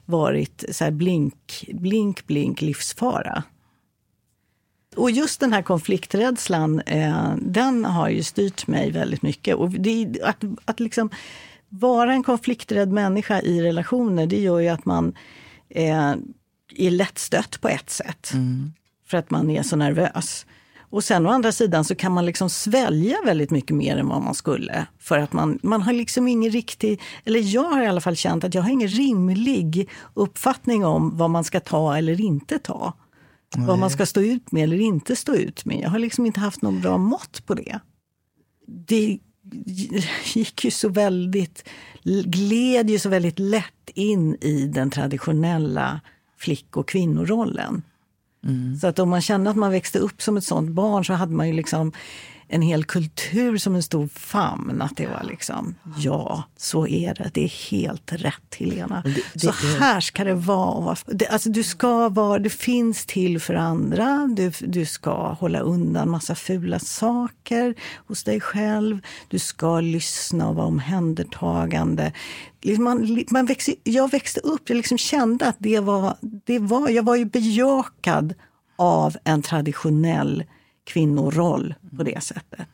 varit 0.04 0.64
så 0.70 0.90
blink, 0.90 1.64
blink, 1.72 2.26
blink, 2.26 2.62
livsfara. 2.62 3.42
Och 4.96 5.10
just 5.10 5.40
den 5.40 5.52
här 5.52 5.62
konflikträdslan, 5.62 6.80
eh, 6.80 7.34
den 7.40 7.84
har 7.84 8.08
ju 8.08 8.22
styrt 8.22 8.66
mig 8.66 8.90
väldigt 8.90 9.22
mycket. 9.22 9.56
Och 9.56 9.70
det, 9.70 10.20
att, 10.22 10.44
att 10.64 10.80
liksom 10.80 11.10
vara 11.68 12.12
en 12.12 12.22
konflikträdd 12.22 12.92
människa 12.92 13.40
i 13.40 13.62
relationer, 13.62 14.26
det 14.26 14.40
gör 14.40 14.58
ju 14.58 14.68
att 14.68 14.84
man 14.84 15.14
eh, 15.68 16.14
är 16.76 16.90
lättstött 16.90 17.60
på 17.60 17.68
ett 17.68 17.90
sätt. 17.90 18.32
För 19.06 19.18
att 19.18 19.30
man 19.30 19.50
är 19.50 19.62
så 19.62 19.76
nervös. 19.76 20.46
Och 20.90 21.04
sen 21.04 21.26
å 21.26 21.30
andra 21.30 21.52
sidan 21.52 21.84
så 21.84 21.94
kan 21.94 22.12
man 22.12 22.26
liksom 22.26 22.50
svälja 22.50 23.16
väldigt 23.24 23.50
mycket 23.50 23.76
mer 23.76 23.96
än 23.96 24.08
vad 24.08 24.22
man 24.22 24.34
skulle. 24.34 24.86
För 24.98 25.18
att 25.18 25.32
man, 25.32 25.58
man 25.62 25.82
har 25.82 25.92
liksom 25.92 26.28
ingen 26.28 26.50
riktig, 26.50 27.00
eller 27.24 27.40
jag 27.40 27.62
har 27.62 27.82
i 27.82 27.86
alla 27.86 28.00
fall 28.00 28.16
känt 28.16 28.44
att 28.44 28.54
jag 28.54 28.62
har 28.62 28.70
ingen 28.70 28.88
rimlig 28.88 29.88
uppfattning 30.14 30.84
om 30.84 31.16
vad 31.16 31.30
man 31.30 31.44
ska 31.44 31.60
ta 31.60 31.98
eller 31.98 32.20
inte 32.20 32.58
ta. 32.58 32.92
Vad 33.56 33.78
man 33.78 33.90
ska 33.90 34.06
stå 34.06 34.20
ut 34.20 34.52
med 34.52 34.62
eller 34.62 34.80
inte 34.80 35.16
stå 35.16 35.34
ut 35.34 35.64
med. 35.64 35.80
Jag 35.80 35.90
har 35.90 35.98
liksom 35.98 36.26
inte 36.26 36.40
haft 36.40 36.62
någon 36.62 36.80
bra 36.80 36.98
mått 36.98 37.46
på 37.46 37.54
det. 37.54 37.80
Det 38.66 39.18
gick 40.24 40.64
ju 40.64 40.70
så 40.70 40.88
väldigt, 40.88 41.68
gled 42.24 42.90
ju 42.90 42.98
så 42.98 43.08
väldigt 43.08 43.38
lätt 43.38 43.90
in 43.94 44.34
i 44.34 44.66
den 44.66 44.90
traditionella 44.90 46.00
flick 46.36 46.76
och 46.76 46.88
kvinnorollen. 46.88 47.82
Så 48.80 48.86
att 48.86 48.98
om 48.98 49.08
man 49.08 49.20
kände 49.20 49.50
att 49.50 49.56
man 49.56 49.70
växte 49.70 49.98
upp 49.98 50.22
som 50.22 50.36
ett 50.36 50.44
sånt 50.44 50.70
barn 50.70 51.04
så 51.04 51.12
hade 51.12 51.32
man 51.32 51.48
ju 51.48 51.52
liksom 51.52 51.92
en 52.48 52.62
hel 52.62 52.84
kultur 52.84 53.58
som 53.58 53.74
en 53.74 53.82
stor 53.82 54.08
famn. 54.08 54.82
Att 54.82 54.96
det 54.96 55.06
var 55.06 55.22
liksom, 55.24 55.74
ja, 55.98 56.42
så 56.56 56.86
är 56.86 57.14
det. 57.14 57.30
Det 57.34 57.44
är 57.44 57.70
helt 57.70 58.12
rätt, 58.12 58.54
Helena. 58.58 59.02
det- 59.04 59.22
det 59.32 59.40
så 59.40 59.48
är- 59.48 59.80
här 59.80 60.00
ska 60.00 60.24
det 60.24 60.34
vara. 60.34 60.96
Det, 61.06 61.26
alltså, 61.28 61.50
du 61.50 61.62
ska 61.62 62.08
vara, 62.08 62.38
det 62.38 62.50
finns 62.50 63.06
till 63.06 63.40
för 63.40 63.54
andra. 63.54 64.26
Du, 64.36 64.52
du 64.60 64.86
ska 64.86 65.32
hålla 65.32 65.58
undan 65.60 66.10
massa 66.10 66.34
fula 66.34 66.78
saker 66.78 67.74
hos 68.08 68.24
dig 68.24 68.40
själv. 68.40 68.98
Du 69.28 69.38
ska 69.38 69.80
lyssna 69.80 70.48
och 70.48 70.54
vara 70.54 70.66
omhändertagande. 70.66 72.12
Liksom 72.62 72.84
Man, 72.84 73.24
man 73.30 73.46
växte, 73.46 73.74
jag 73.84 74.10
växte 74.10 74.40
upp, 74.40 74.62
jag 74.68 74.76
liksom 74.76 74.98
kände 74.98 75.48
att 75.48 75.56
det 75.58 75.80
var, 75.80 76.16
det 76.20 76.58
var... 76.58 76.88
Jag 76.88 77.02
var 77.02 77.16
ju 77.16 77.24
bejakad 77.24 78.34
av 78.78 79.16
en 79.24 79.42
traditionell 79.42 80.44
kvinnoroll 80.86 81.74
på 81.96 82.02
det 82.02 82.22
sättet. 82.22 82.68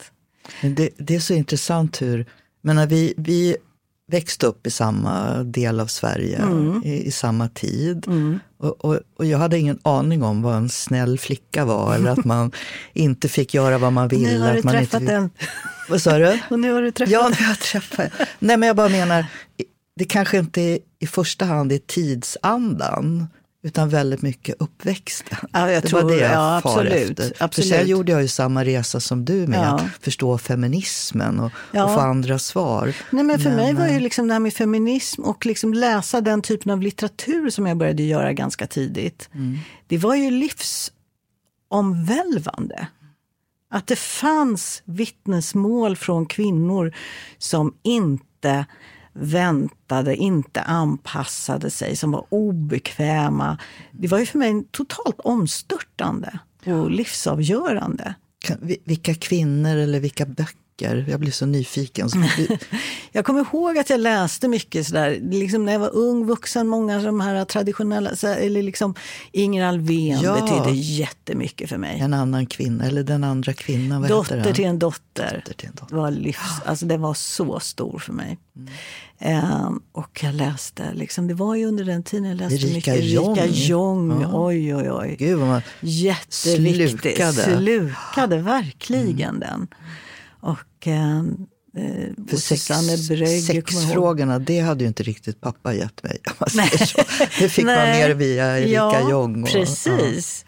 Det, 0.62 0.90
det 0.98 1.14
är 1.14 1.20
så 1.20 1.34
intressant 1.34 2.02
hur, 2.02 2.26
menar, 2.62 2.86
vi, 2.86 3.14
vi 3.16 3.56
växte 4.10 4.46
upp 4.46 4.66
i 4.66 4.70
samma 4.70 5.42
del 5.42 5.80
av 5.80 5.86
Sverige 5.86 6.36
Mm. 6.42 6.82
i, 6.84 7.02
i 7.04 7.10
samma 7.10 7.48
tid. 7.48 8.06
Och, 8.58 8.84
och, 8.84 9.00
och 9.16 9.26
jag 9.26 9.38
hade 9.38 9.58
ingen 9.58 9.78
aning 9.82 10.22
om 10.22 10.42
vad 10.42 10.56
en 10.56 10.68
snäll 10.68 11.18
flicka 11.18 11.64
var 11.64 11.94
eller 11.94 12.10
att 12.10 12.24
man 12.24 12.52
inte 12.92 13.28
fick 13.28 13.54
göra 13.54 13.78
vad 13.78 13.92
man 13.92 14.08
ville. 14.08 14.32
Nu 14.32 14.40
har 14.40 14.52
du 14.52 14.58
att 14.58 14.64
man 14.64 14.74
träffat 14.74 15.00
inte, 15.00 15.14
en. 15.14 15.30
Vad 15.88 16.02
sa 16.02 16.18
du? 16.18 16.38
Och 16.50 16.60
nu 16.60 16.72
har 16.72 16.82
du 16.82 16.90
träffat 16.90 17.12
Ja, 17.12 17.28
nu 17.28 17.44
har 17.44 17.50
jag 17.50 17.58
träffat. 17.58 18.12
Nej, 18.38 18.56
men 18.56 18.66
jag 18.66 18.76
bara 18.76 18.88
menar, 18.88 19.26
det 19.96 20.04
kanske 20.04 20.38
inte 20.38 20.60
är, 20.60 20.78
i 20.98 21.06
första 21.06 21.44
hand 21.44 21.72
är 21.72 21.78
tidsandan, 21.78 23.26
utan 23.64 23.88
väldigt 23.88 24.22
mycket 24.22 24.56
uppväxten. 24.58 25.38
Ja, 25.52 25.70
jag 25.70 25.82
det 25.82 25.88
tror- 25.88 26.02
var 26.02 26.10
det 26.10 26.16
jag 26.16 26.32
ja, 26.32 26.60
far 26.62 26.70
absolut, 26.70 27.10
efter. 27.20 27.34
För 27.36 27.44
absolut. 27.44 27.70
sen 27.70 27.86
gjorde 27.88 28.12
jag 28.12 28.22
ju 28.22 28.28
samma 28.28 28.64
resa 28.64 29.00
som 29.00 29.24
du 29.24 29.46
med 29.46 29.58
Ja. 29.58 29.62
att 29.74 29.82
förstå 30.04 30.38
feminismen 30.38 31.40
och, 31.40 31.50
Ja. 31.72 31.84
och 31.84 31.94
få 31.94 32.00
andra 32.00 32.38
svar. 32.38 32.94
Nej, 33.10 33.24
men 33.24 33.40
för 33.40 33.50
mig 33.50 33.74
var 33.74 33.86
ju 33.86 33.94
eh, 33.94 34.00
liksom 34.00 34.26
det 34.28 34.32
här 34.34 34.40
med 34.40 34.54
feminism 34.54 35.22
och 35.22 35.46
liksom 35.46 35.74
läsa 35.74 36.20
den 36.20 36.42
typen 36.42 36.72
av 36.72 36.82
litteratur 36.82 37.50
som 37.50 37.66
jag 37.66 37.76
började 37.76 38.02
göra 38.02 38.32
ganska 38.32 38.66
tidigt. 38.66 39.30
Det 39.86 39.98
var 39.98 40.14
ju 40.14 40.30
livsomvälvande. 40.30 42.86
Att 43.70 43.86
det 43.86 43.96
fanns 43.98 44.82
vittnesmål 44.84 45.96
från 45.96 46.26
kvinnor 46.26 46.92
som 47.38 47.74
inte 47.82 48.66
väntade, 49.12 50.16
inte 50.16 50.62
anpassade 50.62 51.70
sig, 51.70 51.96
som 51.96 52.10
var 52.10 52.24
obekväma. 52.28 53.58
Det 53.92 54.08
var 54.08 54.18
ju 54.18 54.26
för 54.26 54.38
mig 54.38 54.64
totalt 54.70 55.20
omstörtande 55.24 56.38
och 56.66 56.90
livsavgörande. 56.90 58.14
vilka 58.84 59.14
kvinnor 59.14 59.76
eller 59.76 60.00
vilka 60.00 60.26
böcker? 60.26 60.61
Jag 60.77 61.20
blir 61.20 61.31
så 61.31 61.47
nyfiken. 61.47 62.11
Så, 62.11 62.18
Jag 63.12 63.25
kommer 63.25 63.41
ihåg 63.41 63.79
att 63.79 63.91
jag 63.91 64.01
läste 64.01 64.49
mycket 64.49 64.87
sådär, 64.87 65.18
liksom 65.31 65.64
när 65.64 65.73
jag 65.73 65.81
var 65.81 65.95
ung 65.97 66.27
vuxen, 66.27 66.68
många 66.68 66.97
av 66.97 67.03
de 67.03 67.20
här 67.20 67.45
traditionella, 67.45 68.16
så 68.16 68.27
eller 68.27 68.62
liksom 68.62 68.95
Inger 69.33 69.64
Alvén 69.64 70.20
Ja. 70.20 70.35
betydde 70.35 70.79
jättemycket 70.79 71.68
för 71.68 71.77
mig. 71.79 72.01
en 72.01 72.14
annan 72.14 72.47
kvinna, 72.47 72.85
eller 72.85 73.03
den 73.03 73.25
andra 73.25 73.53
kvinnan, 73.53 74.01
vad 74.01 74.11
Dotter 74.11 74.55
till 74.55 74.64
en 74.64 74.79
dotter. 74.79 75.35
Dotter 75.35 75.55
till 75.55 75.68
en 75.68 75.75
dotter. 75.75 75.97
Var 75.97 76.11
livs, 76.11 76.39
alltså 76.66 76.87
den 76.87 77.01
var 77.01 77.14
så 77.14 77.61
stor 77.61 77.99
för 77.99 78.12
mig. 78.12 78.39
Mm. 78.57 78.68
Ehm, 79.18 79.81
och 79.93 80.20
jag 80.23 80.35
läste, 80.35 80.95
liksom, 80.95 81.29
det 81.29 81.35
var 81.35 81.55
ju 81.55 81.66
under 81.66 81.85
den 81.85 82.03
tiden 82.03 82.25
jag 82.29 82.37
läste 82.37 82.55
Erika 82.55 82.75
mycket 82.93 83.05
Jong. 83.05 83.39
Erika 83.39 83.55
Jong. 83.55 84.20
Ja. 84.23 84.31
Oj, 84.33 84.75
oj, 84.75 84.91
oj. 84.91 85.16
Gud, 85.18 85.39
vad 85.39 85.49
man, 85.49 85.62
Jätteviktig. 85.81 87.01
Slukade. 87.01 87.33
Slukade 87.33 88.39
verkligen 88.39 89.41
den. 89.41 89.68
Och 90.43 90.86
eh, 90.86 91.22
För 92.28 92.36
sex, 92.36 92.70
ihåg. 92.70 93.43
sexfrågorna, 93.43 94.38
det 94.38 94.61
hade 94.61 94.84
ju 94.84 94.88
inte 94.88 95.03
riktigt 95.03 95.40
pappa 95.40 95.74
gett 95.74 96.03
mig. 96.03 96.18
Det 97.38 97.49
fick 97.49 97.64
man 97.64 97.74
mer 97.74 98.11
via 98.11 98.59
Erika 98.59 98.72
ja, 98.72 99.11
Jong. 99.11 99.43
Och, 99.43 99.49
Precis. 99.49 100.45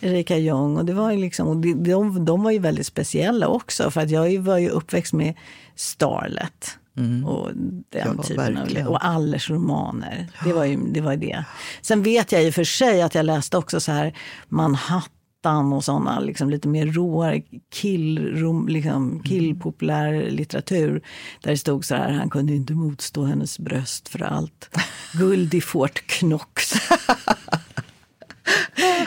Erika 0.00 0.38
Jong. 0.38 0.76
Och 0.76 0.84
det 0.84 0.92
var 0.92 1.12
ju 1.12 1.18
liksom, 1.18 1.48
och 1.48 1.56
de, 1.56 1.74
de, 1.74 2.24
de 2.24 2.42
var 2.42 2.50
ju 2.50 2.58
väldigt 2.58 2.86
speciella 2.86 3.48
också. 3.48 3.90
För 3.90 4.00
att 4.00 4.10
jag 4.10 4.38
var 4.40 4.58
ju 4.58 4.68
uppväxt 4.68 5.12
med 5.12 5.34
Starlet. 5.76 6.78
Och 7.26 7.50
den 7.54 8.14
Ja, 8.16 8.22
typen 8.22 8.58
av, 8.58 8.86
och 8.86 9.04
Allers 9.06 9.50
romaner. 9.50 10.28
Det 10.44 10.52
var 10.52 10.64
ju 10.64 10.76
det. 10.76 11.00
Var 11.00 11.12
ju 11.12 11.18
det. 11.18 11.44
Sen 11.82 12.02
vet 12.02 12.32
jag 12.32 12.44
i 12.44 12.50
och 12.50 12.54
för 12.54 12.64
sig 12.64 13.02
att 13.02 13.14
jag 13.14 13.26
läste 13.26 13.56
också 13.56 13.80
så 13.80 13.92
här 13.92 14.14
Manhattan 14.48 15.10
och 15.54 15.84
såna 15.84 16.20
liksom 16.20 16.50
lite 16.50 16.68
mer 16.68 16.86
råare 16.86 17.42
kill, 17.74 18.36
rom, 18.36 18.68
liksom, 18.68 19.22
killpopulär 19.22 20.30
litteratur. 20.30 21.02
Där 21.42 21.50
det 21.50 21.58
stod 21.58 21.84
så 21.84 21.94
här, 21.94 22.12
han 22.12 22.30
kunde 22.30 22.52
inte 22.52 22.72
motstå 22.72 23.24
hennes 23.24 23.58
bröst 23.58 24.08
för 24.08 24.22
allt. 24.22 24.76
Guld 25.12 25.54
i 25.54 25.60
Fort 25.60 26.06
Knox. 26.06 26.72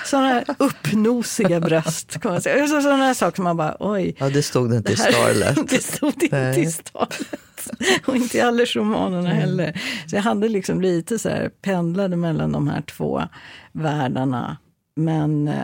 Sådana 0.05 0.27
här 0.27 0.45
uppnosiga 0.59 1.59
bröst. 1.59 2.19
Kan 2.19 2.31
man 2.31 2.41
säga. 2.41 2.67
Så, 2.67 2.81
sådana 2.81 3.03
här 3.03 3.13
saker 3.13 3.35
som 3.35 3.43
man 3.43 3.57
bara, 3.57 3.77
oj. 3.79 4.15
Ja, 4.19 4.29
det 4.29 4.43
stod 4.43 4.69
det 4.69 4.77
inte 4.77 4.91
i 4.91 4.95
Starlet. 4.95 5.57
det 5.69 5.83
stod 5.83 6.23
inte 6.23 6.41
Nej. 6.41 6.61
i 6.61 6.71
Starlet. 6.71 7.69
Och 8.05 8.15
inte 8.15 8.37
i 8.37 8.41
Allers-romanerna 8.41 9.29
heller. 9.29 9.81
Så 10.07 10.15
jag 10.15 10.23
hade 10.23 10.49
liksom 10.49 10.81
lite 10.81 11.19
så 11.19 11.29
här, 11.29 11.49
pendlade 11.61 12.15
mellan 12.15 12.51
de 12.51 12.67
här 12.67 12.81
två 12.81 13.23
världarna. 13.71 14.57
Men 14.95 15.47
eh, 15.47 15.55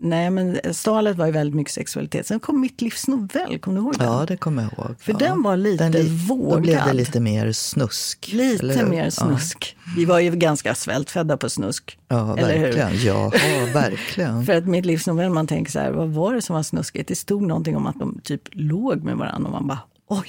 Nej, 0.00 0.30
men 0.30 0.60
Stalet 0.72 1.16
var 1.16 1.26
ju 1.26 1.32
väldigt 1.32 1.54
mycket 1.54 1.72
sexualitet. 1.74 2.26
Sen 2.26 2.40
kom 2.40 2.60
Mitt 2.60 2.80
livs 2.80 3.08
novell, 3.08 3.58
kommer 3.58 3.76
du 3.76 3.82
ihåg 3.82 3.98
den? 3.98 4.06
Ja, 4.06 4.24
det 4.26 4.36
kommer 4.36 4.62
jag 4.62 4.72
ihåg. 4.72 5.00
För 5.00 5.12
ja. 5.12 5.18
den 5.18 5.42
var 5.42 5.56
lite 5.56 5.88
li- 5.88 6.26
vågad. 6.28 6.56
Då 6.56 6.60
blev 6.60 6.84
det 6.86 6.92
lite 6.92 7.20
mer 7.20 7.52
snusk. 7.52 8.30
Lite 8.32 8.66
hur? 8.66 8.86
mer 8.86 9.10
snusk. 9.10 9.76
Vi 9.96 10.04
var 10.04 10.18
ju 10.18 10.30
ganska 10.30 10.74
svältfödda 10.74 11.36
på 11.36 11.50
snusk. 11.50 11.98
Ja, 12.08 12.16
ja 12.16 12.36
eller 12.36 12.58
hur? 12.58 12.72
verkligen. 12.72 13.04
Ja, 13.04 13.32
verkligen. 13.74 14.44
För 14.46 14.54
att 14.56 14.66
mitt 14.66 14.86
livs 14.86 15.06
novell, 15.06 15.30
man 15.30 15.46
tänker 15.46 15.72
så 15.72 15.78
här, 15.78 15.90
vad 15.90 16.08
var 16.08 16.34
det 16.34 16.42
som 16.42 16.56
var 16.56 16.62
snuskigt? 16.62 17.08
Det 17.08 17.16
stod 17.16 17.42
någonting 17.42 17.76
om 17.76 17.86
att 17.86 17.98
de 17.98 18.20
typ 18.22 18.42
låg 18.52 19.04
med 19.04 19.16
varandra 19.16 19.46
och 19.46 19.52
man 19.52 19.66
bara, 19.66 19.80
oj, 20.08 20.28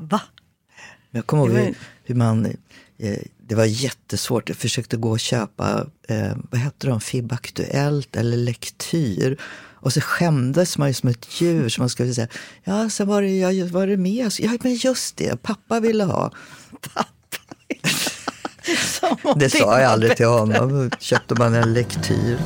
va? 0.00 0.20
Jag 1.10 1.26
kommer 1.26 1.46
ihåg 1.46 1.58
hur, 1.58 1.74
hur 2.04 2.14
man, 2.14 2.46
eh, 2.98 3.18
det 3.46 3.54
var 3.54 3.64
jättesvårt. 3.64 4.48
Jag 4.48 4.58
försökte 4.58 4.96
gå 4.96 5.10
och 5.10 5.20
köpa, 5.20 5.86
eh, 6.08 6.32
vad 6.50 6.60
hette 6.60 6.86
de, 6.86 7.00
FIB 7.00 7.32
Aktuellt 7.32 8.16
eller 8.16 8.36
Lektyr. 8.36 9.40
Och 9.82 9.92
så 9.92 10.00
skämdes 10.00 10.78
man 10.78 10.88
ju 10.88 10.94
som 10.94 11.08
ett 11.08 11.40
djur. 11.40 11.68
Så 11.68 11.80
man 11.80 11.90
skulle 11.90 12.14
säga, 12.14 12.28
ja, 12.64 12.90
så 12.90 13.04
var 13.04 13.22
det, 13.22 13.38
ja, 13.38 13.66
var 13.66 13.86
det 13.86 13.96
med? 13.96 14.32
Ja, 14.38 14.50
men 14.62 14.74
just 14.74 15.16
det, 15.16 15.42
pappa 15.42 15.80
ville 15.80 16.04
ha. 16.04 16.32
Som 19.00 19.16
om 19.22 19.38
Det 19.38 19.50
sa 19.50 19.80
jag 19.80 19.90
aldrig 19.90 20.16
till 20.16 20.26
honom. 20.26 20.90
Köpte 20.98 21.34
man 21.34 21.54
en 21.54 21.72
lektyr. 21.72 22.38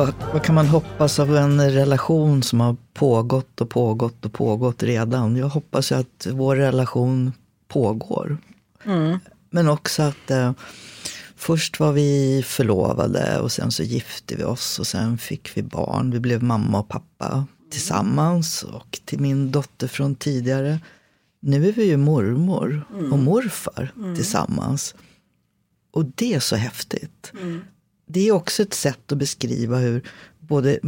Vad, 0.00 0.14
vad 0.32 0.42
kan 0.42 0.54
man 0.54 0.66
hoppas 0.66 1.18
av 1.18 1.36
en 1.36 1.70
relation 1.70 2.42
som 2.42 2.60
har 2.60 2.76
pågått 2.94 3.60
och 3.60 3.70
pågått 3.70 4.24
och 4.24 4.32
pågått 4.32 4.82
redan? 4.82 5.36
Jag 5.36 5.48
hoppas 5.48 5.92
ju 5.92 5.96
att 5.96 6.26
vår 6.30 6.56
relation 6.56 7.32
pågår. 7.68 8.38
Men 9.50 9.68
också 9.68 10.02
att 10.02 10.30
eh, 10.30 10.52
först 11.36 11.80
var 11.80 11.92
vi 11.92 12.42
förlovade 12.46 13.40
och 13.40 13.52
sen 13.52 13.72
så 13.72 13.82
gifte 13.82 14.36
vi 14.36 14.44
oss 14.44 14.78
och 14.78 14.86
sen 14.86 15.18
fick 15.18 15.56
vi 15.56 15.62
barn. 15.62 16.10
Vi 16.10 16.20
blev 16.20 16.42
mamma 16.42 16.80
och 16.80 16.88
pappa 16.88 17.46
tillsammans 17.70 18.62
och 18.62 19.00
till 19.04 19.20
min 19.20 19.50
dotter 19.50 19.88
från 19.88 20.14
tidigare. 20.14 20.80
Nu 21.40 21.68
är 21.68 21.72
vi 21.72 21.84
ju 21.84 21.96
mormor 21.96 22.84
och 23.12 23.18
morfar 23.18 23.92
tillsammans. 24.16 24.94
Och 25.90 26.04
det 26.04 26.34
är 26.34 26.40
så 26.40 26.56
häftigt. 26.56 27.32
Det 28.12 28.28
är 28.28 28.32
också 28.32 28.62
ett 28.62 28.74
sätt 28.74 29.12
att 29.12 29.18
beskriva 29.18 29.76
hur 29.78 30.02
både 30.40 30.78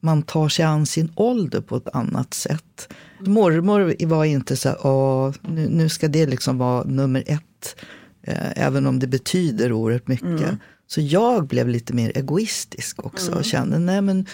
man 0.00 0.22
tar 0.22 0.48
sig 0.48 0.64
an 0.64 0.86
sin 0.86 1.12
ålder 1.16 1.60
på 1.60 1.76
ett 1.76 1.88
annat 1.92 2.34
sätt. 2.34 2.92
Mormor 3.20 4.06
var 4.06 4.24
inte 4.24 4.56
så 4.56 4.68
här, 4.68 4.86
"Åh, 4.86 5.32
nu, 5.42 5.68
nu 5.68 5.88
ska 5.88 6.08
det 6.08 6.26
liksom 6.26 6.58
vara 6.58 6.84
nummer 6.84 7.24
ett. 7.26 7.76
Eh, 8.22 8.64
även 8.66 8.86
om 8.86 8.98
det 8.98 9.06
betyder 9.06 9.72
oerhört 9.72 10.08
mycket. 10.08 10.58
Så 10.86 11.00
jag 11.00 11.46
blev 11.46 11.68
lite 11.68 11.92
mer 11.92 12.12
egoistisk 12.18 13.04
också 13.04 13.32
och 13.32 13.44
kände, 13.44 13.78
nej 13.78 14.00
men 14.02 14.26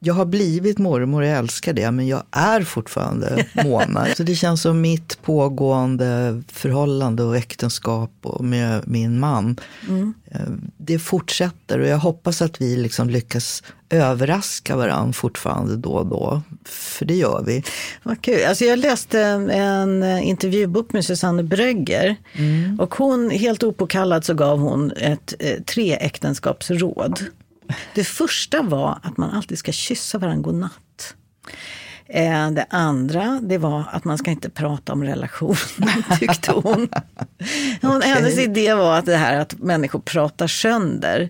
jag 0.00 0.14
har 0.14 0.24
blivit 0.24 0.78
mormor 0.78 1.22
och 1.22 1.28
jag 1.28 1.38
älskar 1.38 1.72
det, 1.72 1.90
men 1.90 2.08
jag 2.08 2.22
är 2.30 2.60
fortfarande 2.60 3.46
Mona. 3.64 4.06
Så 4.16 4.22
det 4.22 4.34
känns 4.34 4.62
som 4.62 4.80
mitt 4.80 5.22
pågående 5.22 6.42
förhållande 6.52 7.22
och 7.22 7.36
äktenskap 7.36 8.10
och 8.22 8.44
med 8.44 8.88
min 8.88 9.20
man, 9.20 9.56
eh, 10.30 10.40
det 10.76 10.98
fortsätter 10.98 11.78
och 11.78 11.86
jag 11.86 11.98
hoppas 11.98 12.42
att 12.42 12.60
vi 12.60 12.76
liksom 12.76 13.10
lyckas 13.10 13.62
överraska 13.90 14.76
varandra 14.76 15.12
fortfarande 15.12 15.76
då 15.76 15.90
och 15.90 16.06
då. 16.06 16.42
För 16.64 17.04
det 17.04 17.14
gör 17.14 17.42
vi. 17.46 17.62
Vad 18.02 18.22
kul. 18.22 18.44
Alltså 18.48 18.64
jag 18.64 18.78
läste 18.78 19.20
en 19.20 20.02
intervjubok 20.02 20.92
med 20.92 21.04
Susanne 21.04 21.42
Brögger. 21.42 22.16
Och 22.78 22.94
hon, 22.94 23.30
helt 23.30 23.62
opåkallat 23.62 24.24
så 24.24 24.34
gav 24.34 24.58
hon 24.58 24.92
ett 24.92 25.34
eh, 25.38 25.62
tre 25.62 25.94
äktenskapsråd. 25.94 27.20
Det 27.94 28.04
första 28.04 28.62
var 28.62 28.98
att 29.02 29.16
man 29.16 29.30
alltid 29.30 29.58
ska 29.58 29.72
kyssa 29.72 30.18
varandra 30.18 30.42
godnatt. 30.42 31.14
Eh, 32.10 32.50
Det 32.50 32.66
andra 32.70 33.40
det 33.42 33.58
var 33.58 33.84
att 33.92 34.04
man 34.04 34.18
ska 34.18 34.30
inte 34.30 34.50
prata 34.50 34.92
om 34.92 35.04
relationen, 35.04 35.56
tyckte 36.18 36.52
hon. 36.52 36.88
hon 37.82 38.02
Hennes 38.02 38.38
idé 38.38 38.74
var 38.74 38.98
att 38.98 39.06
det 39.06 39.16
här 39.16 39.40
att 39.40 39.58
människor 39.58 39.98
pratar 39.98 40.46
sönder 40.46 41.28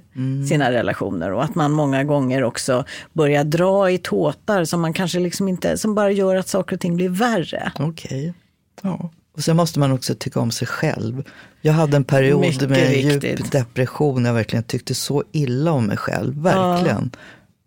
sina 0.48 0.70
relationer 0.72 1.32
och 1.32 1.44
att 1.44 1.54
man 1.54 1.72
många 1.72 2.04
gånger 2.04 2.44
också 2.44 2.84
börjar 3.12 3.44
dra 3.44 3.90
i 3.90 3.98
tåtar 3.98 4.64
som 4.64 4.80
man 4.80 4.92
kanske 4.92 5.18
liksom 5.20 5.48
inte, 5.48 5.78
som 5.78 5.94
bara 5.94 6.10
gör 6.10 6.36
att 6.36 6.48
saker 6.48 6.76
och 6.76 6.80
ting 6.80 6.96
blir 6.96 7.08
värre. 7.08 7.72
Okej. 7.78 8.34
Ja. 8.82 9.10
Och 9.38 9.44
sen 9.44 9.56
måste 9.56 9.78
man 9.78 9.92
också 9.92 10.14
tycka 10.14 10.40
om 10.40 10.50
sig 10.50 10.68
själv. 10.68 11.22
Jag 11.60 11.72
hade 11.72 11.96
en 11.96 12.04
period 12.04 12.40
Mycket 12.40 12.68
med 12.68 12.86
en 12.94 13.00
djup 13.10 13.50
depression. 13.52 14.24
Jag 14.24 14.34
verkligen 14.34 14.62
tyckte 14.62 14.94
så 14.94 15.24
illa 15.32 15.72
om 15.72 15.86
mig 15.86 15.96
själv. 15.96 16.42
Verkligen. 16.42 17.10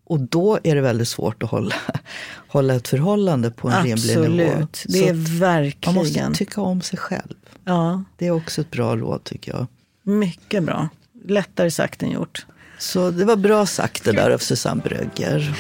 Och 0.04 0.20
då 0.20 0.60
är 0.64 0.76
det 0.76 0.82
väldigt 0.82 1.08
svårt 1.08 1.44
att 1.44 1.50
hålla, 1.50 1.76
hålla 2.48 2.74
ett 2.76 2.88
förhållande 2.88 3.52
på 3.52 3.70
en 3.70 3.84
rimlig 3.86 4.18
nivå. 4.30 4.52
Absolut, 4.52 4.86
det 4.88 5.08
är 5.10 5.14
Så 5.14 5.14
man 5.14 5.96
måste 5.96 6.10
verkligen. 6.10 6.34
tycka 6.34 6.62
om 6.62 6.82
sig 6.82 7.00
själv. 7.00 7.36
Ja, 7.66 8.04
Det 8.18 8.28
är 8.28 8.32
också 8.32 8.62
ett 8.62 8.72
bra 8.72 8.96
råd 8.98 9.24
tycker 9.24 9.52
jag. 9.52 9.68
mycket 10.04 10.64
bra. 10.64 10.90
Lättare 11.26 11.72
sagt 11.72 12.04
än 12.04 12.12
gjort. 12.12 12.46
Så 12.82 13.12
det 13.12 13.26
var 13.26 13.36
bra 13.36 13.66
sagt 13.66 14.04
det 14.04 14.12
där 14.12 14.32
av 14.32 14.38
Susanne 14.38 14.82
Brögger. 14.84 15.56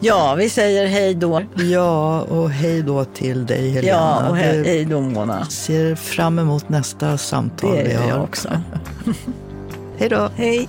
Ja, 0.00 0.34
vi 0.34 0.50
säger 0.50 0.86
hej 0.86 1.14
då. 1.14 1.42
Ja, 1.54 2.20
och 2.20 2.50
hej 2.50 2.82
då 2.82 3.04
till 3.04 3.46
dig 3.46 3.70
Helena. 3.70 3.98
Ja, 3.98 4.28
och 4.28 4.36
hej, 4.36 4.64
hej 4.64 4.84
då 4.84 5.00
Mona. 5.00 5.44
ser 5.46 5.94
fram 5.94 6.38
emot 6.38 6.68
nästa 6.68 7.18
samtal 7.18 7.76
Det 7.76 7.82
vi 7.82 7.92
gör 7.92 8.08
jag 8.08 8.22
också. 8.22 8.48
Hej 9.98 10.08
då. 10.08 10.30
Hej. 10.36 10.68